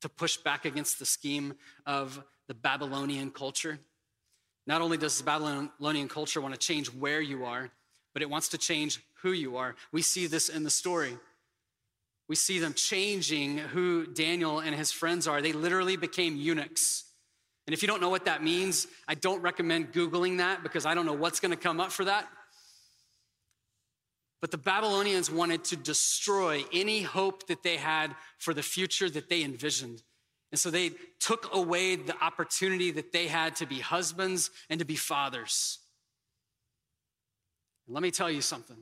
To 0.00 0.08
push 0.08 0.36
back 0.36 0.64
against 0.64 0.98
the 0.98 1.06
scheme 1.06 1.54
of 1.86 2.22
the 2.46 2.54
Babylonian 2.54 3.30
culture. 3.30 3.78
Not 4.66 4.80
only 4.80 4.96
does 4.96 5.18
the 5.18 5.24
Babylonian 5.24 6.08
culture 6.08 6.40
want 6.40 6.54
to 6.54 6.60
change 6.60 6.88
where 6.88 7.20
you 7.20 7.44
are, 7.44 7.70
but 8.12 8.22
it 8.22 8.30
wants 8.30 8.48
to 8.48 8.58
change 8.58 9.00
who 9.22 9.32
you 9.32 9.56
are. 9.56 9.74
We 9.92 10.02
see 10.02 10.26
this 10.26 10.48
in 10.48 10.64
the 10.64 10.70
story. 10.70 11.18
We 12.28 12.36
see 12.36 12.58
them 12.58 12.72
changing 12.72 13.58
who 13.58 14.06
Daniel 14.06 14.60
and 14.60 14.74
his 14.74 14.92
friends 14.92 15.26
are. 15.26 15.42
They 15.42 15.52
literally 15.52 15.96
became 15.96 16.36
eunuchs. 16.36 17.04
And 17.66 17.74
if 17.74 17.82
you 17.82 17.88
don't 17.88 18.00
know 18.00 18.08
what 18.08 18.26
that 18.26 18.42
means, 18.42 18.86
I 19.08 19.14
don't 19.14 19.42
recommend 19.42 19.92
Googling 19.92 20.38
that 20.38 20.62
because 20.62 20.86
I 20.86 20.94
don't 20.94 21.06
know 21.06 21.14
what's 21.14 21.40
going 21.40 21.50
to 21.50 21.56
come 21.56 21.80
up 21.80 21.92
for 21.92 22.04
that. 22.04 22.28
But 24.44 24.50
the 24.50 24.58
Babylonians 24.58 25.30
wanted 25.30 25.64
to 25.64 25.76
destroy 25.76 26.66
any 26.70 27.00
hope 27.00 27.46
that 27.46 27.62
they 27.62 27.78
had 27.78 28.14
for 28.36 28.52
the 28.52 28.62
future 28.62 29.08
that 29.08 29.30
they 29.30 29.42
envisioned. 29.42 30.02
And 30.52 30.60
so 30.60 30.70
they 30.70 30.90
took 31.18 31.54
away 31.54 31.96
the 31.96 32.14
opportunity 32.22 32.90
that 32.90 33.10
they 33.10 33.26
had 33.26 33.56
to 33.56 33.66
be 33.66 33.78
husbands 33.78 34.50
and 34.68 34.80
to 34.80 34.84
be 34.84 34.96
fathers. 34.96 35.78
Let 37.88 38.02
me 38.02 38.10
tell 38.10 38.30
you 38.30 38.42
something. 38.42 38.76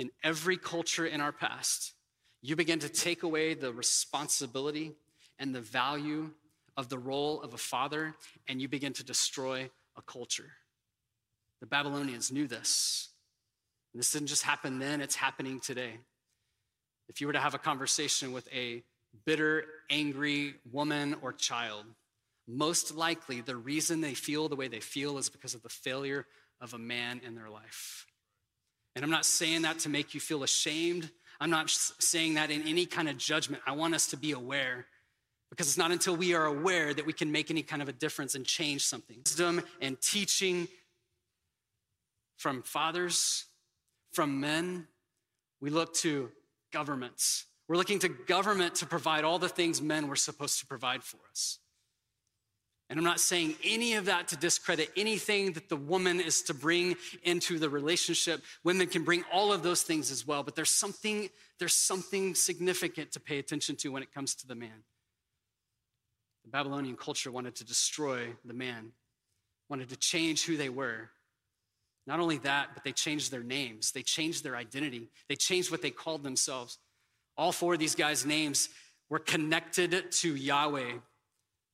In 0.00 0.10
every 0.24 0.56
culture 0.56 1.06
in 1.06 1.20
our 1.20 1.30
past, 1.30 1.92
you 2.40 2.56
begin 2.56 2.80
to 2.80 2.88
take 2.88 3.22
away 3.22 3.54
the 3.54 3.72
responsibility 3.72 4.96
and 5.38 5.54
the 5.54 5.60
value 5.60 6.32
of 6.76 6.88
the 6.88 6.98
role 6.98 7.40
of 7.40 7.54
a 7.54 7.56
father, 7.56 8.16
and 8.48 8.60
you 8.60 8.66
begin 8.66 8.94
to 8.94 9.04
destroy 9.04 9.70
a 9.96 10.02
culture. 10.02 10.50
The 11.60 11.66
Babylonians 11.66 12.32
knew 12.32 12.48
this. 12.48 13.10
And 13.92 14.00
this 14.00 14.10
didn't 14.10 14.28
just 14.28 14.42
happen 14.42 14.78
then, 14.78 15.00
it's 15.00 15.16
happening 15.16 15.60
today. 15.60 15.92
If 17.08 17.20
you 17.20 17.26
were 17.26 17.32
to 17.32 17.40
have 17.40 17.54
a 17.54 17.58
conversation 17.58 18.32
with 18.32 18.48
a 18.52 18.82
bitter, 19.26 19.64
angry 19.90 20.54
woman 20.70 21.16
or 21.20 21.32
child, 21.32 21.84
most 22.48 22.94
likely 22.94 23.40
the 23.40 23.56
reason 23.56 24.00
they 24.00 24.14
feel 24.14 24.48
the 24.48 24.56
way 24.56 24.68
they 24.68 24.80
feel 24.80 25.18
is 25.18 25.28
because 25.28 25.54
of 25.54 25.62
the 25.62 25.68
failure 25.68 26.26
of 26.60 26.74
a 26.74 26.78
man 26.78 27.20
in 27.24 27.34
their 27.34 27.50
life. 27.50 28.06
And 28.94 29.04
I'm 29.04 29.10
not 29.10 29.24
saying 29.24 29.62
that 29.62 29.80
to 29.80 29.88
make 29.88 30.14
you 30.14 30.20
feel 30.20 30.42
ashamed. 30.42 31.10
I'm 31.40 31.50
not 31.50 31.70
saying 31.70 32.34
that 32.34 32.50
in 32.50 32.66
any 32.66 32.86
kind 32.86 33.08
of 33.08 33.16
judgment. 33.16 33.62
I 33.66 33.72
want 33.72 33.94
us 33.94 34.08
to 34.08 34.16
be 34.16 34.32
aware 34.32 34.86
because 35.50 35.66
it's 35.66 35.78
not 35.78 35.90
until 35.90 36.16
we 36.16 36.34
are 36.34 36.46
aware 36.46 36.94
that 36.94 37.04
we 37.04 37.12
can 37.12 37.30
make 37.30 37.50
any 37.50 37.62
kind 37.62 37.82
of 37.82 37.88
a 37.88 37.92
difference 37.92 38.34
and 38.34 38.44
change 38.44 38.86
something. 38.86 39.18
Wisdom 39.24 39.62
and 39.80 40.00
teaching 40.00 40.68
from 42.38 42.62
fathers 42.62 43.44
from 44.12 44.40
men, 44.40 44.86
we 45.60 45.70
look 45.70 45.94
to 45.94 46.30
governments. 46.72 47.46
We're 47.68 47.76
looking 47.76 47.98
to 48.00 48.08
government 48.08 48.76
to 48.76 48.86
provide 48.86 49.24
all 49.24 49.38
the 49.38 49.48
things 49.48 49.80
men 49.80 50.08
were 50.08 50.16
supposed 50.16 50.60
to 50.60 50.66
provide 50.66 51.02
for 51.02 51.18
us. 51.30 51.58
And 52.90 52.98
I'm 52.98 53.04
not 53.04 53.20
saying 53.20 53.54
any 53.64 53.94
of 53.94 54.04
that 54.04 54.28
to 54.28 54.36
discredit 54.36 54.90
anything 54.98 55.52
that 55.52 55.70
the 55.70 55.76
woman 55.76 56.20
is 56.20 56.42
to 56.42 56.54
bring 56.54 56.96
into 57.22 57.58
the 57.58 57.70
relationship. 57.70 58.42
Women 58.64 58.86
can 58.86 59.02
bring 59.02 59.24
all 59.32 59.50
of 59.50 59.62
those 59.62 59.82
things 59.82 60.10
as 60.10 60.26
well, 60.26 60.42
but 60.42 60.56
there's 60.56 60.70
something, 60.70 61.30
there's 61.58 61.72
something 61.72 62.34
significant 62.34 63.12
to 63.12 63.20
pay 63.20 63.38
attention 63.38 63.76
to 63.76 63.88
when 63.88 64.02
it 64.02 64.12
comes 64.12 64.34
to 64.34 64.46
the 64.46 64.54
man. 64.54 64.84
The 66.44 66.50
Babylonian 66.50 66.96
culture 66.96 67.30
wanted 67.30 67.54
to 67.56 67.64
destroy 67.64 68.34
the 68.44 68.52
man, 68.52 68.92
wanted 69.70 69.88
to 69.88 69.96
change 69.96 70.44
who 70.44 70.58
they 70.58 70.68
were, 70.68 71.08
not 72.06 72.20
only 72.20 72.38
that, 72.38 72.70
but 72.74 72.84
they 72.84 72.92
changed 72.92 73.30
their 73.30 73.42
names, 73.42 73.92
they 73.92 74.02
changed 74.02 74.44
their 74.44 74.56
identity, 74.56 75.08
they 75.28 75.36
changed 75.36 75.70
what 75.70 75.82
they 75.82 75.90
called 75.90 76.22
themselves. 76.22 76.78
All 77.36 77.52
four 77.52 77.74
of 77.74 77.78
these 77.78 77.94
guys' 77.94 78.26
names 78.26 78.68
were 79.08 79.18
connected 79.18 80.10
to 80.10 80.34
Yahweh. 80.34 80.92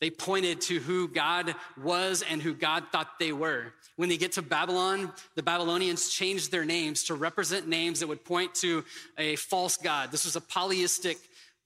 They 0.01 0.11
pointed 0.11 0.61
to 0.63 0.79
who 0.79 1.09
God 1.09 1.55
was 1.83 2.23
and 2.23 2.41
who 2.41 2.55
God 2.55 2.85
thought 2.93 3.19
they 3.19 3.33
were. 3.33 3.73
When 3.97 4.09
they 4.09 4.17
get 4.17 4.33
to 4.33 4.43
Babylon, 4.43 5.13
the 5.35 5.43
Babylonians 5.43 6.11
changed 6.11 6.53
their 6.53 6.65
names 6.65 7.05
to 7.05 7.15
represent 7.15 7.67
names 7.67 7.99
that 8.01 8.07
would 8.07 8.25
point 8.25 8.55
to 8.57 8.85
a 9.17 9.35
false 9.37 9.77
God. 9.77 10.13
This 10.13 10.25
was 10.25 10.37
a 10.37 10.41
polyistic 10.41 11.17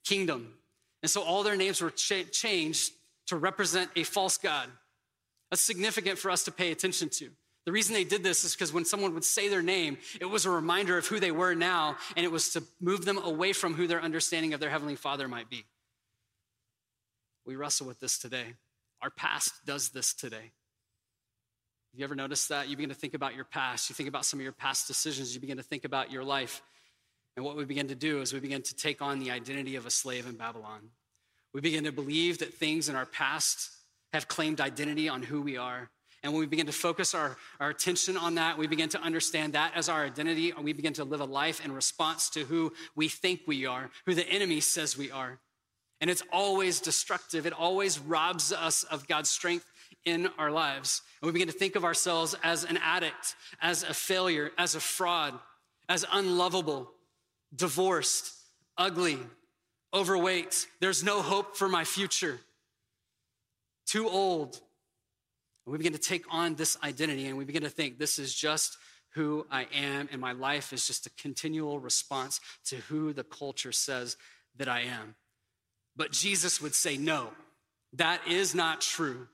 kingdom. 0.04 0.54
And 1.02 1.10
so 1.10 1.22
all 1.22 1.42
their 1.42 1.56
names 1.56 1.82
were 1.82 1.90
cha- 1.90 2.24
changed 2.30 2.92
to 3.26 3.36
represent 3.36 3.90
a 3.96 4.04
false 4.04 4.38
God. 4.38 4.68
That's 5.50 5.62
significant 5.62 6.18
for 6.18 6.30
us 6.30 6.44
to 6.44 6.52
pay 6.52 6.72
attention 6.72 7.10
to. 7.10 7.30
The 7.64 7.72
reason 7.72 7.94
they 7.94 8.04
did 8.04 8.24
this 8.24 8.44
is 8.44 8.54
because 8.54 8.72
when 8.72 8.84
someone 8.84 9.14
would 9.14 9.24
say 9.24 9.48
their 9.48 9.62
name, 9.62 9.98
it 10.20 10.24
was 10.24 10.46
a 10.46 10.50
reminder 10.50 10.98
of 10.98 11.06
who 11.06 11.20
they 11.20 11.30
were 11.30 11.54
now, 11.54 11.96
and 12.16 12.24
it 12.24 12.32
was 12.32 12.50
to 12.54 12.62
move 12.80 13.04
them 13.04 13.18
away 13.18 13.52
from 13.52 13.74
who 13.74 13.86
their 13.86 14.02
understanding 14.02 14.52
of 14.52 14.60
their 14.60 14.70
Heavenly 14.70 14.96
Father 14.96 15.28
might 15.28 15.48
be. 15.48 15.64
We 17.46 17.54
wrestle 17.54 17.86
with 17.86 18.00
this 18.00 18.18
today. 18.18 18.54
Our 19.00 19.10
past 19.10 19.52
does 19.64 19.90
this 19.90 20.12
today. 20.12 20.36
Have 20.36 21.98
you 21.98 22.04
ever 22.04 22.14
noticed 22.14 22.48
that? 22.48 22.68
You 22.68 22.76
begin 22.76 22.88
to 22.88 22.96
think 22.96 23.14
about 23.14 23.34
your 23.34 23.44
past. 23.44 23.90
You 23.90 23.94
think 23.94 24.08
about 24.08 24.24
some 24.24 24.40
of 24.40 24.44
your 24.44 24.52
past 24.52 24.86
decisions. 24.86 25.34
You 25.34 25.40
begin 25.40 25.58
to 25.58 25.62
think 25.62 25.84
about 25.84 26.10
your 26.10 26.24
life. 26.24 26.62
And 27.36 27.44
what 27.44 27.56
we 27.56 27.64
begin 27.64 27.88
to 27.88 27.94
do 27.94 28.20
is 28.20 28.32
we 28.32 28.40
begin 28.40 28.62
to 28.62 28.74
take 28.74 29.02
on 29.02 29.18
the 29.18 29.30
identity 29.30 29.76
of 29.76 29.86
a 29.86 29.90
slave 29.90 30.26
in 30.26 30.36
Babylon. 30.36 30.90
We 31.52 31.60
begin 31.60 31.84
to 31.84 31.92
believe 31.92 32.38
that 32.38 32.54
things 32.54 32.88
in 32.88 32.96
our 32.96 33.06
past 33.06 33.70
have 34.12 34.26
claimed 34.26 34.60
identity 34.60 35.08
on 35.08 35.22
who 35.22 35.42
we 35.42 35.56
are. 35.56 35.90
And 36.22 36.32
when 36.32 36.40
we 36.40 36.46
begin 36.46 36.66
to 36.66 36.72
focus 36.72 37.14
our, 37.14 37.36
our 37.58 37.70
attention 37.70 38.16
on 38.16 38.36
that, 38.36 38.56
we 38.56 38.68
begin 38.68 38.88
to 38.90 39.00
understand 39.00 39.54
that 39.54 39.72
as 39.74 39.88
our 39.88 40.04
identity, 40.04 40.50
and 40.50 40.64
we 40.64 40.72
begin 40.72 40.92
to 40.94 41.04
live 41.04 41.20
a 41.20 41.24
life 41.24 41.64
in 41.64 41.72
response 41.72 42.30
to 42.30 42.44
who 42.44 42.72
we 42.94 43.08
think 43.08 43.40
we 43.46 43.66
are, 43.66 43.90
who 44.06 44.14
the 44.14 44.28
enemy 44.28 44.60
says 44.60 44.96
we 44.96 45.10
are. 45.10 45.40
And 46.00 46.10
it's 46.10 46.22
always 46.32 46.80
destructive. 46.80 47.46
It 47.46 47.52
always 47.52 47.98
robs 47.98 48.52
us 48.52 48.82
of 48.84 49.06
God's 49.08 49.30
strength 49.30 49.66
in 50.04 50.28
our 50.38 50.50
lives. 50.50 51.02
And 51.20 51.26
we 51.26 51.32
begin 51.32 51.48
to 51.48 51.54
think 51.54 51.76
of 51.76 51.84
ourselves 51.84 52.34
as 52.42 52.64
an 52.64 52.78
addict, 52.82 53.36
as 53.60 53.82
a 53.82 53.94
failure, 53.94 54.50
as 54.58 54.74
a 54.74 54.80
fraud, 54.80 55.38
as 55.88 56.04
unlovable, 56.12 56.90
divorced, 57.54 58.32
ugly, 58.78 59.18
overweight. 59.94 60.66
There's 60.80 61.04
no 61.04 61.22
hope 61.22 61.56
for 61.56 61.68
my 61.68 61.84
future. 61.84 62.40
Too 63.86 64.08
old. 64.08 64.60
And 65.64 65.72
we 65.72 65.78
begin 65.78 65.92
to 65.92 65.98
take 65.98 66.24
on 66.30 66.54
this 66.54 66.76
identity 66.82 67.26
and 67.26 67.38
we 67.38 67.44
begin 67.44 67.62
to 67.62 67.70
think 67.70 67.98
this 67.98 68.18
is 68.18 68.34
just 68.34 68.76
who 69.14 69.46
I 69.50 69.66
am, 69.74 70.08
and 70.10 70.20
my 70.20 70.32
life 70.32 70.72
is 70.72 70.86
just 70.86 71.06
a 71.06 71.10
continual 71.10 71.78
response 71.78 72.40
to 72.66 72.76
who 72.76 73.12
the 73.12 73.24
culture 73.24 73.72
says 73.72 74.16
that 74.56 74.68
I 74.68 74.80
am. 74.80 75.16
But 75.96 76.12
Jesus 76.12 76.62
would 76.62 76.74
say, 76.74 76.96
no, 76.96 77.28
that 77.94 78.26
is 78.26 78.54
not 78.54 78.80
true. 78.80 79.28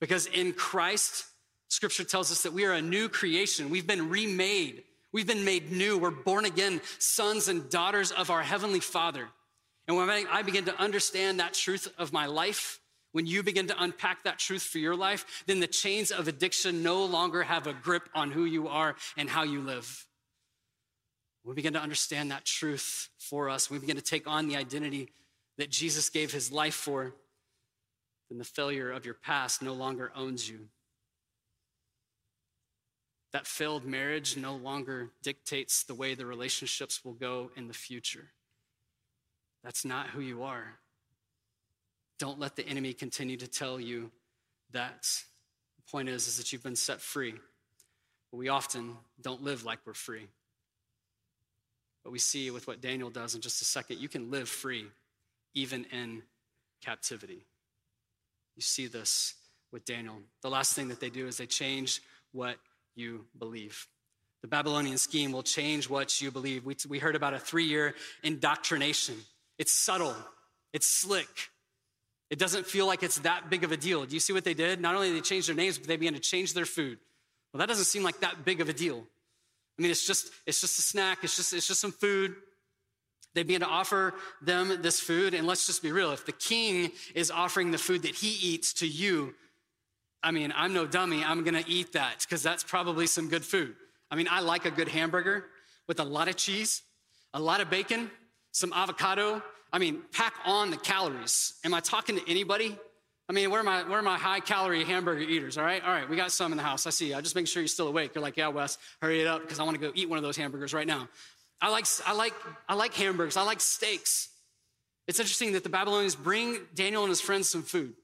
Because 0.00 0.26
in 0.26 0.52
Christ, 0.52 1.26
scripture 1.68 2.04
tells 2.04 2.30
us 2.30 2.42
that 2.44 2.52
we 2.52 2.64
are 2.64 2.72
a 2.72 2.80
new 2.80 3.08
creation. 3.08 3.70
We've 3.70 3.86
been 3.86 4.08
remade. 4.08 4.84
We've 5.12 5.26
been 5.26 5.44
made 5.44 5.72
new. 5.72 5.98
We're 5.98 6.10
born 6.10 6.44
again 6.44 6.80
sons 6.98 7.48
and 7.48 7.68
daughters 7.68 8.12
of 8.12 8.30
our 8.30 8.42
Heavenly 8.42 8.80
Father. 8.80 9.28
And 9.88 9.96
when 9.96 10.08
I 10.08 10.42
begin 10.42 10.66
to 10.66 10.80
understand 10.80 11.40
that 11.40 11.54
truth 11.54 11.92
of 11.98 12.12
my 12.12 12.26
life, 12.26 12.79
when 13.12 13.26
you 13.26 13.42
begin 13.42 13.66
to 13.68 13.82
unpack 13.82 14.24
that 14.24 14.38
truth 14.38 14.62
for 14.62 14.78
your 14.78 14.96
life, 14.96 15.44
then 15.46 15.60
the 15.60 15.66
chains 15.66 16.10
of 16.10 16.28
addiction 16.28 16.82
no 16.82 17.04
longer 17.04 17.42
have 17.42 17.66
a 17.66 17.72
grip 17.72 18.08
on 18.14 18.30
who 18.30 18.44
you 18.44 18.68
are 18.68 18.94
and 19.16 19.28
how 19.28 19.42
you 19.42 19.60
live. 19.60 20.06
We 21.44 21.54
begin 21.54 21.72
to 21.72 21.80
understand 21.80 22.30
that 22.30 22.44
truth 22.44 23.08
for 23.18 23.48
us. 23.48 23.70
We 23.70 23.78
begin 23.78 23.96
to 23.96 24.02
take 24.02 24.28
on 24.28 24.46
the 24.46 24.56
identity 24.56 25.08
that 25.58 25.70
Jesus 25.70 26.08
gave 26.08 26.32
his 26.32 26.52
life 26.52 26.74
for 26.74 27.14
then 28.30 28.38
the 28.38 28.44
failure 28.44 28.90
of 28.90 29.04
your 29.04 29.14
past 29.14 29.60
no 29.60 29.72
longer 29.72 30.12
owns 30.14 30.48
you. 30.48 30.68
That 33.32 33.46
failed 33.46 33.84
marriage 33.84 34.36
no 34.36 34.54
longer 34.54 35.10
dictates 35.22 35.82
the 35.82 35.94
way 35.94 36.14
the 36.14 36.26
relationships 36.26 37.04
will 37.04 37.12
go 37.12 37.50
in 37.56 37.66
the 37.66 37.74
future. 37.74 38.30
That's 39.64 39.84
not 39.84 40.08
who 40.08 40.20
you 40.20 40.44
are. 40.44 40.78
Don't 42.20 42.38
let 42.38 42.54
the 42.54 42.66
enemy 42.68 42.92
continue 42.92 43.38
to 43.38 43.48
tell 43.48 43.80
you 43.80 44.12
that. 44.72 45.08
The 45.76 45.90
point 45.90 46.08
is, 46.08 46.28
is 46.28 46.36
that 46.36 46.52
you've 46.52 46.62
been 46.62 46.76
set 46.76 47.00
free. 47.00 47.34
But 48.30 48.36
we 48.36 48.48
often 48.48 48.96
don't 49.20 49.42
live 49.42 49.64
like 49.64 49.80
we're 49.84 49.94
free. 49.94 50.28
But 52.04 52.12
we 52.12 52.18
see 52.18 52.50
with 52.50 52.66
what 52.66 52.80
Daniel 52.80 53.10
does 53.10 53.34
in 53.34 53.40
just 53.40 53.60
a 53.62 53.64
second, 53.64 53.98
you 53.98 54.08
can 54.08 54.30
live 54.30 54.48
free 54.48 54.86
even 55.54 55.84
in 55.86 56.22
captivity. 56.84 57.44
You 58.54 58.62
see 58.62 58.86
this 58.86 59.34
with 59.72 59.84
Daniel. 59.84 60.16
The 60.42 60.50
last 60.50 60.74
thing 60.74 60.88
that 60.88 61.00
they 61.00 61.10
do 61.10 61.26
is 61.26 61.38
they 61.38 61.46
change 61.46 62.02
what 62.32 62.56
you 62.94 63.24
believe. 63.38 63.88
The 64.42 64.48
Babylonian 64.48 64.98
scheme 64.98 65.32
will 65.32 65.42
change 65.42 65.88
what 65.88 66.20
you 66.20 66.30
believe. 66.30 66.64
We, 66.64 66.76
we 66.88 66.98
heard 66.98 67.16
about 67.16 67.34
a 67.34 67.38
three 67.38 67.64
year 67.64 67.94
indoctrination. 68.22 69.16
It's 69.58 69.72
subtle, 69.72 70.16
it's 70.72 70.86
slick. 70.86 71.50
It 72.30 72.38
doesn't 72.38 72.66
feel 72.66 72.86
like 72.86 73.02
it's 73.02 73.18
that 73.20 73.50
big 73.50 73.64
of 73.64 73.72
a 73.72 73.76
deal. 73.76 74.06
Do 74.06 74.14
you 74.14 74.20
see 74.20 74.32
what 74.32 74.44
they 74.44 74.54
did? 74.54 74.80
Not 74.80 74.94
only 74.94 75.08
did 75.08 75.16
they 75.16 75.20
change 75.20 75.46
their 75.46 75.56
names, 75.56 75.78
but 75.78 75.88
they 75.88 75.96
began 75.96 76.14
to 76.14 76.20
change 76.20 76.54
their 76.54 76.64
food. 76.64 76.98
Well, 77.52 77.58
that 77.58 77.68
doesn't 77.68 77.86
seem 77.86 78.04
like 78.04 78.20
that 78.20 78.44
big 78.44 78.60
of 78.60 78.68
a 78.68 78.72
deal. 78.72 79.04
I 79.78 79.82
mean, 79.82 79.90
it's 79.90 80.06
just, 80.06 80.30
it's 80.46 80.60
just 80.60 80.78
a 80.78 80.82
snack, 80.82 81.24
it's 81.24 81.36
just, 81.36 81.52
it's 81.52 81.66
just 81.66 81.80
some 81.80 81.90
food. 81.90 82.36
They 83.34 83.42
began 83.42 83.60
to 83.60 83.66
offer 83.66 84.14
them 84.42 84.82
this 84.82 85.00
food. 85.00 85.34
And 85.34 85.46
let's 85.46 85.66
just 85.66 85.82
be 85.82 85.92
real 85.92 86.12
if 86.12 86.26
the 86.26 86.32
king 86.32 86.92
is 87.14 87.30
offering 87.30 87.70
the 87.70 87.78
food 87.78 88.02
that 88.02 88.14
he 88.14 88.28
eats 88.28 88.72
to 88.74 88.86
you, 88.86 89.34
I 90.22 90.32
mean, 90.32 90.52
I'm 90.54 90.74
no 90.74 90.86
dummy. 90.86 91.24
I'm 91.24 91.44
to 91.44 91.64
eat 91.66 91.92
that 91.92 92.20
because 92.20 92.42
that's 92.42 92.62
probably 92.62 93.06
some 93.06 93.28
good 93.28 93.44
food. 93.44 93.74
I 94.10 94.16
mean, 94.16 94.28
I 94.30 94.40
like 94.40 94.64
a 94.64 94.70
good 94.70 94.88
hamburger 94.88 95.46
with 95.86 95.98
a 96.00 96.04
lot 96.04 96.28
of 96.28 96.36
cheese, 96.36 96.82
a 97.32 97.40
lot 97.40 97.60
of 97.60 97.70
bacon, 97.70 98.10
some 98.52 98.72
avocado. 98.72 99.42
I 99.72 99.78
mean, 99.78 100.02
pack 100.12 100.34
on 100.44 100.70
the 100.70 100.76
calories. 100.76 101.54
Am 101.64 101.74
I 101.74 101.80
talking 101.80 102.16
to 102.16 102.30
anybody? 102.30 102.76
I 103.28 103.32
mean, 103.32 103.50
where 103.50 103.60
are 103.60 103.64
my, 103.64 103.84
where 103.84 104.00
are 104.00 104.02
my 104.02 104.18
high 104.18 104.40
calorie 104.40 104.82
hamburger 104.84 105.20
eaters? 105.20 105.56
All 105.56 105.64
right, 105.64 105.82
all 105.84 105.92
right, 105.92 106.08
we 106.08 106.16
got 106.16 106.32
some 106.32 106.50
in 106.52 106.56
the 106.56 106.64
house. 106.64 106.86
I 106.86 106.90
see 106.90 107.10
you. 107.10 107.16
I 107.16 107.20
just 107.20 107.36
make 107.36 107.46
sure 107.46 107.62
you're 107.62 107.68
still 107.68 107.86
awake. 107.86 108.12
You're 108.14 108.22
like, 108.22 108.36
yeah, 108.36 108.48
Wes, 108.48 108.76
hurry 109.00 109.20
it 109.20 109.28
up 109.28 109.42
because 109.42 109.60
I 109.60 109.62
want 109.62 109.76
to 109.76 109.80
go 109.80 109.92
eat 109.94 110.08
one 110.08 110.18
of 110.18 110.24
those 110.24 110.36
hamburgers 110.36 110.74
right 110.74 110.86
now. 110.86 111.08
I 111.60 111.70
like, 111.70 111.86
I 112.06 112.12
like, 112.12 112.34
I 112.68 112.74
like 112.74 112.94
hamburgers. 112.94 113.36
I 113.36 113.42
like 113.42 113.60
steaks. 113.60 114.30
It's 115.06 115.20
interesting 115.20 115.52
that 115.52 115.62
the 115.62 115.68
Babylonians 115.68 116.16
bring 116.16 116.58
Daniel 116.74 117.02
and 117.02 117.10
his 117.10 117.20
friends 117.20 117.48
some 117.48 117.62
food. 117.62 117.94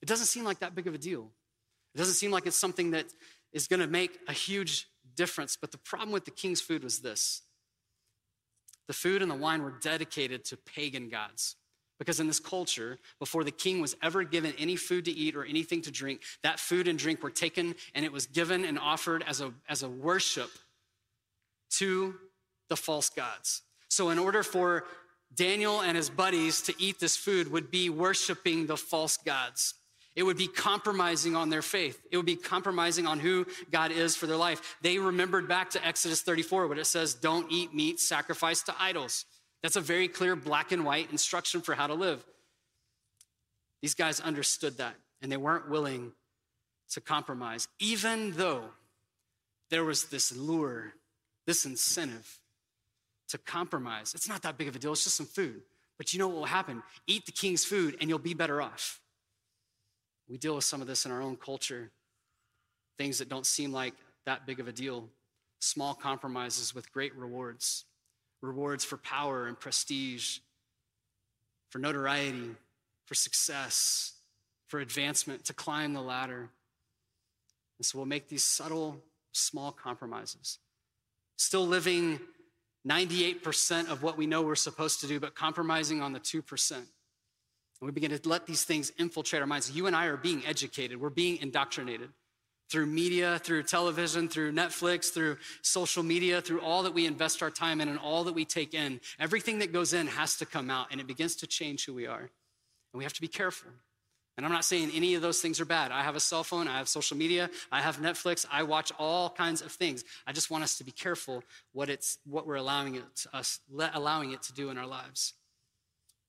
It 0.00 0.06
doesn't 0.06 0.26
seem 0.26 0.44
like 0.44 0.60
that 0.60 0.74
big 0.74 0.86
of 0.86 0.94
a 0.94 0.98
deal. 0.98 1.30
It 1.94 1.98
doesn't 1.98 2.14
seem 2.14 2.30
like 2.30 2.46
it's 2.46 2.56
something 2.56 2.92
that 2.92 3.06
is 3.52 3.66
going 3.66 3.80
to 3.80 3.86
make 3.86 4.18
a 4.28 4.32
huge 4.32 4.88
difference. 5.14 5.56
But 5.60 5.72
the 5.72 5.78
problem 5.78 6.10
with 6.12 6.24
the 6.24 6.30
king's 6.30 6.60
food 6.60 6.84
was 6.84 7.00
this 7.00 7.42
the 8.86 8.92
food 8.92 9.22
and 9.22 9.30
the 9.30 9.36
wine 9.36 9.62
were 9.62 9.74
dedicated 9.80 10.44
to 10.46 10.56
pagan 10.56 11.08
gods. 11.08 11.56
Because 11.98 12.18
in 12.18 12.26
this 12.26 12.40
culture, 12.40 12.98
before 13.18 13.44
the 13.44 13.52
king 13.52 13.80
was 13.80 13.96
ever 14.02 14.24
given 14.24 14.52
any 14.58 14.76
food 14.76 15.04
to 15.04 15.12
eat 15.12 15.36
or 15.36 15.44
anything 15.44 15.80
to 15.82 15.90
drink, 15.90 16.22
that 16.42 16.58
food 16.58 16.88
and 16.88 16.98
drink 16.98 17.22
were 17.22 17.30
taken 17.30 17.74
and 17.94 18.04
it 18.04 18.12
was 18.12 18.26
given 18.26 18.64
and 18.64 18.78
offered 18.78 19.22
as 19.26 19.40
a, 19.40 19.52
as 19.68 19.82
a 19.82 19.88
worship 19.88 20.50
to 21.70 22.14
the 22.68 22.76
false 22.76 23.10
gods. 23.10 23.62
So, 23.88 24.10
in 24.10 24.18
order 24.18 24.42
for 24.42 24.84
Daniel 25.34 25.80
and 25.80 25.96
his 25.96 26.10
buddies 26.10 26.62
to 26.62 26.74
eat 26.78 26.98
this 26.98 27.16
food, 27.16 27.50
would 27.50 27.70
be 27.70 27.90
worshiping 27.90 28.66
the 28.66 28.76
false 28.76 29.16
gods. 29.16 29.74
It 30.16 30.22
would 30.22 30.36
be 30.36 30.46
compromising 30.46 31.34
on 31.34 31.50
their 31.50 31.62
faith. 31.62 32.00
It 32.10 32.16
would 32.16 32.26
be 32.26 32.36
compromising 32.36 33.06
on 33.06 33.18
who 33.18 33.46
God 33.72 33.90
is 33.90 34.14
for 34.14 34.26
their 34.26 34.36
life. 34.36 34.76
They 34.80 34.98
remembered 34.98 35.48
back 35.48 35.70
to 35.70 35.84
Exodus 35.84 36.22
34, 36.22 36.68
where 36.68 36.78
it 36.78 36.86
says, 36.86 37.14
Don't 37.14 37.50
eat 37.50 37.74
meat 37.74 37.98
sacrificed 37.98 38.66
to 38.66 38.74
idols. 38.78 39.24
That's 39.62 39.76
a 39.76 39.80
very 39.80 40.08
clear 40.08 40.36
black 40.36 40.72
and 40.72 40.84
white 40.84 41.10
instruction 41.10 41.62
for 41.62 41.74
how 41.74 41.88
to 41.88 41.94
live. 41.94 42.24
These 43.82 43.94
guys 43.94 44.20
understood 44.20 44.78
that, 44.78 44.94
and 45.20 45.32
they 45.32 45.36
weren't 45.36 45.68
willing 45.68 46.12
to 46.90 47.00
compromise, 47.00 47.66
even 47.80 48.32
though 48.32 48.62
there 49.70 49.84
was 49.84 50.04
this 50.04 50.36
lure, 50.36 50.92
this 51.46 51.64
incentive 51.64 52.38
to 53.28 53.38
compromise. 53.38 54.12
It's 54.14 54.28
not 54.28 54.42
that 54.42 54.56
big 54.56 54.68
of 54.68 54.76
a 54.76 54.78
deal, 54.78 54.92
it's 54.92 55.04
just 55.04 55.16
some 55.16 55.26
food. 55.26 55.62
But 55.96 56.12
you 56.12 56.18
know 56.18 56.28
what 56.28 56.36
will 56.36 56.44
happen? 56.44 56.82
Eat 57.06 57.26
the 57.26 57.32
king's 57.32 57.64
food 57.64 57.96
and 58.00 58.08
you'll 58.08 58.18
be 58.18 58.34
better 58.34 58.60
off. 58.60 59.00
We 60.28 60.38
deal 60.38 60.54
with 60.54 60.64
some 60.64 60.80
of 60.80 60.86
this 60.86 61.04
in 61.04 61.12
our 61.12 61.22
own 61.22 61.36
culture 61.36 61.90
things 62.96 63.18
that 63.18 63.28
don't 63.28 63.46
seem 63.46 63.72
like 63.72 63.94
that 64.24 64.46
big 64.46 64.60
of 64.60 64.68
a 64.68 64.72
deal, 64.72 65.08
small 65.58 65.94
compromises 65.94 66.74
with 66.74 66.92
great 66.92 67.14
rewards 67.16 67.84
rewards 68.44 68.84
for 68.84 68.96
power 68.98 69.46
and 69.46 69.58
prestige, 69.58 70.38
for 71.70 71.78
notoriety, 71.78 72.50
for 73.06 73.14
success, 73.14 74.12
for 74.68 74.80
advancement, 74.80 75.44
to 75.46 75.54
climb 75.54 75.94
the 75.94 76.00
ladder. 76.00 76.50
And 77.78 77.86
so 77.86 77.98
we'll 77.98 78.06
make 78.06 78.28
these 78.28 78.44
subtle, 78.44 79.00
small 79.32 79.72
compromises. 79.72 80.58
Still 81.36 81.66
living 81.66 82.20
98% 82.86 83.88
of 83.88 84.02
what 84.02 84.16
we 84.16 84.26
know 84.26 84.42
we're 84.42 84.54
supposed 84.54 85.00
to 85.00 85.06
do, 85.06 85.18
but 85.18 85.34
compromising 85.34 86.02
on 86.02 86.12
the 86.12 86.20
2%. 86.20 86.82
And 87.84 87.92
we 87.92 88.00
begin 88.00 88.18
to 88.18 88.28
let 88.30 88.46
these 88.46 88.64
things 88.64 88.90
infiltrate 88.96 89.42
our 89.42 89.46
minds. 89.46 89.70
You 89.70 89.86
and 89.86 89.94
I 89.94 90.06
are 90.06 90.16
being 90.16 90.42
educated, 90.46 90.98
we're 90.98 91.10
being 91.10 91.36
indoctrinated 91.42 92.08
through 92.70 92.86
media, 92.86 93.38
through 93.38 93.64
television, 93.64 94.26
through 94.26 94.52
Netflix, 94.52 95.12
through 95.12 95.36
social 95.60 96.02
media, 96.02 96.40
through 96.40 96.62
all 96.62 96.84
that 96.84 96.94
we 96.94 97.04
invest 97.04 97.42
our 97.42 97.50
time 97.50 97.82
in 97.82 97.90
and 97.90 97.98
all 97.98 98.24
that 98.24 98.32
we 98.32 98.46
take 98.46 98.72
in. 98.72 99.02
Everything 99.20 99.58
that 99.58 99.70
goes 99.70 99.92
in 99.92 100.06
has 100.06 100.36
to 100.36 100.46
come 100.46 100.70
out 100.70 100.86
and 100.92 100.98
it 100.98 101.06
begins 101.06 101.36
to 101.36 101.46
change 101.46 101.84
who 101.84 101.92
we 101.92 102.06
are. 102.06 102.20
And 102.20 102.30
we 102.94 103.04
have 103.04 103.12
to 103.12 103.20
be 103.20 103.28
careful. 103.28 103.70
And 104.38 104.46
I'm 104.46 104.52
not 104.52 104.64
saying 104.64 104.90
any 104.94 105.14
of 105.14 105.20
those 105.20 105.42
things 105.42 105.60
are 105.60 105.66
bad. 105.66 105.92
I 105.92 106.04
have 106.04 106.16
a 106.16 106.20
cell 106.20 106.42
phone, 106.42 106.68
I 106.68 106.78
have 106.78 106.88
social 106.88 107.18
media, 107.18 107.50
I 107.70 107.82
have 107.82 107.98
Netflix, 107.98 108.46
I 108.50 108.62
watch 108.62 108.92
all 108.98 109.28
kinds 109.28 109.60
of 109.60 109.70
things. 109.70 110.04
I 110.26 110.32
just 110.32 110.50
want 110.50 110.64
us 110.64 110.78
to 110.78 110.84
be 110.84 110.90
careful 110.90 111.44
what 111.74 111.90
it's 111.90 112.16
what 112.24 112.46
we're 112.46 112.54
allowing 112.54 112.94
it 112.94 113.04
to 113.24 113.36
us 113.36 113.60
allowing 113.92 114.32
it 114.32 114.40
to 114.44 114.54
do 114.54 114.70
in 114.70 114.78
our 114.78 114.86
lives. 114.86 115.34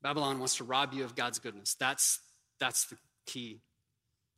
Babylon 0.05 0.37
wants 0.37 0.57
to 0.57 0.63
rob 0.63 0.93
you 0.93 1.03
of 1.03 1.15
God's 1.15 1.39
goodness. 1.39 1.73
That's 1.79 2.19
that's 2.59 2.85
the 2.85 2.95
key. 3.25 3.59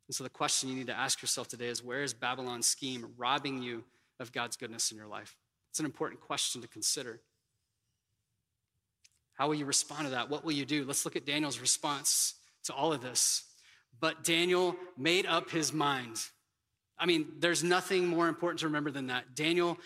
And 0.08 0.16
so 0.16 0.24
the 0.24 0.30
question 0.30 0.70
you 0.70 0.76
need 0.78 0.88
to 0.88 0.98
ask 0.98 1.22
yourself 1.22 1.50
today 1.50 1.68
is 1.68 1.84
where 1.84 2.04
is 2.04 2.14
Babylon's 2.14 2.66
scheme 2.66 3.06
robbing 3.18 3.62
you 3.62 3.84
of 4.18 4.32
God's 4.32 4.56
goodness 4.56 4.92
in 4.92 4.98
your 4.98 5.08
life? 5.08 5.36
It's 5.70 5.82
an 5.82 5.86
important 5.86 6.22
question 6.22 6.62
to 6.62 6.70
consider. 6.70 7.20
How 9.34 9.50
will 9.50 9.56
you 9.56 9.66
respond 9.66 10.06
to 10.06 10.12
that? 10.12 10.30
What 10.30 10.46
will 10.46 10.54
you 10.54 10.64
do? 10.64 10.86
Let's 10.86 11.04
look 11.04 11.18
at 11.18 11.26
Daniel's 11.26 11.60
response 11.60 12.36
to 12.64 12.74
all 12.74 12.94
of 12.94 13.02
this. 13.02 13.44
But 14.00 14.24
Daniel 14.24 14.74
made 14.98 15.26
up 15.26 15.50
his 15.50 15.74
mind. 15.74 16.22
I 16.98 17.06
mean, 17.06 17.28
there's 17.40 17.62
nothing 17.62 18.08
more 18.08 18.30
important 18.30 18.62
to 18.62 18.68
remember 18.68 18.90
than 18.90 19.08
that. 19.08 19.36
Daniel 19.36 19.78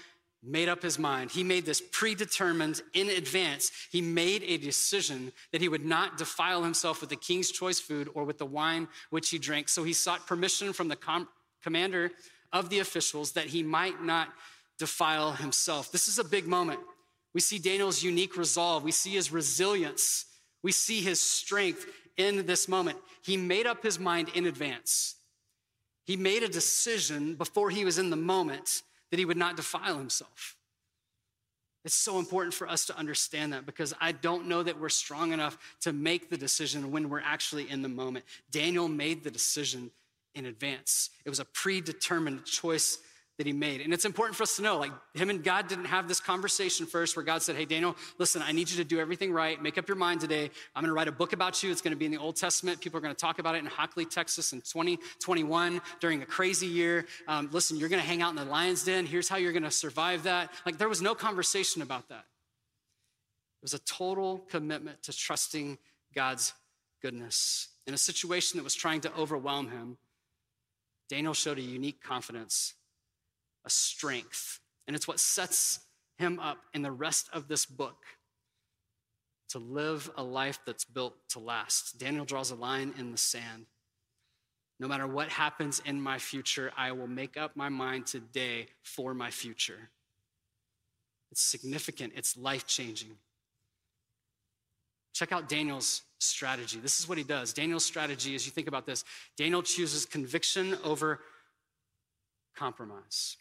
made 0.43 0.69
up 0.69 0.81
his 0.81 0.97
mind. 0.97 1.31
He 1.31 1.43
made 1.43 1.65
this 1.65 1.81
predetermined 1.91 2.81
in 2.93 3.09
advance. 3.09 3.71
He 3.91 4.01
made 4.01 4.43
a 4.43 4.57
decision 4.57 5.31
that 5.51 5.61
he 5.61 5.69
would 5.69 5.85
not 5.85 6.17
defile 6.17 6.63
himself 6.63 6.99
with 6.99 7.11
the 7.11 7.15
king's 7.15 7.51
choice 7.51 7.79
food 7.79 8.09
or 8.13 8.23
with 8.23 8.39
the 8.39 8.45
wine 8.45 8.87
which 9.11 9.29
he 9.29 9.37
drank. 9.37 9.69
So 9.69 9.83
he 9.83 9.93
sought 9.93 10.25
permission 10.25 10.73
from 10.73 10.87
the 10.87 10.95
com- 10.95 11.27
commander 11.63 12.11
of 12.51 12.69
the 12.69 12.79
officials 12.79 13.33
that 13.33 13.45
he 13.45 13.61
might 13.61 14.03
not 14.03 14.29
defile 14.79 15.33
himself. 15.33 15.91
This 15.91 16.07
is 16.07 16.17
a 16.17 16.23
big 16.23 16.47
moment. 16.47 16.79
We 17.33 17.41
see 17.41 17.59
Daniel's 17.59 18.03
unique 18.03 18.35
resolve, 18.35 18.83
we 18.83 18.91
see 18.91 19.11
his 19.11 19.31
resilience, 19.31 20.25
we 20.63 20.71
see 20.71 21.01
his 21.01 21.21
strength 21.21 21.85
in 22.17 22.45
this 22.45 22.67
moment. 22.67 22.97
He 23.23 23.37
made 23.37 23.67
up 23.67 23.83
his 23.83 23.99
mind 23.99 24.29
in 24.33 24.47
advance. 24.47 25.15
He 26.05 26.17
made 26.17 26.43
a 26.43 26.49
decision 26.49 27.35
before 27.35 27.69
he 27.69 27.85
was 27.85 27.99
in 27.99 28.09
the 28.09 28.17
moment 28.17 28.81
that 29.11 29.19
he 29.19 29.25
would 29.25 29.37
not 29.37 29.55
defile 29.55 29.97
himself. 29.97 30.55
It's 31.83 31.95
so 31.95 32.19
important 32.19 32.53
for 32.53 32.67
us 32.67 32.85
to 32.85 32.97
understand 32.97 33.53
that 33.53 33.65
because 33.65 33.93
I 33.99 34.11
don't 34.11 34.47
know 34.47 34.61
that 34.63 34.79
we're 34.79 34.89
strong 34.89 35.33
enough 35.33 35.57
to 35.81 35.93
make 35.93 36.29
the 36.29 36.37
decision 36.37 36.91
when 36.91 37.09
we're 37.09 37.21
actually 37.21 37.69
in 37.69 37.81
the 37.81 37.89
moment. 37.89 38.25
Daniel 38.51 38.87
made 38.87 39.23
the 39.23 39.31
decision 39.31 39.91
in 40.33 40.45
advance, 40.45 41.09
it 41.25 41.29
was 41.29 41.41
a 41.41 41.45
predetermined 41.45 42.45
choice 42.45 42.99
that 43.41 43.47
he 43.47 43.53
made. 43.53 43.81
And 43.81 43.91
it's 43.91 44.05
important 44.05 44.35
for 44.37 44.43
us 44.43 44.55
to 44.57 44.61
know 44.61 44.77
like, 44.77 44.91
him 45.15 45.31
and 45.31 45.43
God 45.43 45.67
didn't 45.67 45.85
have 45.85 46.07
this 46.07 46.19
conversation 46.19 46.85
first 46.85 47.15
where 47.15 47.25
God 47.25 47.41
said, 47.41 47.55
Hey, 47.55 47.65
Daniel, 47.65 47.95
listen, 48.19 48.43
I 48.43 48.51
need 48.51 48.69
you 48.69 48.77
to 48.77 48.83
do 48.83 48.99
everything 48.99 49.33
right. 49.33 49.59
Make 49.59 49.79
up 49.79 49.87
your 49.87 49.97
mind 49.97 50.21
today. 50.21 50.51
I'm 50.75 50.83
going 50.83 50.89
to 50.89 50.93
write 50.93 51.07
a 51.07 51.11
book 51.11 51.33
about 51.33 51.63
you. 51.63 51.71
It's 51.71 51.81
going 51.81 51.91
to 51.93 51.97
be 51.97 52.05
in 52.05 52.11
the 52.11 52.19
Old 52.19 52.35
Testament. 52.35 52.79
People 52.79 52.99
are 52.99 53.01
going 53.01 53.15
to 53.15 53.19
talk 53.19 53.39
about 53.39 53.55
it 53.55 53.57
in 53.57 53.65
Hockley, 53.65 54.05
Texas 54.05 54.53
in 54.53 54.61
2021 54.61 55.81
during 55.99 56.21
a 56.21 56.25
crazy 56.25 56.67
year. 56.67 57.07
Um, 57.27 57.49
listen, 57.51 57.77
you're 57.77 57.89
going 57.89 58.01
to 58.01 58.07
hang 58.07 58.21
out 58.21 58.29
in 58.29 58.35
the 58.35 58.45
lion's 58.45 58.83
den. 58.83 59.07
Here's 59.07 59.27
how 59.27 59.37
you're 59.37 59.53
going 59.53 59.63
to 59.63 59.71
survive 59.71 60.23
that. 60.23 60.51
Like, 60.63 60.77
there 60.77 60.89
was 60.89 61.01
no 61.01 61.15
conversation 61.15 61.81
about 61.81 62.09
that. 62.09 62.25
It 63.61 63.63
was 63.63 63.73
a 63.73 63.79
total 63.79 64.45
commitment 64.49 65.01
to 65.03 65.13
trusting 65.13 65.79
God's 66.13 66.53
goodness. 67.01 67.69
In 67.87 67.95
a 67.95 67.97
situation 67.97 68.59
that 68.59 68.63
was 68.63 68.75
trying 68.75 69.01
to 69.01 69.15
overwhelm 69.17 69.71
him, 69.71 69.97
Daniel 71.09 71.33
showed 71.33 71.57
a 71.57 71.61
unique 71.61 72.03
confidence 72.03 72.75
a 73.65 73.69
strength. 73.69 74.59
And 74.87 74.95
it's 74.95 75.07
what 75.07 75.19
sets 75.19 75.79
him 76.17 76.39
up 76.39 76.57
in 76.73 76.81
the 76.81 76.91
rest 76.91 77.29
of 77.33 77.47
this 77.47 77.65
book 77.65 78.05
to 79.49 79.59
live 79.59 80.09
a 80.15 80.23
life 80.23 80.59
that's 80.65 80.85
built 80.85 81.15
to 81.29 81.39
last. 81.39 81.99
Daniel 81.99 82.25
draws 82.25 82.51
a 82.51 82.55
line 82.55 82.93
in 82.97 83.11
the 83.11 83.17
sand. 83.17 83.65
No 84.79 84.87
matter 84.87 85.05
what 85.05 85.29
happens 85.29 85.81
in 85.85 86.01
my 86.01 86.17
future, 86.17 86.71
I 86.77 86.91
will 86.93 87.07
make 87.07 87.37
up 87.37 87.55
my 87.55 87.69
mind 87.69 88.07
today 88.07 88.67
for 88.81 89.13
my 89.13 89.29
future. 89.29 89.89
It's 91.31 91.41
significant, 91.41 92.13
it's 92.15 92.35
life 92.35 92.65
changing. 92.65 93.11
Check 95.13 95.31
out 95.31 95.49
Daniel's 95.49 96.03
strategy. 96.19 96.79
This 96.79 96.99
is 96.99 97.07
what 97.07 97.17
he 97.17 97.23
does. 97.23 97.53
Daniel's 97.53 97.85
strategy, 97.85 98.33
as 98.35 98.45
you 98.45 98.51
think 98.51 98.67
about 98.67 98.85
this, 98.85 99.03
Daniel 99.37 99.61
chooses 99.61 100.05
conviction 100.05 100.77
over 100.83 101.19
compromise. 102.55 103.37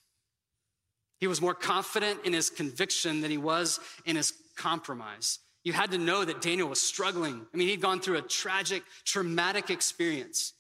He 1.20 1.26
was 1.26 1.40
more 1.40 1.54
confident 1.54 2.20
in 2.24 2.32
his 2.32 2.50
conviction 2.50 3.20
than 3.20 3.30
he 3.30 3.38
was 3.38 3.78
in 4.06 4.16
his 4.16 4.32
compromise. 4.56 5.38
You 5.64 5.74
had 5.74 5.90
to 5.90 5.98
know 5.98 6.24
that 6.24 6.40
Daniel 6.40 6.68
was 6.68 6.80
struggling. 6.80 7.46
I 7.52 7.56
mean, 7.56 7.68
he'd 7.68 7.82
gone 7.82 8.00
through 8.00 8.16
a 8.16 8.22
tragic, 8.22 8.82
traumatic 9.04 9.68
experience. 9.68 10.54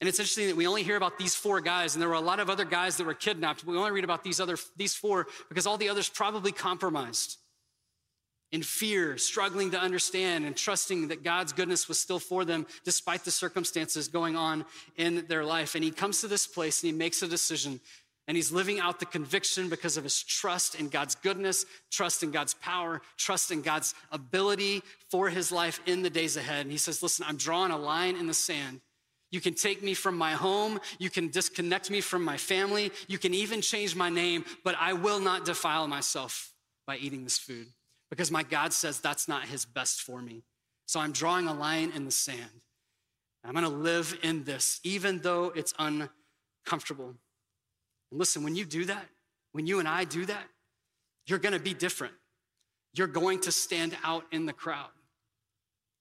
And 0.00 0.08
it's 0.08 0.18
interesting 0.18 0.46
that 0.46 0.56
we 0.56 0.66
only 0.66 0.82
hear 0.82 0.96
about 0.96 1.18
these 1.18 1.34
four 1.34 1.60
guys, 1.60 1.94
and 1.94 2.00
there 2.00 2.08
were 2.08 2.14
a 2.14 2.20
lot 2.20 2.40
of 2.40 2.48
other 2.48 2.64
guys 2.64 2.96
that 2.96 3.04
were 3.04 3.14
kidnapped. 3.14 3.64
We 3.64 3.76
only 3.76 3.90
read 3.90 4.04
about 4.04 4.24
these 4.24 4.40
other 4.40 4.56
these 4.76 4.94
four 4.94 5.26
because 5.48 5.66
all 5.66 5.76
the 5.76 5.88
others 5.88 6.08
probably 6.08 6.52
compromised 6.52 7.36
in 8.52 8.62
fear, 8.62 9.18
struggling 9.18 9.70
to 9.72 9.78
understand 9.78 10.44
and 10.44 10.56
trusting 10.56 11.08
that 11.08 11.22
God's 11.22 11.52
goodness 11.52 11.86
was 11.86 11.98
still 11.98 12.18
for 12.18 12.44
them 12.44 12.66
despite 12.84 13.24
the 13.24 13.30
circumstances 13.30 14.08
going 14.08 14.36
on 14.36 14.64
in 14.96 15.26
their 15.28 15.44
life. 15.44 15.74
And 15.74 15.84
he 15.84 15.90
comes 15.90 16.20
to 16.22 16.28
this 16.28 16.46
place 16.46 16.82
and 16.82 16.90
he 16.90 16.96
makes 16.96 17.22
a 17.22 17.28
decision 17.28 17.80
and 18.28 18.36
he's 18.36 18.52
living 18.52 18.78
out 18.78 19.00
the 19.00 19.06
conviction 19.06 19.68
because 19.68 19.96
of 19.96 20.04
his 20.04 20.22
trust 20.22 20.74
in 20.74 20.88
God's 20.88 21.14
goodness, 21.16 21.66
trust 21.90 22.22
in 22.22 22.30
God's 22.30 22.54
power, 22.54 23.02
trust 23.16 23.50
in 23.50 23.62
God's 23.62 23.94
ability 24.12 24.82
for 25.10 25.28
his 25.28 25.50
life 25.50 25.80
in 25.86 26.02
the 26.02 26.10
days 26.10 26.36
ahead. 26.36 26.62
And 26.62 26.70
he 26.70 26.78
says, 26.78 27.02
Listen, 27.02 27.24
I'm 27.28 27.36
drawing 27.36 27.72
a 27.72 27.78
line 27.78 28.16
in 28.16 28.26
the 28.26 28.34
sand. 28.34 28.80
You 29.30 29.40
can 29.40 29.54
take 29.54 29.82
me 29.82 29.94
from 29.94 30.16
my 30.16 30.32
home. 30.32 30.80
You 30.98 31.08
can 31.08 31.28
disconnect 31.28 31.90
me 31.90 32.00
from 32.00 32.24
my 32.24 32.36
family. 32.36 32.90
You 33.08 33.18
can 33.18 33.32
even 33.32 33.60
change 33.60 33.94
my 33.94 34.10
name, 34.10 34.44
but 34.64 34.74
I 34.78 34.92
will 34.92 35.20
not 35.20 35.44
defile 35.44 35.86
myself 35.86 36.52
by 36.86 36.96
eating 36.96 37.24
this 37.24 37.38
food 37.38 37.68
because 38.10 38.30
my 38.30 38.42
God 38.42 38.72
says 38.72 39.00
that's 39.00 39.28
not 39.28 39.46
his 39.46 39.64
best 39.64 40.02
for 40.02 40.20
me. 40.20 40.42
So 40.86 40.98
I'm 40.98 41.12
drawing 41.12 41.46
a 41.46 41.54
line 41.54 41.92
in 41.94 42.04
the 42.04 42.10
sand. 42.10 42.62
I'm 43.44 43.52
going 43.52 43.64
to 43.64 43.70
live 43.70 44.18
in 44.22 44.44
this, 44.44 44.80
even 44.84 45.20
though 45.20 45.52
it's 45.54 45.72
uncomfortable. 45.78 47.14
And 48.10 48.18
listen, 48.18 48.42
when 48.42 48.56
you 48.56 48.64
do 48.64 48.84
that, 48.86 49.06
when 49.52 49.66
you 49.66 49.78
and 49.78 49.88
I 49.88 50.04
do 50.04 50.26
that, 50.26 50.44
you're 51.26 51.38
going 51.38 51.52
to 51.52 51.60
be 51.60 51.74
different. 51.74 52.14
You're 52.94 53.06
going 53.06 53.40
to 53.40 53.52
stand 53.52 53.96
out 54.02 54.24
in 54.32 54.46
the 54.46 54.52
crowd. 54.52 54.90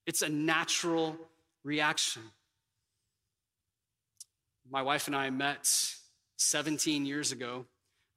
It's 0.08 0.22
a 0.22 0.30
natural 0.30 1.16
reaction. 1.64 2.24
My 4.72 4.82
wife 4.82 5.08
and 5.08 5.16
I 5.16 5.30
met 5.30 5.68
17 6.38 7.06
years 7.06 7.32
ago. 7.32 7.66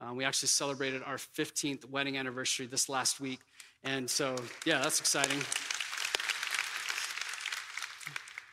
Uh, 0.01 0.15
we 0.15 0.25
actually 0.25 0.49
celebrated 0.49 1.03
our 1.05 1.17
15th 1.17 1.89
wedding 1.89 2.17
anniversary 2.17 2.67
this 2.67 2.89
last 2.89 3.21
week. 3.21 3.41
And 3.85 4.09
so, 4.09 4.37
yeah, 4.65 4.79
that's 4.81 5.01
exciting. 5.01 5.39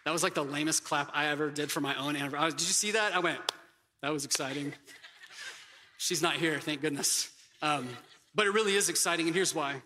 That 0.05 0.11
was 0.11 0.23
like 0.23 0.33
the 0.33 0.43
lamest 0.43 0.83
clap 0.83 1.11
I 1.13 1.27
ever 1.27 1.49
did 1.49 1.71
for 1.71 1.81
my 1.81 1.95
own 1.95 2.15
anniversary. 2.15 2.51
Did 2.51 2.61
you 2.61 2.73
see 2.73 2.91
that? 2.91 3.15
I 3.15 3.19
went, 3.19 3.39
that 4.01 4.11
was 4.11 4.25
exciting. 4.25 4.73
She's 6.01 6.21
not 6.21 6.37
here, 6.37 6.61
thank 6.61 6.79
goodness. 6.79 7.29
Um, 7.61 7.89
but 8.33 8.45
it 8.45 8.51
really 8.51 8.73
is 8.73 8.87
exciting, 8.87 9.25
and 9.25 9.35
here's 9.35 9.53
why. 9.53 9.81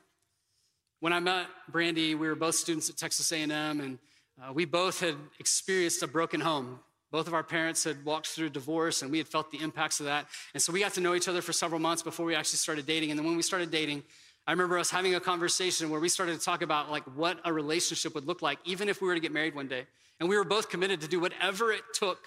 When 0.99 1.11
I 1.11 1.19
met 1.19 1.47
Brandy, 1.67 2.13
we 2.13 2.27
were 2.27 2.35
both 2.35 2.53
students 2.53 2.87
at 2.87 2.97
Texas 2.97 3.31
A&M, 3.31 3.51
and 3.51 3.97
uh, 4.39 4.53
we 4.53 4.65
both 4.65 4.99
had 4.99 5.15
experienced 5.39 6.03
a 6.03 6.07
broken 6.07 6.39
home. 6.39 6.79
Both 7.11 7.25
of 7.25 7.33
our 7.33 7.41
parents 7.41 7.83
had 7.83 8.05
walked 8.05 8.27
through 8.27 8.49
divorce, 8.49 9.01
and 9.01 9.11
we 9.11 9.17
had 9.17 9.27
felt 9.27 9.49
the 9.49 9.59
impacts 9.59 9.99
of 10.01 10.05
that. 10.05 10.27
And 10.53 10.61
so 10.61 10.71
we 10.71 10.81
got 10.81 10.93
to 10.93 11.01
know 11.01 11.15
each 11.15 11.27
other 11.27 11.41
for 11.41 11.51
several 11.51 11.79
months 11.79 12.03
before 12.03 12.27
we 12.27 12.35
actually 12.35 12.57
started 12.57 12.85
dating. 12.85 13.09
And 13.09 13.17
then 13.17 13.25
when 13.25 13.35
we 13.35 13.41
started 13.41 13.71
dating, 13.71 14.03
I 14.45 14.51
remember 14.51 14.77
us 14.77 14.91
having 14.91 15.15
a 15.15 15.19
conversation 15.19 15.89
where 15.89 15.99
we 15.99 16.09
started 16.09 16.37
to 16.37 16.45
talk 16.45 16.61
about 16.61 16.91
like 16.91 17.05
what 17.17 17.39
a 17.43 17.51
relationship 17.51 18.13
would 18.13 18.27
look 18.27 18.43
like, 18.43 18.59
even 18.65 18.87
if 18.87 19.01
we 19.01 19.07
were 19.07 19.15
to 19.15 19.19
get 19.19 19.31
married 19.31 19.55
one 19.55 19.67
day. 19.67 19.87
And 20.19 20.29
we 20.29 20.37
were 20.37 20.43
both 20.43 20.69
committed 20.69 21.01
to 21.01 21.07
do 21.07 21.19
whatever 21.19 21.71
it 21.71 21.81
took 21.95 22.19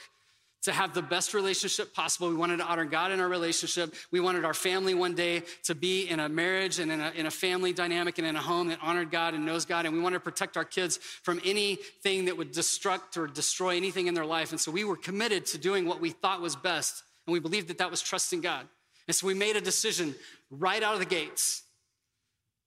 to 0.63 0.73
have 0.73 0.95
the 0.95 1.03
best 1.03 1.33
relationship 1.33 1.95
possible. 1.95 2.29
We 2.29 2.35
wanted 2.35 2.57
to 2.57 2.65
honor 2.65 2.85
God 2.85 3.13
in 3.13 3.21
our 3.21 3.29
relationship. 3.29 3.95
We 4.11 4.21
wanted 4.21 4.45
our 4.45 4.55
family 4.55 4.95
one 4.95 5.15
day 5.15 5.43
to 5.65 5.75
be 5.75 6.09
in 6.09 6.19
a 6.19 6.29
marriage 6.29 6.81
and 6.81 6.91
in 6.91 7.01
a, 7.01 7.11
in 7.11 7.27
a, 7.27 7.31
family 7.31 7.73
dynamic 7.73 8.19
and 8.19 8.27
in 8.27 8.35
a 8.35 8.41
home 8.41 8.69
that 8.69 8.79
honored 8.83 9.11
God 9.11 9.35
and 9.35 9.47
knows 9.47 9.65
God. 9.65 9.87
And 9.87 9.95
we 9.95 10.01
wanted 10.01 10.17
to 10.17 10.25
protect 10.25 10.57
our 10.57 10.65
kids 10.65 10.97
from 10.97 11.41
anything 11.45 12.25
that 12.25 12.37
would 12.37 12.53
destruct 12.53 13.17
or 13.17 13.29
destroy 13.29 13.77
anything 13.77 14.09
in 14.09 14.15
their 14.15 14.27
life. 14.27 14.51
And 14.51 14.61
so 14.61 14.73
we 14.73 14.83
were 14.83 14.97
committed 14.97 15.47
to 15.47 15.59
doing 15.59 15.87
what 15.87 16.01
we 16.01 16.11
thought 16.11 16.41
was 16.41 16.57
best. 16.57 17.03
And 17.27 17.33
we 17.33 17.39
believed 17.39 17.69
that 17.69 17.79
that 17.79 17.91
was 17.91 18.03
trusting 18.03 18.41
God. 18.41 18.67
And 19.07 19.15
so 19.15 19.27
we 19.27 19.35
made 19.35 19.57
a 19.57 19.61
decision 19.61 20.15
right 20.51 20.83
out 20.83 20.95
of 20.95 21.01
the 21.01 21.07
gates 21.07 21.63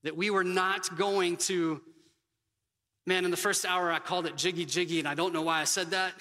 that 0.03 0.15
we 0.15 0.29
were 0.29 0.45
not 0.45 0.95
going 0.97 1.35
to, 1.35 1.81
man, 3.05 3.25
in 3.25 3.31
the 3.31 3.37
first 3.37 3.65
hour 3.65 3.91
I 3.91 3.99
called 3.99 4.25
it 4.25 4.37
jiggy 4.37 4.65
jiggy, 4.65 4.99
and 4.99 5.07
I 5.07 5.15
don't 5.15 5.33
know 5.33 5.41
why 5.41 5.59
I 5.59 5.65
said 5.65 5.91
that 5.91 6.13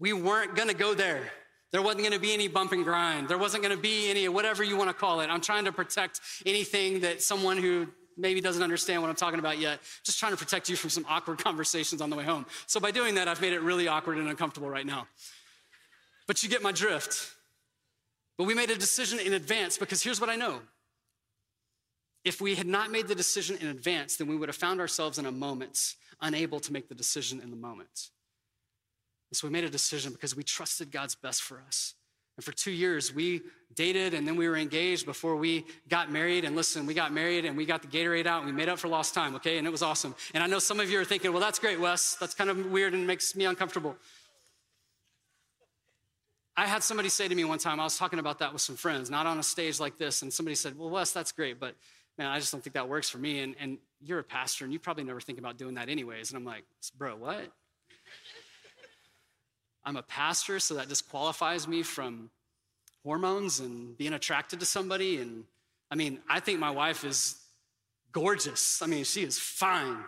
we 0.00 0.12
weren't 0.12 0.56
gonna 0.56 0.74
go 0.74 0.94
there. 0.94 1.30
There 1.70 1.82
wasn't 1.82 2.02
gonna 2.02 2.18
be 2.18 2.34
any 2.34 2.48
bump 2.48 2.72
and 2.72 2.82
grind. 2.82 3.28
There 3.28 3.38
wasn't 3.38 3.62
gonna 3.62 3.76
be 3.76 4.10
any, 4.10 4.28
whatever 4.28 4.64
you 4.64 4.76
wanna 4.76 4.94
call 4.94 5.20
it. 5.20 5.30
I'm 5.30 5.40
trying 5.40 5.66
to 5.66 5.72
protect 5.72 6.20
anything 6.44 7.00
that 7.00 7.22
someone 7.22 7.58
who 7.58 7.86
maybe 8.16 8.40
doesn't 8.40 8.62
understand 8.62 9.02
what 9.02 9.08
I'm 9.08 9.16
talking 9.16 9.38
about 9.38 9.58
yet, 9.58 9.80
just 10.04 10.18
trying 10.18 10.32
to 10.32 10.38
protect 10.38 10.68
you 10.68 10.76
from 10.76 10.90
some 10.90 11.06
awkward 11.08 11.38
conversations 11.44 12.00
on 12.00 12.10
the 12.10 12.16
way 12.16 12.24
home. 12.24 12.46
So 12.66 12.80
by 12.80 12.90
doing 12.90 13.14
that, 13.14 13.28
I've 13.28 13.40
made 13.40 13.52
it 13.52 13.60
really 13.60 13.86
awkward 13.86 14.18
and 14.18 14.28
uncomfortable 14.28 14.68
right 14.68 14.86
now. 14.86 15.06
But 16.26 16.42
you 16.42 16.48
get 16.48 16.62
my 16.62 16.72
drift. 16.72 17.32
But 18.36 18.44
we 18.44 18.54
made 18.54 18.70
a 18.70 18.76
decision 18.76 19.18
in 19.18 19.34
advance 19.34 19.78
because 19.78 20.02
here's 20.02 20.20
what 20.20 20.30
I 20.30 20.36
know. 20.36 20.60
If 22.24 22.40
we 22.40 22.54
had 22.54 22.66
not 22.66 22.90
made 22.90 23.08
the 23.08 23.14
decision 23.14 23.56
in 23.60 23.68
advance, 23.68 24.16
then 24.16 24.28
we 24.28 24.36
would 24.36 24.48
have 24.48 24.56
found 24.56 24.80
ourselves 24.80 25.18
in 25.18 25.26
a 25.26 25.32
moment 25.32 25.94
unable 26.20 26.60
to 26.60 26.72
make 26.72 26.88
the 26.88 26.94
decision 26.94 27.40
in 27.40 27.50
the 27.50 27.56
moment. 27.56 28.10
And 29.30 29.36
so 29.36 29.46
we 29.46 29.52
made 29.52 29.64
a 29.64 29.70
decision 29.70 30.12
because 30.12 30.34
we 30.34 30.42
trusted 30.42 30.90
God's 30.90 31.14
best 31.14 31.42
for 31.42 31.62
us. 31.66 31.94
And 32.36 32.44
for 32.44 32.52
two 32.52 32.70
years, 32.70 33.14
we 33.14 33.42
dated 33.74 34.14
and 34.14 34.26
then 34.26 34.36
we 34.36 34.48
were 34.48 34.56
engaged 34.56 35.04
before 35.04 35.36
we 35.36 35.66
got 35.88 36.10
married. 36.10 36.44
And 36.44 36.56
listen, 36.56 36.86
we 36.86 36.94
got 36.94 37.12
married 37.12 37.44
and 37.44 37.56
we 37.56 37.66
got 37.66 37.82
the 37.82 37.88
Gatorade 37.88 38.26
out 38.26 38.42
and 38.42 38.46
we 38.46 38.52
made 38.56 38.68
up 38.68 38.78
for 38.78 38.88
lost 38.88 39.14
time, 39.14 39.34
okay? 39.36 39.58
And 39.58 39.66
it 39.66 39.70
was 39.70 39.82
awesome. 39.82 40.14
And 40.32 40.42
I 40.42 40.46
know 40.46 40.58
some 40.58 40.80
of 40.80 40.90
you 40.90 40.98
are 41.00 41.04
thinking, 41.04 41.32
well, 41.32 41.40
that's 41.40 41.58
great, 41.58 41.78
Wes. 41.78 42.16
That's 42.16 42.34
kind 42.34 42.50
of 42.50 42.70
weird 42.70 42.94
and 42.94 43.06
makes 43.06 43.36
me 43.36 43.44
uncomfortable. 43.44 43.96
I 46.56 46.66
had 46.66 46.82
somebody 46.82 47.08
say 47.08 47.28
to 47.28 47.34
me 47.34 47.44
one 47.44 47.58
time, 47.58 47.80
I 47.80 47.84
was 47.84 47.96
talking 47.96 48.18
about 48.18 48.38
that 48.40 48.52
with 48.52 48.62
some 48.62 48.76
friends, 48.76 49.10
not 49.10 49.26
on 49.26 49.38
a 49.38 49.42
stage 49.42 49.80
like 49.80 49.96
this, 49.98 50.22
and 50.22 50.32
somebody 50.32 50.54
said, 50.54 50.78
Well, 50.78 50.90
Wes, 50.90 51.12
that's 51.12 51.32
great, 51.32 51.58
but 51.60 51.74
man, 52.18 52.26
I 52.28 52.38
just 52.38 52.52
don't 52.52 52.62
think 52.62 52.74
that 52.74 52.88
works 52.88 53.08
for 53.08 53.18
me. 53.18 53.40
And, 53.40 53.54
and 53.58 53.78
you're 54.02 54.18
a 54.18 54.24
pastor, 54.24 54.64
and 54.64 54.72
you 54.72 54.78
probably 54.78 55.04
never 55.04 55.20
think 55.20 55.38
about 55.38 55.56
doing 55.56 55.74
that 55.76 55.88
anyways. 55.88 56.30
And 56.30 56.36
I'm 56.36 56.44
like, 56.44 56.64
Bro, 56.98 57.16
what? 57.16 57.50
I'm 59.84 59.96
a 59.96 60.02
pastor, 60.02 60.58
so 60.60 60.74
that 60.74 60.88
disqualifies 60.88 61.66
me 61.66 61.82
from 61.82 62.30
hormones 63.04 63.60
and 63.60 63.96
being 63.96 64.12
attracted 64.12 64.60
to 64.60 64.66
somebody. 64.66 65.18
And 65.18 65.44
I 65.90 65.94
mean, 65.94 66.20
I 66.28 66.40
think 66.40 66.58
my 66.58 66.70
wife 66.70 67.04
is 67.04 67.36
gorgeous. 68.12 68.82
I 68.82 68.86
mean, 68.86 69.04
she 69.04 69.22
is 69.22 69.38
fine. 69.38 70.04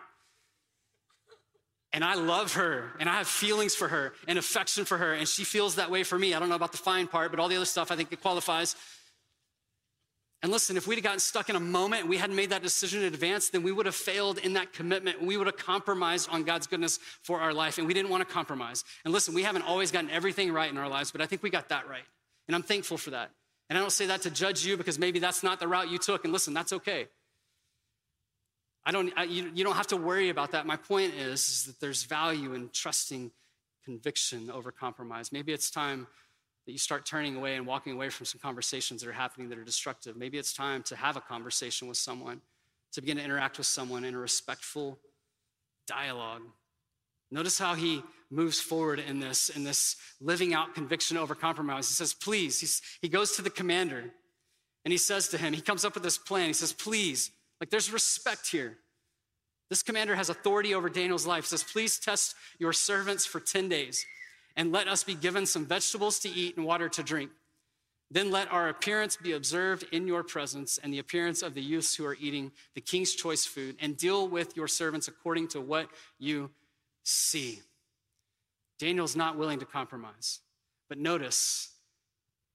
And 1.94 2.02
I 2.02 2.14
love 2.14 2.54
her 2.54 2.92
and 3.00 3.08
I 3.08 3.18
have 3.18 3.28
feelings 3.28 3.74
for 3.74 3.88
her 3.88 4.14
and 4.26 4.38
affection 4.38 4.84
for 4.84 4.96
her, 4.96 5.12
and 5.12 5.28
she 5.28 5.44
feels 5.44 5.74
that 5.74 5.90
way 5.90 6.04
for 6.04 6.18
me. 6.18 6.32
I 6.32 6.38
don't 6.38 6.48
know 6.48 6.54
about 6.54 6.72
the 6.72 6.78
fine 6.78 7.06
part, 7.06 7.30
but 7.30 7.38
all 7.38 7.48
the 7.48 7.56
other 7.56 7.66
stuff 7.66 7.90
I 7.90 7.96
think 7.96 8.12
it 8.12 8.22
qualifies. 8.22 8.76
And 10.42 10.50
listen, 10.50 10.76
if 10.76 10.88
we'd 10.88 10.96
have 10.96 11.04
gotten 11.04 11.20
stuck 11.20 11.48
in 11.50 11.54
a 11.56 11.60
moment 11.60 12.02
and 12.02 12.10
we 12.10 12.16
hadn't 12.16 12.34
made 12.34 12.50
that 12.50 12.62
decision 12.62 13.02
in 13.02 13.06
advance, 13.06 13.50
then 13.50 13.62
we 13.62 13.70
would 13.70 13.86
have 13.86 13.94
failed 13.94 14.38
in 14.38 14.54
that 14.54 14.72
commitment. 14.72 15.22
We 15.22 15.36
would 15.36 15.46
have 15.46 15.56
compromised 15.56 16.28
on 16.30 16.42
God's 16.42 16.66
goodness 16.66 16.98
for 17.22 17.40
our 17.40 17.54
life, 17.54 17.78
and 17.78 17.86
we 17.86 17.94
didn't 17.94 18.10
want 18.10 18.26
to 18.26 18.34
compromise. 18.34 18.82
And 19.04 19.14
listen, 19.14 19.34
we 19.34 19.44
haven't 19.44 19.62
always 19.62 19.92
gotten 19.92 20.10
everything 20.10 20.52
right 20.52 20.68
in 20.68 20.76
our 20.78 20.88
lives, 20.88 21.12
but 21.12 21.20
I 21.20 21.26
think 21.26 21.44
we 21.44 21.50
got 21.50 21.68
that 21.68 21.88
right. 21.88 22.02
And 22.48 22.56
I'm 22.56 22.62
thankful 22.64 22.98
for 22.98 23.10
that. 23.10 23.30
And 23.70 23.78
I 23.78 23.80
don't 23.80 23.92
say 23.92 24.06
that 24.06 24.22
to 24.22 24.30
judge 24.30 24.66
you 24.66 24.76
because 24.76 24.98
maybe 24.98 25.20
that's 25.20 25.44
not 25.44 25.60
the 25.60 25.68
route 25.68 25.90
you 25.90 25.98
took. 25.98 26.24
And 26.24 26.32
listen, 26.32 26.54
that's 26.54 26.72
okay. 26.72 27.06
I 28.84 28.90
don't, 28.90 29.12
I, 29.16 29.24
you, 29.24 29.50
you 29.54 29.62
don't 29.62 29.76
have 29.76 29.86
to 29.88 29.96
worry 29.96 30.28
about 30.28 30.50
that. 30.52 30.66
My 30.66 30.76
point 30.76 31.14
is, 31.14 31.48
is 31.48 31.64
that 31.66 31.80
there's 31.80 32.02
value 32.02 32.52
in 32.52 32.70
trusting 32.72 33.30
conviction 33.84 34.50
over 34.50 34.72
compromise. 34.72 35.30
Maybe 35.30 35.52
it's 35.52 35.70
time 35.70 36.08
that 36.66 36.72
you 36.72 36.78
start 36.78 37.04
turning 37.04 37.36
away 37.36 37.56
and 37.56 37.66
walking 37.66 37.92
away 37.92 38.08
from 38.08 38.26
some 38.26 38.40
conversations 38.40 39.02
that 39.02 39.08
are 39.08 39.12
happening 39.12 39.48
that 39.48 39.58
are 39.58 39.64
destructive. 39.64 40.16
Maybe 40.16 40.38
it's 40.38 40.52
time 40.52 40.82
to 40.84 40.96
have 40.96 41.16
a 41.16 41.20
conversation 41.20 41.88
with 41.88 41.96
someone, 41.96 42.40
to 42.92 43.00
begin 43.00 43.16
to 43.16 43.24
interact 43.24 43.58
with 43.58 43.66
someone 43.66 44.04
in 44.04 44.14
a 44.14 44.18
respectful 44.18 44.98
dialogue. 45.86 46.42
Notice 47.30 47.58
how 47.58 47.74
he 47.74 48.02
moves 48.30 48.60
forward 48.60 48.98
in 49.00 49.18
this, 49.18 49.48
in 49.48 49.64
this 49.64 49.96
living 50.20 50.54
out 50.54 50.74
conviction 50.74 51.16
over 51.16 51.34
compromise. 51.34 51.88
He 51.88 51.94
says, 51.94 52.14
please, 52.14 52.60
He's, 52.60 52.80
he 53.00 53.08
goes 53.08 53.32
to 53.36 53.42
the 53.42 53.50
commander 53.50 54.10
and 54.84 54.92
he 54.92 54.98
says 54.98 55.28
to 55.28 55.38
him, 55.38 55.52
he 55.52 55.60
comes 55.60 55.84
up 55.84 55.94
with 55.94 56.02
this 56.02 56.18
plan. 56.18 56.48
He 56.48 56.52
says, 56.52 56.72
please, 56.72 57.30
like 57.60 57.70
there's 57.70 57.92
respect 57.92 58.50
here. 58.50 58.78
This 59.70 59.82
commander 59.82 60.14
has 60.14 60.28
authority 60.28 60.74
over 60.74 60.90
Daniel's 60.90 61.26
life. 61.26 61.44
He 61.44 61.48
says, 61.48 61.64
please 61.64 61.98
test 61.98 62.34
your 62.58 62.72
servants 62.72 63.24
for 63.24 63.40
10 63.40 63.68
days 63.68 64.04
and 64.56 64.72
let 64.72 64.88
us 64.88 65.04
be 65.04 65.14
given 65.14 65.46
some 65.46 65.66
vegetables 65.66 66.18
to 66.20 66.28
eat 66.28 66.56
and 66.56 66.66
water 66.66 66.88
to 66.88 67.02
drink. 67.02 67.30
Then 68.10 68.30
let 68.30 68.52
our 68.52 68.68
appearance 68.68 69.16
be 69.16 69.32
observed 69.32 69.86
in 69.90 70.06
your 70.06 70.22
presence 70.22 70.78
and 70.82 70.92
the 70.92 70.98
appearance 70.98 71.40
of 71.40 71.54
the 71.54 71.62
youths 71.62 71.94
who 71.94 72.04
are 72.04 72.16
eating 72.20 72.52
the 72.74 72.80
king's 72.82 73.14
choice 73.14 73.46
food, 73.46 73.76
and 73.80 73.96
deal 73.96 74.28
with 74.28 74.54
your 74.56 74.68
servants 74.68 75.08
according 75.08 75.48
to 75.48 75.60
what 75.60 75.88
you 76.18 76.50
see. 77.02 77.62
Daniel's 78.78 79.16
not 79.16 79.38
willing 79.38 79.60
to 79.60 79.64
compromise. 79.64 80.40
But 80.88 80.98
notice, 80.98 81.70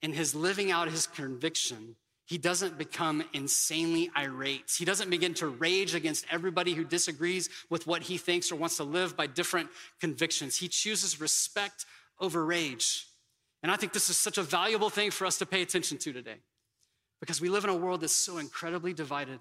in 0.03 0.13
his 0.13 0.35
living 0.35 0.69
out 0.69 0.89
his 0.89 1.07
conviction, 1.07 1.95
he 2.27 2.37
doesn't 2.37 2.77
become 2.77 3.23
insanely 3.31 4.11
irate. 4.17 4.69
He 4.77 4.83
doesn't 4.83 5.09
begin 5.09 5.33
to 5.35 5.47
rage 5.47 5.95
against 5.95 6.25
everybody 6.29 6.73
who 6.73 6.83
disagrees 6.83 7.49
with 7.69 7.87
what 7.87 8.01
he 8.01 8.17
thinks 8.17 8.51
or 8.51 8.57
wants 8.57 8.75
to 8.77 8.83
live 8.83 9.15
by 9.15 9.27
different 9.27 9.69
convictions. 10.01 10.57
He 10.57 10.67
chooses 10.67 11.21
respect 11.21 11.85
over 12.19 12.45
rage. 12.45 13.07
And 13.63 13.71
I 13.71 13.77
think 13.77 13.93
this 13.93 14.09
is 14.09 14.17
such 14.17 14.37
a 14.37 14.43
valuable 14.43 14.89
thing 14.89 15.09
for 15.09 15.25
us 15.25 15.37
to 15.37 15.45
pay 15.45 15.61
attention 15.61 15.97
to 15.99 16.11
today 16.11 16.35
because 17.21 17.39
we 17.39 17.47
live 17.47 17.63
in 17.63 17.69
a 17.69 17.75
world 17.75 18.01
that's 18.01 18.11
so 18.11 18.39
incredibly 18.39 18.91
divided. 18.91 19.39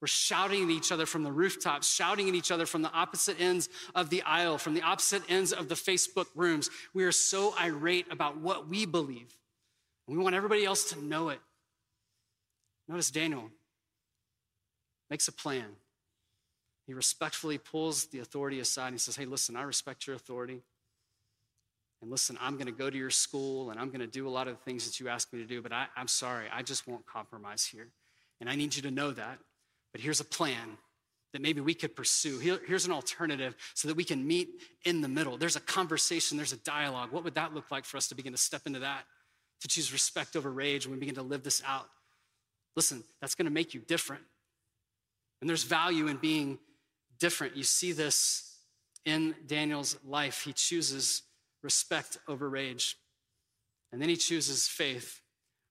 We're 0.00 0.08
shouting 0.08 0.64
at 0.64 0.70
each 0.70 0.92
other 0.92 1.04
from 1.04 1.22
the 1.22 1.30
rooftops, 1.30 1.86
shouting 1.86 2.30
at 2.30 2.34
each 2.34 2.50
other 2.50 2.64
from 2.64 2.80
the 2.80 2.90
opposite 2.92 3.38
ends 3.38 3.68
of 3.94 4.08
the 4.08 4.22
aisle, 4.22 4.56
from 4.56 4.72
the 4.72 4.80
opposite 4.80 5.22
ends 5.28 5.52
of 5.52 5.68
the 5.68 5.74
Facebook 5.74 6.28
rooms. 6.34 6.70
We 6.94 7.04
are 7.04 7.12
so 7.12 7.54
irate 7.60 8.10
about 8.10 8.38
what 8.38 8.68
we 8.68 8.86
believe. 8.86 9.36
We 10.06 10.16
want 10.16 10.34
everybody 10.34 10.64
else 10.64 10.84
to 10.92 11.04
know 11.04 11.28
it. 11.28 11.40
Notice 12.90 13.12
Daniel 13.12 13.48
makes 15.10 15.28
a 15.28 15.32
plan. 15.32 15.66
He 16.88 16.92
respectfully 16.92 17.56
pulls 17.56 18.06
the 18.06 18.18
authority 18.18 18.58
aside 18.58 18.88
and 18.88 18.94
he 18.94 18.98
says, 18.98 19.14
Hey, 19.14 19.26
listen, 19.26 19.54
I 19.54 19.62
respect 19.62 20.08
your 20.08 20.16
authority. 20.16 20.60
And 22.02 22.10
listen, 22.10 22.36
I'm 22.40 22.54
going 22.54 22.66
to 22.66 22.72
go 22.72 22.90
to 22.90 22.98
your 22.98 23.10
school 23.10 23.70
and 23.70 23.78
I'm 23.78 23.90
going 23.90 24.00
to 24.00 24.08
do 24.08 24.26
a 24.26 24.30
lot 24.30 24.48
of 24.48 24.56
the 24.56 24.62
things 24.64 24.86
that 24.86 24.98
you 24.98 25.08
asked 25.08 25.32
me 25.32 25.38
to 25.38 25.46
do, 25.46 25.62
but 25.62 25.72
I, 25.72 25.86
am 25.96 26.08
sorry, 26.08 26.46
I 26.52 26.62
just 26.62 26.88
won't 26.88 27.06
compromise 27.06 27.64
here. 27.64 27.86
And 28.40 28.50
I 28.50 28.56
need 28.56 28.74
you 28.74 28.82
to 28.82 28.90
know 28.90 29.12
that. 29.12 29.38
But 29.92 30.00
here's 30.00 30.18
a 30.18 30.24
plan 30.24 30.76
that 31.32 31.42
maybe 31.42 31.60
we 31.60 31.74
could 31.74 31.94
pursue. 31.94 32.40
Here, 32.40 32.58
here's 32.66 32.86
an 32.86 32.92
alternative 32.92 33.54
so 33.74 33.86
that 33.86 33.96
we 33.96 34.02
can 34.02 34.26
meet 34.26 34.48
in 34.84 35.00
the 35.00 35.08
middle. 35.08 35.36
There's 35.36 35.54
a 35.54 35.60
conversation, 35.60 36.36
there's 36.36 36.52
a 36.52 36.58
dialogue. 36.58 37.12
What 37.12 37.22
would 37.22 37.36
that 37.36 37.54
look 37.54 37.70
like 37.70 37.84
for 37.84 37.98
us 37.98 38.08
to 38.08 38.16
begin 38.16 38.32
to 38.32 38.38
step 38.38 38.62
into 38.66 38.80
that? 38.80 39.04
To 39.60 39.68
choose 39.68 39.92
respect 39.92 40.34
over 40.34 40.50
rage 40.50 40.86
when 40.86 40.94
we 40.94 40.98
begin 41.00 41.14
to 41.14 41.22
live 41.22 41.44
this 41.44 41.62
out 41.64 41.86
Listen, 42.80 43.04
that's 43.20 43.34
going 43.34 43.44
to 43.44 43.52
make 43.52 43.74
you 43.74 43.80
different. 43.80 44.22
And 45.42 45.50
there's 45.50 45.64
value 45.64 46.06
in 46.06 46.16
being 46.16 46.58
different. 47.18 47.54
You 47.54 47.62
see 47.62 47.92
this 47.92 48.56
in 49.04 49.34
Daniel's 49.46 49.98
life. 50.02 50.44
He 50.44 50.54
chooses 50.54 51.20
respect 51.62 52.16
over 52.26 52.48
rage, 52.48 52.96
and 53.92 54.00
then 54.00 54.08
he 54.08 54.16
chooses 54.16 54.66
faith 54.66 55.20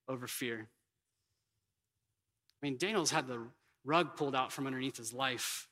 over 0.08 0.28
fear. 0.28 0.67
I 2.62 2.67
mean, 2.67 2.78
Daniel's 2.78 3.10
had 3.10 3.28
the 3.28 3.41
rug 3.84 4.15
pulled 4.15 4.36
out 4.36 4.52
from 4.52 4.67
underneath 4.67 4.98
his 4.98 5.12
life. 5.12 5.67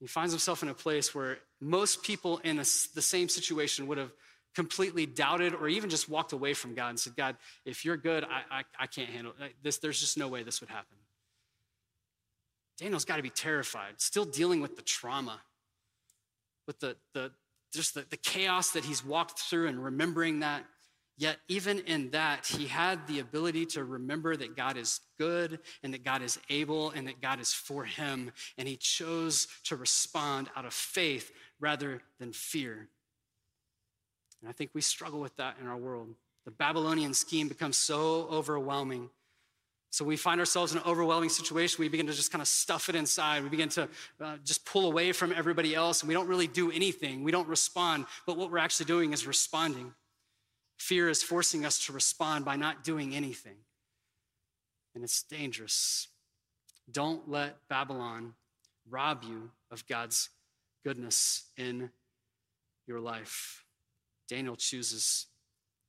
He 0.00 0.06
finds 0.06 0.34
himself 0.34 0.62
in 0.62 0.68
a 0.68 0.74
place 0.74 1.14
where 1.14 1.38
most 1.62 2.02
people 2.02 2.42
in 2.44 2.58
a, 2.58 2.66
the 2.94 3.00
same 3.00 3.30
situation 3.30 3.86
would 3.86 3.96
have 3.96 4.12
completely 4.54 5.06
doubted 5.06 5.54
or 5.54 5.68
even 5.68 5.90
just 5.90 6.08
walked 6.08 6.32
away 6.32 6.54
from 6.54 6.74
God 6.74 6.90
and 6.90 7.00
said, 7.00 7.16
God, 7.16 7.36
if 7.64 7.84
you're 7.84 7.96
good, 7.96 8.24
I, 8.24 8.58
I, 8.58 8.62
I 8.78 8.86
can't 8.86 9.08
handle 9.08 9.32
this. 9.62 9.78
There's 9.78 10.00
just 10.00 10.18
no 10.18 10.28
way 10.28 10.42
this 10.42 10.60
would 10.60 10.70
happen. 10.70 10.96
Daniel's 12.78 13.04
got 13.04 13.16
to 13.16 13.22
be 13.22 13.30
terrified, 13.30 13.94
still 13.98 14.24
dealing 14.24 14.60
with 14.60 14.76
the 14.76 14.82
trauma, 14.82 15.40
with 16.66 16.80
the, 16.80 16.96
the 17.12 17.30
just 17.72 17.94
the, 17.94 18.04
the 18.10 18.16
chaos 18.16 18.72
that 18.72 18.84
he's 18.84 19.04
walked 19.04 19.38
through 19.38 19.68
and 19.68 19.82
remembering 19.82 20.40
that. 20.40 20.64
Yet, 21.16 21.36
even 21.48 21.80
in 21.80 22.10
that, 22.12 22.46
he 22.46 22.66
had 22.66 23.06
the 23.06 23.20
ability 23.20 23.66
to 23.66 23.84
remember 23.84 24.34
that 24.36 24.56
God 24.56 24.78
is 24.78 25.00
good 25.18 25.58
and 25.82 25.92
that 25.92 26.02
God 26.02 26.22
is 26.22 26.38
able 26.48 26.90
and 26.90 27.06
that 27.06 27.20
God 27.20 27.40
is 27.40 27.52
for 27.52 27.84
him. 27.84 28.32
And 28.56 28.66
he 28.66 28.76
chose 28.76 29.46
to 29.64 29.76
respond 29.76 30.48
out 30.56 30.64
of 30.64 30.72
faith 30.72 31.30
rather 31.60 32.00
than 32.18 32.32
fear. 32.32 32.88
And 34.40 34.48
I 34.48 34.52
think 34.52 34.70
we 34.72 34.80
struggle 34.80 35.20
with 35.20 35.36
that 35.36 35.56
in 35.60 35.66
our 35.66 35.76
world. 35.76 36.08
The 36.44 36.50
Babylonian 36.50 37.14
scheme 37.14 37.48
becomes 37.48 37.76
so 37.76 38.26
overwhelming. 38.30 39.10
So 39.90 40.04
we 40.04 40.16
find 40.16 40.40
ourselves 40.40 40.72
in 40.72 40.78
an 40.78 40.84
overwhelming 40.86 41.28
situation. 41.28 41.82
We 41.82 41.88
begin 41.88 42.06
to 42.06 42.12
just 42.12 42.30
kind 42.30 42.40
of 42.40 42.48
stuff 42.48 42.88
it 42.88 42.94
inside. 42.94 43.42
We 43.42 43.48
begin 43.48 43.68
to 43.70 43.88
uh, 44.20 44.36
just 44.44 44.64
pull 44.64 44.86
away 44.86 45.12
from 45.12 45.32
everybody 45.32 45.74
else, 45.74 46.00
and 46.00 46.08
we 46.08 46.14
don't 46.14 46.28
really 46.28 46.46
do 46.46 46.70
anything. 46.70 47.24
We 47.24 47.32
don't 47.32 47.48
respond. 47.48 48.06
But 48.24 48.36
what 48.36 48.50
we're 48.50 48.58
actually 48.58 48.86
doing 48.86 49.12
is 49.12 49.26
responding. 49.26 49.92
Fear 50.78 51.10
is 51.10 51.22
forcing 51.22 51.66
us 51.66 51.84
to 51.86 51.92
respond 51.92 52.44
by 52.44 52.56
not 52.56 52.84
doing 52.84 53.14
anything. 53.14 53.56
And 54.94 55.04
it's 55.04 55.22
dangerous. 55.24 56.08
Don't 56.90 57.28
let 57.28 57.56
Babylon 57.68 58.34
rob 58.88 59.24
you 59.24 59.50
of 59.70 59.86
God's 59.86 60.30
goodness 60.84 61.44
in 61.56 61.90
your 62.86 63.00
life. 63.00 63.64
Daniel 64.30 64.54
chooses 64.54 65.26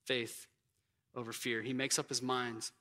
faith 0.06 0.48
over 1.16 1.32
fear. 1.32 1.62
He 1.62 1.74
makes 1.74 2.00
up 2.00 2.10
his 2.10 2.24
mind 2.24 2.72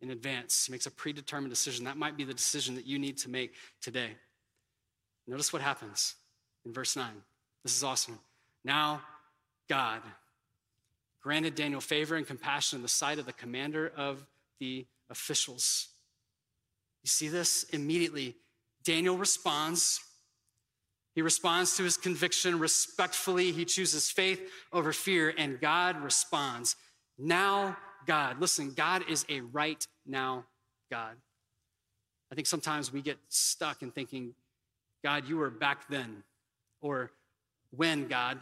in 0.00 0.10
advance. 0.10 0.66
He 0.66 0.72
makes 0.72 0.86
a 0.86 0.92
predetermined 0.92 1.50
decision. 1.50 1.84
That 1.86 1.96
might 1.96 2.16
be 2.16 2.22
the 2.22 2.32
decision 2.32 2.76
that 2.76 2.86
you 2.86 3.00
need 3.00 3.18
to 3.18 3.28
make 3.28 3.54
today. 3.82 4.10
Notice 5.26 5.52
what 5.52 5.60
happens 5.60 6.14
in 6.64 6.72
verse 6.72 6.94
9. 6.94 7.10
This 7.64 7.76
is 7.76 7.82
awesome. 7.82 8.18
Now, 8.64 9.02
God 9.68 10.02
granted 11.20 11.56
Daniel 11.56 11.80
favor 11.80 12.14
and 12.14 12.26
compassion 12.26 12.76
in 12.76 12.82
the 12.82 12.88
sight 12.88 13.18
of 13.18 13.26
the 13.26 13.32
commander 13.32 13.92
of 13.96 14.24
the 14.60 14.86
officials. 15.10 15.88
You 17.02 17.08
see 17.08 17.26
this? 17.26 17.64
Immediately, 17.64 18.36
Daniel 18.84 19.16
responds 19.18 20.00
He 21.14 21.22
responds 21.22 21.76
to 21.76 21.82
his 21.82 21.96
conviction 21.96 22.58
respectfully. 22.58 23.52
He 23.52 23.64
chooses 23.64 24.10
faith 24.10 24.50
over 24.72 24.92
fear, 24.92 25.34
and 25.36 25.60
God 25.60 26.02
responds. 26.02 26.76
Now, 27.18 27.76
God. 28.06 28.40
Listen, 28.40 28.72
God 28.72 29.04
is 29.08 29.24
a 29.28 29.40
right 29.40 29.86
now 30.06 30.44
God. 30.90 31.16
I 32.30 32.34
think 32.34 32.46
sometimes 32.46 32.92
we 32.92 33.02
get 33.02 33.18
stuck 33.28 33.82
in 33.82 33.90
thinking, 33.90 34.34
God, 35.02 35.28
you 35.28 35.36
were 35.36 35.50
back 35.50 35.88
then, 35.88 36.22
or 36.80 37.10
when, 37.70 38.06
God, 38.08 38.38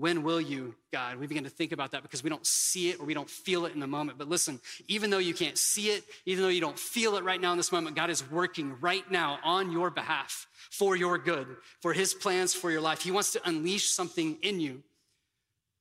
when 0.00 0.22
will 0.22 0.40
you, 0.40 0.74
God? 0.92 1.18
We 1.18 1.26
begin 1.26 1.44
to 1.44 1.50
think 1.50 1.72
about 1.72 1.90
that 1.90 2.02
because 2.02 2.24
we 2.24 2.30
don't 2.30 2.46
see 2.46 2.88
it 2.88 2.98
or 2.98 3.04
we 3.04 3.12
don't 3.12 3.28
feel 3.28 3.66
it 3.66 3.74
in 3.74 3.80
the 3.80 3.86
moment. 3.86 4.16
But 4.16 4.30
listen, 4.30 4.58
even 4.88 5.10
though 5.10 5.18
you 5.18 5.34
can't 5.34 5.58
see 5.58 5.90
it, 5.90 6.04
even 6.24 6.42
though 6.42 6.48
you 6.48 6.62
don't 6.62 6.78
feel 6.78 7.16
it 7.16 7.24
right 7.24 7.40
now 7.40 7.52
in 7.52 7.58
this 7.58 7.70
moment, 7.70 7.96
God 7.96 8.08
is 8.08 8.28
working 8.30 8.80
right 8.80 9.08
now 9.10 9.38
on 9.44 9.70
your 9.70 9.90
behalf 9.90 10.46
for 10.70 10.96
your 10.96 11.18
good, 11.18 11.48
for 11.82 11.92
his 11.92 12.14
plans 12.14 12.54
for 12.54 12.70
your 12.70 12.80
life. 12.80 13.02
He 13.02 13.10
wants 13.10 13.32
to 13.32 13.46
unleash 13.46 13.90
something 13.90 14.38
in 14.40 14.58
you. 14.58 14.82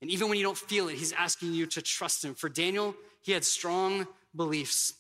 And 0.02 0.12
even 0.12 0.28
when 0.28 0.38
you 0.38 0.44
don't 0.44 0.58
feel 0.58 0.90
it, 0.90 0.98
he's 0.98 1.14
asking 1.14 1.54
you 1.54 1.66
to 1.68 1.82
trust 1.82 2.24
him. 2.24 2.36
For 2.36 2.50
Daniel, 2.50 2.96
he 3.22 3.32
had 3.32 3.46
strong 3.46 4.06
beliefs. 4.36 4.96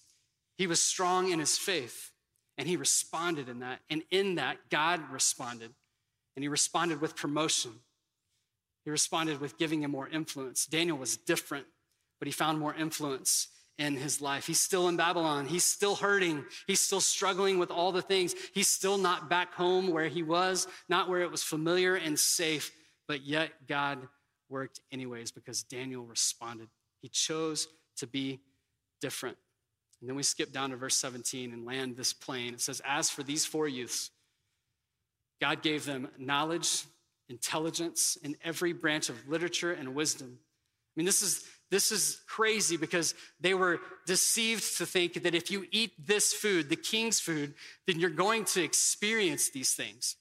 He 0.57 0.65
was 0.65 0.81
strong 0.81 1.31
in 1.31 1.39
his 1.39 1.57
faith, 1.57 2.11
and 2.57 2.67
he 2.67 2.77
responded 2.77 3.49
in 3.49 3.59
that. 3.59 3.79
And 3.89 4.03
in 4.11 4.35
that, 4.35 4.57
God 4.69 5.01
responded. 5.11 5.71
And 6.35 6.43
he 6.43 6.47
responded 6.47 7.01
with 7.01 7.17
promotion. 7.17 7.71
He 8.89 8.91
responded 8.91 9.39
with 9.39 9.59
giving 9.59 9.83
him 9.83 9.91
more 9.91 10.09
influence. 10.09 10.65
Daniel 10.65 10.97
was 10.97 11.15
different, 11.15 11.67
but 12.17 12.27
he 12.27 12.31
found 12.31 12.57
more 12.57 12.73
influence 12.73 13.49
in 13.77 13.95
his 13.95 14.19
life. 14.19 14.47
He's 14.47 14.59
still 14.59 14.87
in 14.87 14.97
Babylon. 14.97 15.45
He's 15.45 15.63
still 15.63 15.93
hurting. 15.93 16.43
He's 16.65 16.79
still 16.79 16.99
struggling 16.99 17.59
with 17.59 17.69
all 17.69 17.91
the 17.91 18.01
things. 18.01 18.33
He's 18.51 18.67
still 18.67 18.97
not 18.97 19.29
back 19.29 19.53
home 19.53 19.89
where 19.89 20.07
he 20.07 20.23
was, 20.23 20.67
not 20.89 21.07
where 21.07 21.21
it 21.21 21.29
was 21.29 21.43
familiar 21.43 21.93
and 21.97 22.17
safe, 22.17 22.71
but 23.07 23.21
yet 23.21 23.51
God 23.67 24.07
worked 24.49 24.79
anyways 24.91 25.31
because 25.31 25.61
Daniel 25.61 26.03
responded. 26.03 26.69
He 27.03 27.09
chose 27.09 27.67
to 27.97 28.07
be 28.07 28.39
different. 29.01 29.37
And 30.01 30.09
then 30.09 30.15
we 30.15 30.23
skip 30.23 30.51
down 30.51 30.71
to 30.71 30.77
verse 30.77 30.95
17 30.95 31.53
and 31.53 31.63
land 31.63 31.95
this 31.95 32.11
plane. 32.11 32.55
It 32.55 32.61
says, 32.61 32.81
As 32.83 33.07
for 33.07 33.21
these 33.21 33.45
four 33.45 33.67
youths, 33.67 34.09
God 35.39 35.61
gave 35.61 35.85
them 35.85 36.07
knowledge 36.17 36.85
intelligence, 37.29 38.17
in 38.23 38.35
every 38.43 38.73
branch 38.73 39.09
of 39.09 39.29
literature 39.29 39.71
and 39.71 39.95
wisdom. 39.95 40.39
I 40.39 40.93
mean, 40.95 41.05
this 41.05 41.21
is, 41.21 41.45
this 41.69 41.91
is 41.91 42.21
crazy 42.27 42.75
because 42.75 43.13
they 43.39 43.53
were 43.53 43.79
deceived 44.05 44.77
to 44.77 44.85
think 44.85 45.21
that 45.23 45.35
if 45.35 45.51
you 45.51 45.65
eat 45.71 45.91
this 46.05 46.33
food, 46.33 46.69
the 46.69 46.75
king's 46.75 47.19
food, 47.19 47.53
then 47.85 47.99
you're 47.99 48.09
going 48.09 48.45
to 48.45 48.63
experience 48.63 49.49
these 49.49 49.73
things. 49.73 50.15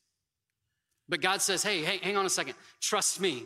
But 1.09 1.23
God 1.23 1.41
says, 1.41 1.63
hey, 1.63 1.83
hey, 1.83 1.99
hang 2.03 2.17
on 2.17 2.27
a 2.27 2.31
second, 2.31 2.55
trust 2.81 3.21
me. 3.21 3.45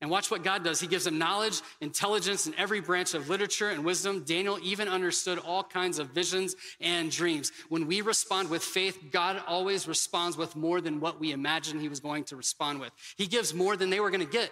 And 0.00 0.10
watch 0.10 0.30
what 0.30 0.42
God 0.42 0.64
does. 0.64 0.80
He 0.80 0.86
gives 0.86 1.04
them 1.04 1.18
knowledge, 1.18 1.60
intelligence 1.80 2.46
in 2.46 2.54
every 2.56 2.80
branch 2.80 3.12
of 3.12 3.28
literature 3.28 3.68
and 3.68 3.84
wisdom. 3.84 4.24
Daniel 4.24 4.58
even 4.62 4.88
understood 4.88 5.38
all 5.38 5.62
kinds 5.62 5.98
of 5.98 6.08
visions 6.08 6.56
and 6.80 7.10
dreams. 7.10 7.52
When 7.68 7.86
we 7.86 8.00
respond 8.00 8.48
with 8.48 8.62
faith, 8.62 8.98
God 9.10 9.42
always 9.46 9.86
responds 9.86 10.38
with 10.38 10.56
more 10.56 10.80
than 10.80 11.00
what 11.00 11.20
we 11.20 11.32
imagined 11.32 11.82
he 11.82 11.90
was 11.90 12.00
going 12.00 12.24
to 12.24 12.36
respond 12.36 12.80
with. 12.80 12.92
He 13.16 13.26
gives 13.26 13.52
more 13.52 13.76
than 13.76 13.90
they 13.90 14.00
were 14.00 14.10
going 14.10 14.24
to 14.24 14.32
get. 14.32 14.50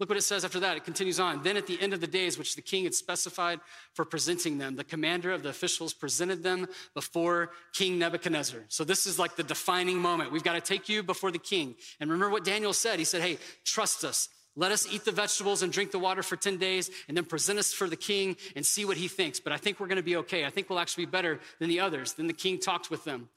Look 0.00 0.08
what 0.08 0.18
it 0.18 0.22
says 0.22 0.44
after 0.44 0.58
that. 0.58 0.76
It 0.76 0.84
continues 0.84 1.20
on. 1.20 1.44
Then 1.44 1.56
at 1.56 1.68
the 1.68 1.80
end 1.80 1.92
of 1.92 2.00
the 2.00 2.08
days, 2.08 2.36
which 2.36 2.56
the 2.56 2.60
king 2.60 2.82
had 2.82 2.92
specified 2.92 3.60
for 3.94 4.04
presenting 4.04 4.58
them, 4.58 4.74
the 4.74 4.82
commander 4.82 5.30
of 5.30 5.44
the 5.44 5.50
officials 5.50 5.94
presented 5.94 6.42
them 6.42 6.66
before 6.92 7.50
King 7.72 8.00
Nebuchadnezzar. 8.00 8.62
So 8.66 8.82
this 8.82 9.06
is 9.06 9.16
like 9.16 9.36
the 9.36 9.44
defining 9.44 9.98
moment. 9.98 10.32
We've 10.32 10.42
got 10.42 10.54
to 10.54 10.60
take 10.60 10.88
you 10.88 11.04
before 11.04 11.30
the 11.30 11.38
king. 11.38 11.76
And 12.00 12.10
remember 12.10 12.32
what 12.32 12.44
Daniel 12.44 12.72
said. 12.72 12.98
He 12.98 13.04
said, 13.04 13.22
Hey, 13.22 13.38
trust 13.64 14.02
us. 14.02 14.28
Let 14.54 14.70
us 14.70 14.86
eat 14.92 15.04
the 15.04 15.12
vegetables 15.12 15.62
and 15.62 15.72
drink 15.72 15.92
the 15.92 15.98
water 15.98 16.22
for 16.22 16.36
10 16.36 16.58
days 16.58 16.90
and 17.08 17.16
then 17.16 17.24
present 17.24 17.58
us 17.58 17.72
for 17.72 17.88
the 17.88 17.96
king 17.96 18.36
and 18.54 18.66
see 18.66 18.84
what 18.84 18.98
he 18.98 19.08
thinks. 19.08 19.40
But 19.40 19.52
I 19.52 19.56
think 19.56 19.80
we're 19.80 19.86
going 19.86 19.96
to 19.96 20.02
be 20.02 20.16
okay. 20.16 20.44
I 20.44 20.50
think 20.50 20.68
we'll 20.68 20.78
actually 20.78 21.06
be 21.06 21.10
better 21.10 21.40
than 21.58 21.68
the 21.68 21.80
others. 21.80 22.14
Then 22.14 22.26
the 22.26 22.34
king 22.34 22.58
talked 22.58 22.90
with 22.90 23.04
them. 23.04 23.30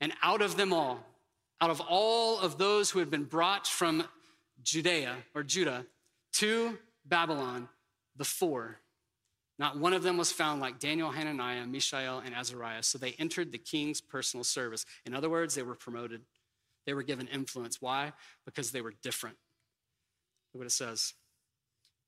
And 0.00 0.12
out 0.22 0.42
of 0.42 0.56
them 0.56 0.72
all, 0.72 1.04
out 1.60 1.70
of 1.70 1.80
all 1.80 2.38
of 2.38 2.56
those 2.56 2.90
who 2.90 3.00
had 3.00 3.10
been 3.10 3.24
brought 3.24 3.66
from 3.66 4.04
Judea 4.62 5.16
or 5.34 5.42
Judah 5.42 5.86
to 6.34 6.78
Babylon, 7.04 7.68
the 8.16 8.24
four, 8.24 8.78
not 9.58 9.76
one 9.76 9.92
of 9.92 10.02
them 10.02 10.16
was 10.16 10.32
found 10.32 10.60
like 10.60 10.78
Daniel, 10.78 11.10
Hananiah, 11.10 11.66
Mishael, 11.66 12.22
and 12.24 12.34
Azariah. 12.34 12.82
So 12.82 12.96
they 12.96 13.12
entered 13.18 13.52
the 13.52 13.58
king's 13.58 14.00
personal 14.00 14.44
service. 14.44 14.86
In 15.04 15.14
other 15.14 15.28
words, 15.28 15.54
they 15.54 15.62
were 15.62 15.74
promoted. 15.74 16.22
They 16.86 16.94
were 16.94 17.02
given 17.02 17.26
influence. 17.26 17.82
Why? 17.82 18.12
Because 18.46 18.70
they 18.70 18.80
were 18.80 18.94
different. 19.02 19.36
Look 20.52 20.60
what 20.60 20.66
it 20.66 20.72
says. 20.72 21.14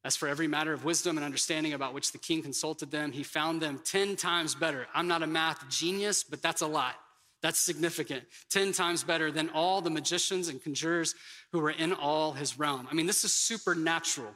As 0.04 0.16
for 0.16 0.26
every 0.26 0.48
matter 0.48 0.72
of 0.72 0.84
wisdom 0.84 1.16
and 1.16 1.24
understanding 1.24 1.74
about 1.74 1.94
which 1.94 2.10
the 2.10 2.18
king 2.18 2.42
consulted 2.42 2.90
them, 2.90 3.12
he 3.12 3.22
found 3.22 3.62
them 3.62 3.80
10 3.84 4.16
times 4.16 4.54
better. 4.54 4.88
I'm 4.92 5.06
not 5.06 5.22
a 5.22 5.28
math 5.28 5.68
genius, 5.68 6.24
but 6.24 6.42
that's 6.42 6.60
a 6.60 6.66
lot. 6.66 6.96
That's 7.40 7.58
significant. 7.58 8.24
10 8.50 8.72
times 8.72 9.04
better 9.04 9.30
than 9.30 9.50
all 9.50 9.80
the 9.80 9.90
magicians 9.90 10.48
and 10.48 10.62
conjurers 10.62 11.14
who 11.52 11.60
were 11.60 11.70
in 11.70 11.92
all 11.92 12.32
his 12.32 12.58
realm. 12.58 12.88
I 12.90 12.94
mean, 12.94 13.06
this 13.06 13.24
is 13.24 13.32
supernatural. 13.32 14.32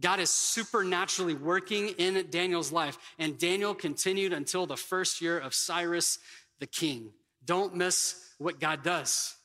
God 0.00 0.18
is 0.18 0.30
supernaturally 0.30 1.34
working 1.34 1.88
in 1.90 2.26
Daniel's 2.30 2.72
life, 2.72 2.98
and 3.18 3.38
Daniel 3.38 3.74
continued 3.74 4.32
until 4.32 4.66
the 4.66 4.76
first 4.76 5.20
year 5.20 5.38
of 5.38 5.54
Cyrus 5.54 6.18
the 6.58 6.66
king. 6.66 7.10
Don't 7.44 7.76
miss 7.76 8.32
what 8.38 8.58
God 8.58 8.82
does. 8.82 9.36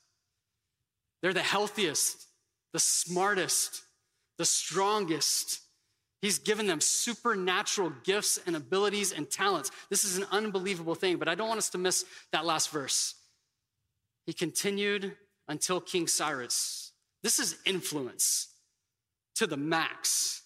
They're 1.22 1.34
the 1.34 1.41
healthiest, 1.41 2.26
the 2.74 2.80
smartest, 2.80 3.84
the 4.38 4.45
strongest. 4.45 5.61
He's 6.22 6.39
given 6.39 6.67
them 6.67 6.82
supernatural 6.82 7.93
gifts 8.03 8.39
and 8.45 8.55
abilities 8.55 9.11
and 9.11 9.30
talents. 9.30 9.72
This 9.89 10.03
is 10.03 10.17
an 10.17 10.26
unbelievable 10.32 10.95
thing, 10.95 11.17
but 11.17 11.28
I 11.28 11.36
don't 11.36 11.47
want 11.47 11.59
us 11.59 11.70
to 11.70 11.78
miss 11.78 12.05
that 12.32 12.45
last 12.45 12.70
verse. 12.70 13.15
He 14.26 14.34
continued 14.34 15.15
until 15.47 15.82
King 15.82 16.07
Cyrus. 16.07 16.91
This 17.24 17.39
is 17.39 17.57
influence 17.65 18.49
to 19.36 19.47
the 19.47 19.57
max. 19.57 20.43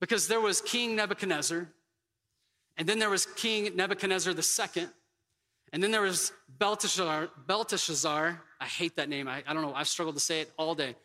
Because 0.00 0.28
there 0.28 0.40
was 0.40 0.60
King 0.60 0.96
Nebuchadnezzar, 0.96 1.68
and 2.76 2.88
then 2.88 2.98
there 2.98 3.10
was 3.10 3.26
King 3.26 3.74
Nebuchadnezzar 3.76 4.34
II, 4.34 4.86
and 5.72 5.82
then 5.82 5.90
there 5.90 6.02
was 6.02 6.32
Belteshazzar, 6.58 7.28
Belteshazzar 7.46 8.42
I 8.60 8.64
hate 8.64 8.96
that 8.96 9.08
name. 9.08 9.28
I, 9.28 9.42
I 9.46 9.52
don't 9.52 9.62
know. 9.62 9.74
I've 9.74 9.88
struggled 9.88 10.16
to 10.16 10.20
say 10.20 10.40
it 10.40 10.52
all 10.56 10.74
day. 10.74 10.96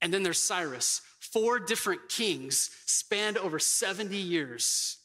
And 0.00 0.12
then 0.12 0.22
there's 0.22 0.38
Cyrus. 0.38 1.00
Four 1.18 1.58
different 1.58 2.08
kings 2.08 2.70
spanned 2.86 3.38
over 3.38 3.58
70 3.58 4.16
years. 4.16 4.98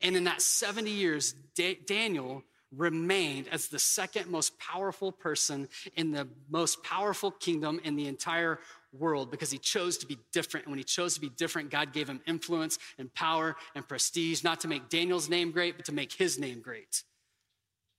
And 0.00 0.16
in 0.16 0.24
that 0.24 0.42
70 0.42 0.90
years, 0.90 1.34
da- 1.54 1.78
Daniel 1.86 2.42
remained 2.74 3.48
as 3.48 3.68
the 3.68 3.78
second 3.78 4.28
most 4.28 4.58
powerful 4.58 5.12
person 5.12 5.68
in 5.96 6.10
the 6.10 6.26
most 6.48 6.82
powerful 6.82 7.30
kingdom 7.30 7.78
in 7.84 7.96
the 7.96 8.06
entire 8.06 8.58
world 8.94 9.30
because 9.30 9.50
he 9.50 9.58
chose 9.58 9.98
to 9.98 10.06
be 10.06 10.18
different. 10.32 10.66
And 10.66 10.72
when 10.72 10.78
he 10.78 10.84
chose 10.84 11.14
to 11.14 11.20
be 11.20 11.28
different, 11.28 11.70
God 11.70 11.92
gave 11.92 12.08
him 12.08 12.20
influence 12.26 12.78
and 12.98 13.12
power 13.12 13.56
and 13.74 13.86
prestige, 13.86 14.42
not 14.42 14.60
to 14.60 14.68
make 14.68 14.88
Daniel's 14.88 15.28
name 15.28 15.50
great, 15.50 15.76
but 15.76 15.84
to 15.86 15.92
make 15.92 16.12
his 16.14 16.38
name 16.38 16.60
great. 16.60 17.02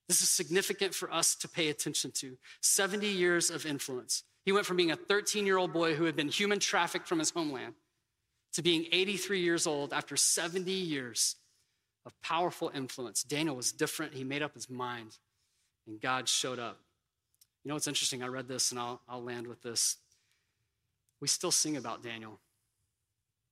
This 0.08 0.22
is 0.22 0.30
significant 0.30 0.94
for 0.94 1.12
us 1.12 1.36
to 1.36 1.48
pay 1.48 1.70
attention 1.70 2.12
to. 2.16 2.38
70 2.62 3.08
years 3.08 3.50
of 3.50 3.66
influence. 3.66 4.24
He 4.46 4.52
went 4.52 4.66
from 4.66 4.78
being 4.78 4.92
a 4.92 4.96
13 4.96 5.46
year 5.46 5.58
old 5.58 5.72
boy 5.72 5.96
who 5.96 6.04
had 6.04 6.16
been 6.16 6.28
human 6.28 6.60
trafficked 6.60 7.08
from 7.08 7.20
his 7.20 7.32
homeland 7.32 7.76
to 8.54 8.62
being 8.62 8.86
83 8.92 9.40
years 9.40 9.66
old 9.66 9.94
after 9.94 10.16
70 10.16 10.72
years 10.72 11.38
of 12.06 12.20
powerful 12.22 12.72
influence. 12.74 13.24
Daniel 13.24 13.56
was 13.56 13.72
different. 13.72 14.14
He 14.14 14.24
made 14.24 14.42
up 14.42 14.54
his 14.54 14.70
mind, 14.70 15.18
and 15.88 16.02
God 16.02 16.28
showed 16.28 16.60
up. 16.60 16.80
You 17.64 17.70
know 17.70 17.76
what's 17.76 17.88
interesting? 17.88 18.22
I 18.22 18.28
read 18.28 18.48
this, 18.48 18.72
and 18.72 18.80
I'll, 18.80 19.02
I'll 19.08 19.24
land 19.24 19.48
with 19.48 19.62
this. 19.62 19.98
We 21.22 21.30
still 21.30 21.52
sing 21.52 21.78
about 21.78 22.04
Daniel. 22.04 22.40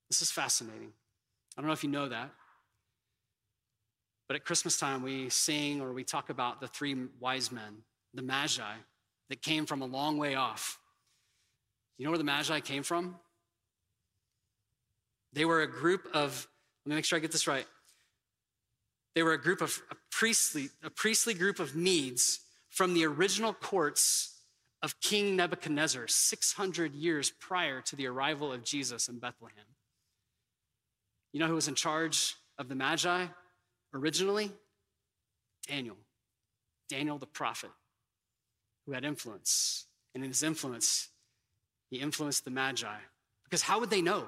This 0.09 0.21
is 0.21 0.29
fascinating. 0.29 0.91
I 1.57 1.61
don't 1.61 1.67
know 1.67 1.73
if 1.73 1.83
you 1.83 1.89
know 1.89 2.09
that. 2.09 2.31
But 4.31 4.37
at 4.37 4.45
Christmas 4.45 4.79
time, 4.79 5.03
we 5.03 5.27
sing 5.27 5.81
or 5.81 5.91
we 5.91 6.05
talk 6.05 6.29
about 6.29 6.61
the 6.61 6.67
three 6.69 6.95
wise 7.19 7.51
men, 7.51 7.79
the 8.13 8.21
Magi, 8.21 8.75
that 9.27 9.41
came 9.41 9.65
from 9.65 9.81
a 9.81 9.85
long 9.85 10.17
way 10.17 10.35
off. 10.35 10.79
You 11.97 12.05
know 12.05 12.11
where 12.11 12.17
the 12.17 12.23
Magi 12.23 12.61
came 12.61 12.81
from? 12.83 13.17
They 15.33 15.43
were 15.43 15.63
a 15.63 15.67
group 15.67 16.07
of, 16.13 16.47
let 16.85 16.89
me 16.89 16.95
make 16.95 17.03
sure 17.03 17.17
I 17.17 17.19
get 17.19 17.33
this 17.33 17.45
right. 17.45 17.65
They 19.15 19.23
were 19.23 19.33
a 19.33 19.37
group 19.37 19.59
of 19.59 19.81
a 19.91 19.95
priestly, 20.11 20.69
a 20.81 20.89
priestly 20.89 21.33
group 21.33 21.59
of 21.59 21.75
Medes 21.75 22.39
from 22.69 22.93
the 22.93 23.05
original 23.05 23.53
courts 23.53 24.39
of 24.81 24.97
King 25.01 25.35
Nebuchadnezzar 25.35 26.07
600 26.07 26.95
years 26.95 27.31
prior 27.31 27.81
to 27.81 27.97
the 27.97 28.07
arrival 28.07 28.53
of 28.53 28.63
Jesus 28.63 29.09
in 29.09 29.19
Bethlehem. 29.19 29.65
You 31.33 31.41
know 31.41 31.47
who 31.47 31.55
was 31.55 31.67
in 31.67 31.75
charge 31.75 32.35
of 32.57 32.69
the 32.69 32.75
Magi? 32.75 33.25
Originally, 33.93 34.51
Daniel, 35.67 35.97
Daniel 36.89 37.17
the 37.17 37.25
prophet, 37.25 37.71
who 38.85 38.93
had 38.93 39.05
influence. 39.05 39.85
And 40.13 40.23
in 40.23 40.29
his 40.29 40.43
influence, 40.43 41.09
he 41.89 41.99
influenced 41.99 42.45
the 42.45 42.51
Magi. 42.51 42.97
Because 43.43 43.61
how 43.61 43.79
would 43.79 43.89
they 43.89 44.01
know? 44.01 44.25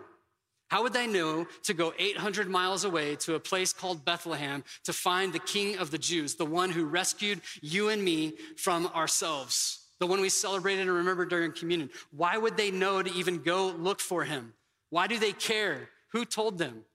How 0.70 0.84
would 0.84 0.94
they 0.94 1.08
know 1.08 1.46
to 1.64 1.74
go 1.74 1.94
800 1.98 2.50
miles 2.50 2.84
away 2.84 3.16
to 3.18 3.36
a 3.36 3.40
place 3.40 3.74
called 3.74 4.04
Bethlehem 4.04 4.64
to 4.86 4.94
find 4.94 5.32
the 5.32 5.40
King 5.40 5.78
of 5.78 5.92
the 5.92 5.98
Jews, 5.98 6.36
the 6.36 6.46
one 6.46 6.72
who 6.72 6.86
rescued 6.86 7.42
you 7.62 7.90
and 7.90 8.04
me 8.04 8.34
from 8.58 8.88
ourselves, 8.88 9.88
the 10.00 10.08
one 10.08 10.20
we 10.20 10.30
celebrated 10.30 10.82
and 10.82 10.92
remembered 10.92 11.30
during 11.30 11.52
communion? 11.52 11.90
Why 12.12 12.38
would 12.38 12.58
they 12.58 12.72
know 12.72 13.04
to 13.04 13.14
even 13.14 13.44
go 13.44 13.68
look 13.68 14.00
for 14.00 14.24
him? 14.24 14.54
Why 14.90 15.08
do 15.08 15.20
they 15.20 15.32
care? 15.32 15.90
Who 16.12 16.26
told 16.26 16.58
them? 16.58 16.86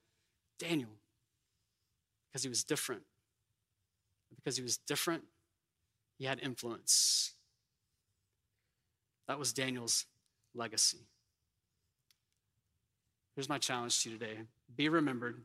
Daniel. 0.59 0.91
Because 2.31 2.43
he 2.43 2.49
was 2.49 2.65
different. 2.65 3.03
Because 4.35 4.57
he 4.57 4.63
was 4.63 4.77
different, 4.77 5.25
he 6.19 6.25
had 6.25 6.41
influence. 6.41 7.33
That 9.27 9.39
was 9.39 9.53
Daniel's 9.53 10.07
legacy. 10.55 10.99
Here's 13.35 13.49
my 13.49 13.59
challenge 13.59 14.03
to 14.03 14.11
you 14.11 14.19
today 14.19 14.39
be 14.77 14.89
remembered 14.89 15.43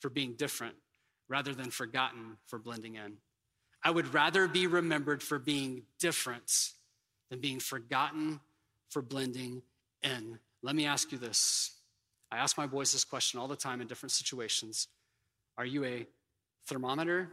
for 0.00 0.08
being 0.08 0.34
different 0.34 0.76
rather 1.28 1.54
than 1.54 1.70
forgotten 1.70 2.36
for 2.46 2.58
blending 2.58 2.94
in. 2.94 3.16
I 3.82 3.90
would 3.90 4.14
rather 4.14 4.46
be 4.46 4.66
remembered 4.66 5.22
for 5.22 5.38
being 5.38 5.82
different 5.98 6.70
than 7.30 7.40
being 7.40 7.60
forgotten 7.60 8.40
for 8.88 9.02
blending 9.02 9.62
in. 10.02 10.38
Let 10.62 10.76
me 10.76 10.86
ask 10.86 11.10
you 11.12 11.18
this. 11.18 11.72
I 12.30 12.36
ask 12.36 12.56
my 12.56 12.66
boys 12.66 12.92
this 12.92 13.04
question 13.04 13.40
all 13.40 13.48
the 13.48 13.56
time 13.56 13.80
in 13.80 13.86
different 13.86 14.12
situations 14.12 14.88
Are 15.56 15.66
you 15.66 15.84
a 15.84 16.06
thermometer 16.66 17.30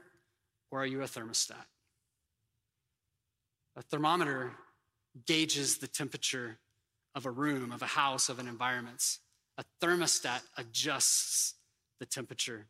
or 0.72 0.82
are 0.82 0.86
you 0.86 1.02
a 1.02 1.06
thermostat? 1.06 1.66
A 3.76 3.82
thermometer 3.82 4.54
gauges 5.26 5.78
the 5.78 5.88
temperature 5.88 6.58
of 7.16 7.26
a 7.26 7.32
room, 7.32 7.72
of 7.72 7.82
a 7.82 7.88
house, 7.88 8.30
of 8.30 8.40
an 8.40 8.48
environment. 8.48 9.18
A 9.58 9.64
thermostat 9.82 10.42
adjusts 10.58 11.56
the 12.00 12.06
temperature 12.06 12.68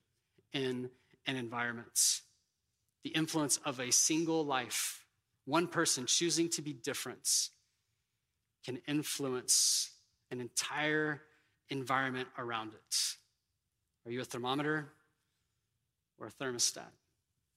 in 0.54 0.90
an 1.28 1.36
environment. 1.36 2.22
The 3.04 3.12
influence 3.12 3.58
of 3.58 3.80
a 3.80 3.92
single 3.92 4.44
life, 4.46 5.06
one 5.46 5.68
person 5.68 6.06
choosing 6.06 6.50
to 6.50 6.62
be 6.62 6.74
different, 6.74 7.50
can 8.64 8.80
influence 8.88 9.92
an 10.30 10.40
entire 10.40 11.22
environment 11.70 12.28
around 12.38 12.74
it. 12.74 12.96
Are 14.06 14.12
you 14.12 14.22
a 14.22 14.26
thermometer 14.26 14.92
or 16.22 16.28
a 16.28 16.32
thermostat? 16.32 16.92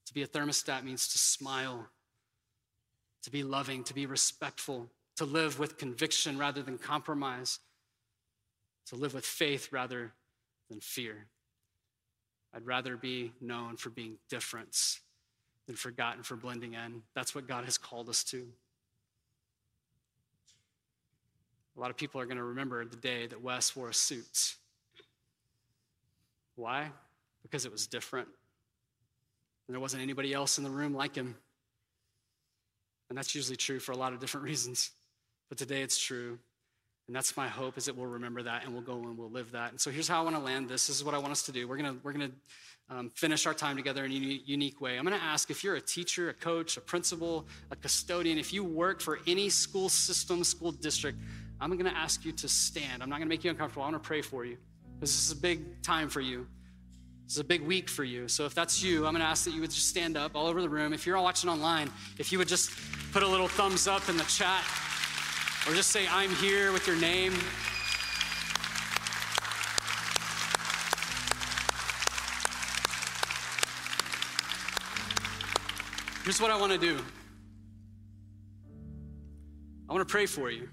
To 0.06 0.14
be 0.14 0.22
a 0.22 0.26
thermostat 0.26 0.82
means 0.82 1.06
to 1.08 1.18
smile, 1.18 1.86
to 3.22 3.30
be 3.30 3.42
loving, 3.42 3.84
to 3.84 3.94
be 3.94 4.06
respectful, 4.06 4.88
to 5.16 5.24
live 5.24 5.58
with 5.58 5.78
conviction 5.78 6.38
rather 6.38 6.62
than 6.62 6.78
compromise, 6.78 7.60
to 8.86 8.96
live 8.96 9.14
with 9.14 9.24
faith 9.24 9.68
rather 9.70 10.12
than 10.68 10.80
fear. 10.80 11.26
I'd 12.54 12.66
rather 12.66 12.96
be 12.96 13.32
known 13.40 13.76
for 13.76 13.90
being 13.90 14.16
different 14.28 14.98
than 15.66 15.76
forgotten 15.76 16.22
for 16.22 16.36
blending 16.36 16.74
in. 16.74 17.02
That's 17.14 17.34
what 17.34 17.46
God 17.46 17.64
has 17.64 17.78
called 17.78 18.08
us 18.08 18.24
to. 18.24 18.46
A 21.76 21.80
lot 21.80 21.90
of 21.90 21.96
people 21.96 22.20
are 22.20 22.26
going 22.26 22.36
to 22.36 22.44
remember 22.44 22.84
the 22.84 22.96
day 22.96 23.26
that 23.26 23.42
Wes 23.42 23.74
wore 23.74 23.88
a 23.88 23.94
suit. 23.94 24.54
Why? 26.54 26.90
Because 27.42 27.66
it 27.66 27.72
was 27.72 27.86
different. 27.86 28.28
And 29.66 29.74
there 29.74 29.80
wasn't 29.80 30.02
anybody 30.02 30.32
else 30.32 30.58
in 30.58 30.64
the 30.64 30.70
room 30.70 30.94
like 30.94 31.14
him. 31.14 31.36
And 33.08 33.18
that's 33.18 33.34
usually 33.34 33.56
true 33.56 33.78
for 33.78 33.92
a 33.92 33.96
lot 33.96 34.12
of 34.12 34.20
different 34.20 34.44
reasons. 34.50 34.90
But 35.48 35.58
today 35.58 35.82
it's 35.82 35.98
true. 35.98 36.38
And 37.06 37.14
that's 37.14 37.36
my 37.36 37.48
hope 37.48 37.76
is 37.76 37.84
that 37.84 37.96
we'll 37.96 38.06
remember 38.06 38.42
that 38.42 38.64
and 38.64 38.72
we'll 38.72 38.82
go 38.82 38.94
and 38.94 39.18
we'll 39.18 39.30
live 39.30 39.52
that. 39.52 39.70
And 39.70 39.80
so 39.80 39.90
here's 39.90 40.08
how 40.08 40.20
I 40.20 40.24
want 40.24 40.36
to 40.36 40.42
land 40.42 40.68
this. 40.68 40.86
This 40.86 40.96
is 40.96 41.04
what 41.04 41.14
I 41.14 41.18
want 41.18 41.32
us 41.32 41.42
to 41.42 41.52
do. 41.52 41.68
We're 41.68 41.76
going 41.76 41.94
to, 41.94 42.00
we're 42.02 42.12
going 42.12 42.30
to 42.30 42.94
um, 42.96 43.10
finish 43.10 43.46
our 43.46 43.52
time 43.52 43.76
together 43.76 44.04
in 44.04 44.12
a 44.12 44.14
unique 44.14 44.80
way. 44.80 44.96
I'm 44.96 45.04
going 45.04 45.18
to 45.18 45.24
ask 45.24 45.50
if 45.50 45.62
you're 45.62 45.76
a 45.76 45.80
teacher, 45.80 46.30
a 46.30 46.34
coach, 46.34 46.76
a 46.78 46.80
principal, 46.80 47.46
a 47.70 47.76
custodian, 47.76 48.38
if 48.38 48.52
you 48.52 48.64
work 48.64 49.00
for 49.00 49.20
any 49.26 49.50
school 49.50 49.88
system, 49.90 50.44
school 50.44 50.72
district, 50.72 51.18
I'm 51.60 51.70
going 51.70 51.90
to 51.90 51.96
ask 51.96 52.24
you 52.24 52.32
to 52.32 52.48
stand. 52.48 53.02
I'm 53.02 53.10
not 53.10 53.16
going 53.16 53.28
to 53.28 53.34
make 53.34 53.44
you 53.44 53.50
uncomfortable. 53.50 53.82
I 53.82 53.90
want 53.90 54.02
to 54.02 54.06
pray 54.06 54.22
for 54.22 54.44
you 54.44 54.56
because 54.94 55.10
this 55.10 55.26
is 55.26 55.32
a 55.32 55.40
big 55.40 55.82
time 55.82 56.08
for 56.08 56.20
you. 56.20 56.46
Is 57.26 57.38
a 57.38 57.44
big 57.44 57.62
week 57.62 57.88
for 57.88 58.04
you. 58.04 58.28
So 58.28 58.44
if 58.44 58.54
that's 58.54 58.82
you, 58.82 59.06
I'm 59.06 59.12
going 59.12 59.22
to 59.22 59.28
ask 59.28 59.44
that 59.44 59.52
you 59.52 59.60
would 59.62 59.70
just 59.70 59.88
stand 59.88 60.16
up 60.16 60.36
all 60.36 60.46
over 60.46 60.60
the 60.60 60.68
room. 60.68 60.92
If 60.92 61.06
you're 61.06 61.16
all 61.16 61.24
watching 61.24 61.48
online, 61.48 61.90
if 62.18 62.30
you 62.30 62.38
would 62.38 62.48
just 62.48 62.70
put 63.12 63.22
a 63.22 63.26
little 63.26 63.48
thumbs 63.48 63.88
up 63.88 64.08
in 64.08 64.16
the 64.16 64.24
chat 64.24 64.62
or 65.66 65.74
just 65.74 65.90
say, 65.90 66.06
I'm 66.08 66.30
here 66.36 66.70
with 66.72 66.86
your 66.86 66.96
name. 66.96 67.32
Here's 76.24 76.40
what 76.40 76.50
I 76.50 76.56
want 76.58 76.72
to 76.72 76.78
do 76.78 76.98
I 79.88 79.92
want 79.92 80.06
to 80.06 80.10
pray 80.10 80.26
for 80.26 80.50
you 80.50 80.68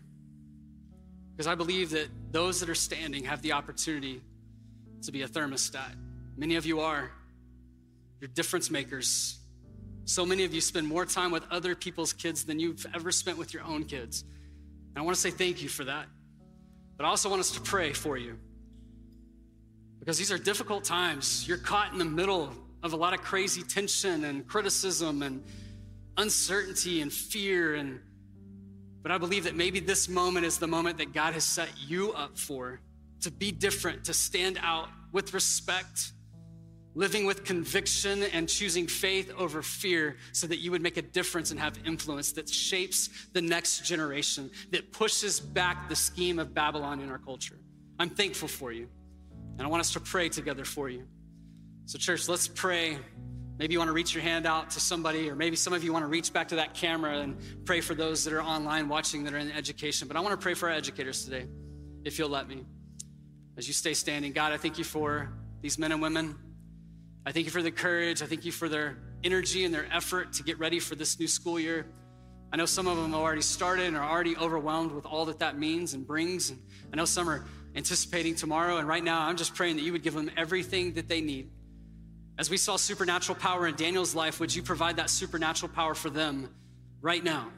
because 1.32 1.48
I 1.48 1.56
believe 1.56 1.90
that 1.92 2.08
those 2.32 2.60
that 2.60 2.70
are 2.70 2.76
standing 2.76 3.24
have 3.26 3.42
the 3.42 3.54
opportunity 3.54 4.22
to 5.02 5.12
be 5.12 5.24
a 5.24 5.28
thermostat. 5.28 5.96
Many 6.36 6.56
of 6.56 6.66
you 6.66 6.80
are. 6.80 7.12
You're 8.20 8.30
difference 8.30 8.70
makers. 8.70 9.40
So 10.06 10.26
many 10.26 10.44
of 10.44 10.54
you 10.54 10.62
spend 10.62 10.88
more 10.88 11.06
time 11.06 11.32
with 11.32 11.44
other 11.52 11.76
people's 11.76 12.14
kids 12.14 12.46
than 12.46 12.60
you've 12.60 12.86
ever 12.94 13.12
spent 13.12 13.38
with 13.38 13.54
your 13.54 13.64
own 13.64 13.86
kids. 13.86 14.24
And 14.90 14.98
I 14.98 15.02
want 15.02 15.16
to 15.16 15.22
say 15.22 15.32
thank 15.32 15.62
you 15.62 15.70
for 15.70 15.86
that. 15.86 16.08
But 16.98 17.06
I 17.06 17.10
also 17.10 17.30
want 17.30 17.40
us 17.40 17.52
to 17.52 17.62
pray 17.62 17.94
for 17.94 18.18
you. 18.18 18.38
Because 20.00 20.18
these 20.18 20.32
are 20.32 20.38
difficult 20.38 20.84
times. 20.84 21.48
You're 21.48 21.58
caught 21.58 21.94
in 21.94 22.00
the 22.00 22.06
middle 22.06 22.54
of 22.84 22.94
a 22.94 22.96
lot 22.96 23.14
of 23.14 23.22
crazy 23.22 23.62
tension 23.62 24.26
and 24.26 24.48
criticism 24.48 25.22
and 25.22 25.44
uncertainty 26.18 27.02
and 27.02 27.12
fear 27.12 27.76
and 27.76 28.00
but 29.02 29.12
I 29.12 29.18
believe 29.18 29.46
that 29.46 29.56
maybe 29.56 29.80
this 29.80 30.08
moment 30.08 30.46
is 30.46 30.60
the 30.60 30.68
moment 30.68 31.00
that 31.00 31.14
God 31.14 31.34
has 31.34 31.44
set 31.44 31.70
you 31.88 32.14
up 32.14 32.38
for 32.38 32.80
to 33.22 33.32
be 33.32 33.52
different, 33.52 34.06
to 34.06 34.14
stand 34.14 34.60
out 34.62 34.90
with 35.12 35.34
respect, 35.34 36.14
living 36.94 37.26
with 37.26 37.44
conviction 37.44 38.24
and 38.24 38.50
choosing 38.50 38.88
faith 38.88 39.32
over 39.38 39.62
fear 39.62 40.18
so 40.34 40.46
that 40.48 40.60
you 40.60 40.72
would 40.72 40.82
make 40.82 40.98
a 40.98 41.02
difference 41.02 41.52
and 41.52 41.60
have 41.60 41.78
influence 41.86 42.34
that 42.34 42.50
shapes 42.50 43.10
the 43.34 43.42
next 43.42 43.86
generation, 43.86 44.52
that 44.72 44.92
pushes 44.92 45.40
back 45.40 45.88
the 45.88 45.96
scheme 45.96 46.40
of 46.40 46.54
Babylon 46.54 47.00
in 47.00 47.10
our 47.10 47.18
culture. 47.18 47.58
I'm 47.98 48.10
thankful 48.10 48.48
for 48.48 48.72
you, 48.72 48.90
and 49.58 49.66
I 49.66 49.70
want 49.70 49.82
us 49.82 49.94
to 49.94 50.00
pray 50.00 50.28
together 50.30 50.66
for 50.66 50.90
you. 50.90 51.08
So, 51.86 51.98
church, 51.98 52.28
let's 52.28 52.48
pray. 52.48 52.98
Maybe 53.58 53.74
you 53.74 53.80
want 53.80 53.90
to 53.90 53.94
reach 53.94 54.14
your 54.14 54.24
hand 54.24 54.46
out 54.46 54.72
to 54.72 54.80
somebody, 54.80 55.30
or 55.30 55.36
maybe 55.36 55.56
some 55.56 55.72
of 55.72 55.84
you 55.84 55.94
want 55.94 56.04
to 56.04 56.08
reach 56.08 56.34
back 56.34 56.48
to 56.50 56.56
that 56.56 56.74
camera 56.74 57.20
and 57.20 57.38
pray 57.66 57.80
for 57.80 57.94
those 57.94 58.24
that 58.24 58.34
are 58.34 58.42
online 58.42 58.90
watching 58.90 59.24
that 59.26 59.34
are 59.34 59.38
in 59.38 59.52
education. 59.52 60.08
But 60.08 60.18
I 60.18 60.20
want 60.20 60.32
to 60.32 60.44
pray 60.44 60.56
for 60.56 60.70
our 60.70 60.76
educators 60.76 61.24
today, 61.26 61.46
if 62.04 62.18
you'll 62.18 62.30
let 62.30 62.48
me. 62.48 62.66
As 63.58 63.68
you 63.68 63.74
stay 63.74 63.94
standing, 63.94 64.32
God, 64.32 64.52
I 64.52 64.58
thank 64.58 64.78
you 64.78 64.84
for 64.84 65.34
these 65.62 65.78
men 65.78 65.92
and 65.92 66.02
women 66.02 66.36
I 67.26 67.32
thank 67.32 67.46
you 67.46 67.52
for 67.52 67.62
the 67.62 67.72
courage. 67.72 68.22
I 68.22 68.26
thank 68.26 68.46
you 68.46 68.52
for 68.52 68.68
their 68.68 68.98
energy 69.24 69.64
and 69.64 69.74
their 69.74 69.86
effort 69.92 70.34
to 70.34 70.44
get 70.44 70.58
ready 70.58 70.80
for 70.80 70.96
this 70.96 71.20
new 71.20 71.28
school 71.28 71.60
year. 71.60 71.86
I 72.52 72.58
know 72.58 72.66
some 72.66 72.88
of 72.88 72.98
them 72.98 73.12
have 73.12 73.22
already 73.22 73.44
started 73.44 73.86
and 73.86 73.96
are 73.96 74.10
already 74.10 74.36
overwhelmed 74.36 74.92
with 74.92 75.06
all 75.06 75.26
that 75.26 75.40
that 75.40 75.58
means 75.58 75.94
and 75.94 76.06
brings. 76.06 76.50
And 76.50 76.60
I 76.92 76.98
know 76.98 77.06
some 77.06 77.30
are 77.30 77.46
anticipating 77.76 78.36
tomorrow. 78.36 78.78
And 78.78 78.88
right 78.88 79.04
now, 79.04 79.22
I'm 79.28 79.38
just 79.38 79.56
praying 79.56 79.78
that 79.78 79.84
you 79.84 79.92
would 79.92 80.04
give 80.04 80.16
them 80.16 80.32
everything 80.36 80.94
that 80.94 81.08
they 81.08 81.22
need. 81.22 81.50
As 82.38 82.50
we 82.50 82.58
saw 82.58 82.76
supernatural 82.76 83.38
power 83.38 83.68
in 83.68 83.76
Daniel's 83.76 84.16
life, 84.16 84.40
would 84.40 84.54
you 84.54 84.64
provide 84.64 84.98
that 84.98 85.10
supernatural 85.10 85.72
power 85.72 85.94
for 85.94 86.10
them 86.10 86.50
right 87.02 87.24
now 87.24 87.50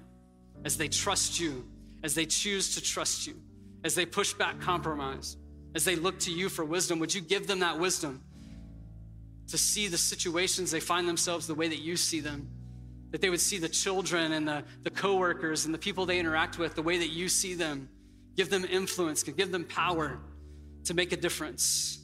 as 0.65 0.77
they 0.77 0.89
trust 0.89 1.39
you, 1.39 1.65
as 2.03 2.15
they 2.15 2.25
choose 2.25 2.75
to 2.75 2.81
trust 2.81 3.25
you, 3.25 3.35
as 3.83 3.95
they 3.95 4.05
push 4.05 4.33
back 4.33 4.59
compromise, 4.59 5.37
as 5.73 5.85
they 5.85 5.95
look 5.95 6.19
to 6.19 6.31
you 6.31 6.49
for 6.49 6.65
wisdom? 6.65 6.99
Would 6.99 7.15
you 7.15 7.21
give 7.21 7.47
them 7.47 7.59
that 7.59 7.79
wisdom? 7.79 8.21
To 9.49 9.57
see 9.57 9.87
the 9.87 9.97
situations 9.97 10.71
they 10.71 10.79
find 10.79 11.07
themselves 11.07 11.47
the 11.47 11.55
way 11.55 11.67
that 11.67 11.79
you 11.79 11.97
see 11.97 12.19
them. 12.19 12.49
That 13.11 13.21
they 13.21 13.29
would 13.29 13.41
see 13.41 13.59
the 13.59 13.69
children 13.69 14.31
and 14.31 14.47
the, 14.47 14.63
the 14.83 14.89
coworkers 14.89 15.65
and 15.65 15.73
the 15.73 15.77
people 15.77 16.05
they 16.05 16.19
interact 16.19 16.57
with 16.57 16.75
the 16.75 16.81
way 16.81 16.97
that 16.97 17.09
you 17.09 17.29
see 17.29 17.53
them. 17.53 17.89
Give 18.35 18.49
them 18.49 18.65
influence, 18.65 19.21
give 19.21 19.51
them 19.51 19.65
power 19.65 20.19
to 20.85 20.93
make 20.93 21.11
a 21.11 21.17
difference. 21.17 21.99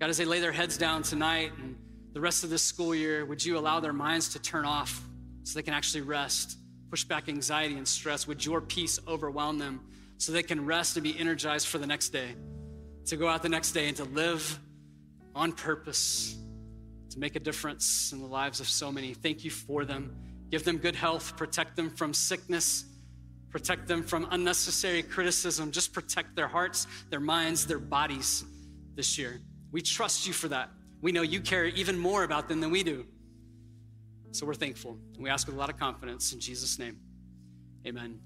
God, 0.00 0.10
as 0.10 0.16
they 0.16 0.24
lay 0.24 0.40
their 0.40 0.52
heads 0.52 0.76
down 0.76 1.02
tonight 1.02 1.52
and 1.58 1.76
the 2.12 2.20
rest 2.20 2.42
of 2.44 2.50
this 2.50 2.62
school 2.62 2.94
year, 2.94 3.24
would 3.24 3.44
you 3.44 3.56
allow 3.56 3.80
their 3.80 3.92
minds 3.92 4.30
to 4.30 4.40
turn 4.40 4.64
off 4.64 5.02
so 5.44 5.56
they 5.56 5.62
can 5.62 5.74
actually 5.74 6.00
rest, 6.00 6.58
push 6.90 7.04
back 7.04 7.28
anxiety 7.28 7.76
and 7.76 7.86
stress? 7.86 8.26
Would 8.26 8.44
your 8.44 8.60
peace 8.60 8.98
overwhelm 9.06 9.58
them 9.58 9.80
so 10.18 10.32
they 10.32 10.42
can 10.42 10.64
rest 10.64 10.96
and 10.96 11.04
be 11.04 11.18
energized 11.18 11.68
for 11.68 11.78
the 11.78 11.86
next 11.86 12.08
day, 12.08 12.34
to 13.06 13.16
go 13.16 13.28
out 13.28 13.42
the 13.42 13.48
next 13.48 13.72
day 13.72 13.88
and 13.88 13.96
to 13.96 14.04
live 14.04 14.58
on 15.34 15.52
purpose 15.52 16.36
to 17.14 17.18
make 17.18 17.34
a 17.34 17.40
difference 17.40 18.12
in 18.12 18.20
the 18.20 18.26
lives 18.26 18.60
of 18.60 18.68
so 18.68 18.92
many. 18.92 19.14
Thank 19.14 19.42
you 19.44 19.50
for 19.50 19.84
them. 19.84 20.14
Give 20.50 20.62
them 20.62 20.76
good 20.76 20.94
health, 20.94 21.36
protect 21.36 21.74
them 21.74 21.90
from 21.90 22.12
sickness, 22.12 22.84
Protect 23.54 23.86
them 23.86 24.02
from 24.02 24.26
unnecessary 24.32 25.00
criticism. 25.00 25.70
Just 25.70 25.92
protect 25.92 26.34
their 26.34 26.48
hearts, 26.48 26.88
their 27.08 27.20
minds, 27.20 27.64
their 27.68 27.78
bodies 27.78 28.44
this 28.96 29.16
year. 29.16 29.40
We 29.70 29.80
trust 29.80 30.26
you 30.26 30.32
for 30.32 30.48
that. 30.48 30.70
We 31.00 31.12
know 31.12 31.22
you 31.22 31.40
care 31.40 31.66
even 31.66 31.96
more 31.96 32.24
about 32.24 32.48
them 32.48 32.60
than 32.60 32.72
we 32.72 32.82
do. 32.82 33.06
So 34.32 34.44
we're 34.44 34.54
thankful. 34.54 34.98
We 35.20 35.30
ask 35.30 35.46
with 35.46 35.54
a 35.54 35.58
lot 35.60 35.70
of 35.70 35.78
confidence 35.78 36.32
in 36.32 36.40
Jesus' 36.40 36.80
name. 36.80 36.98
Amen. 37.86 38.18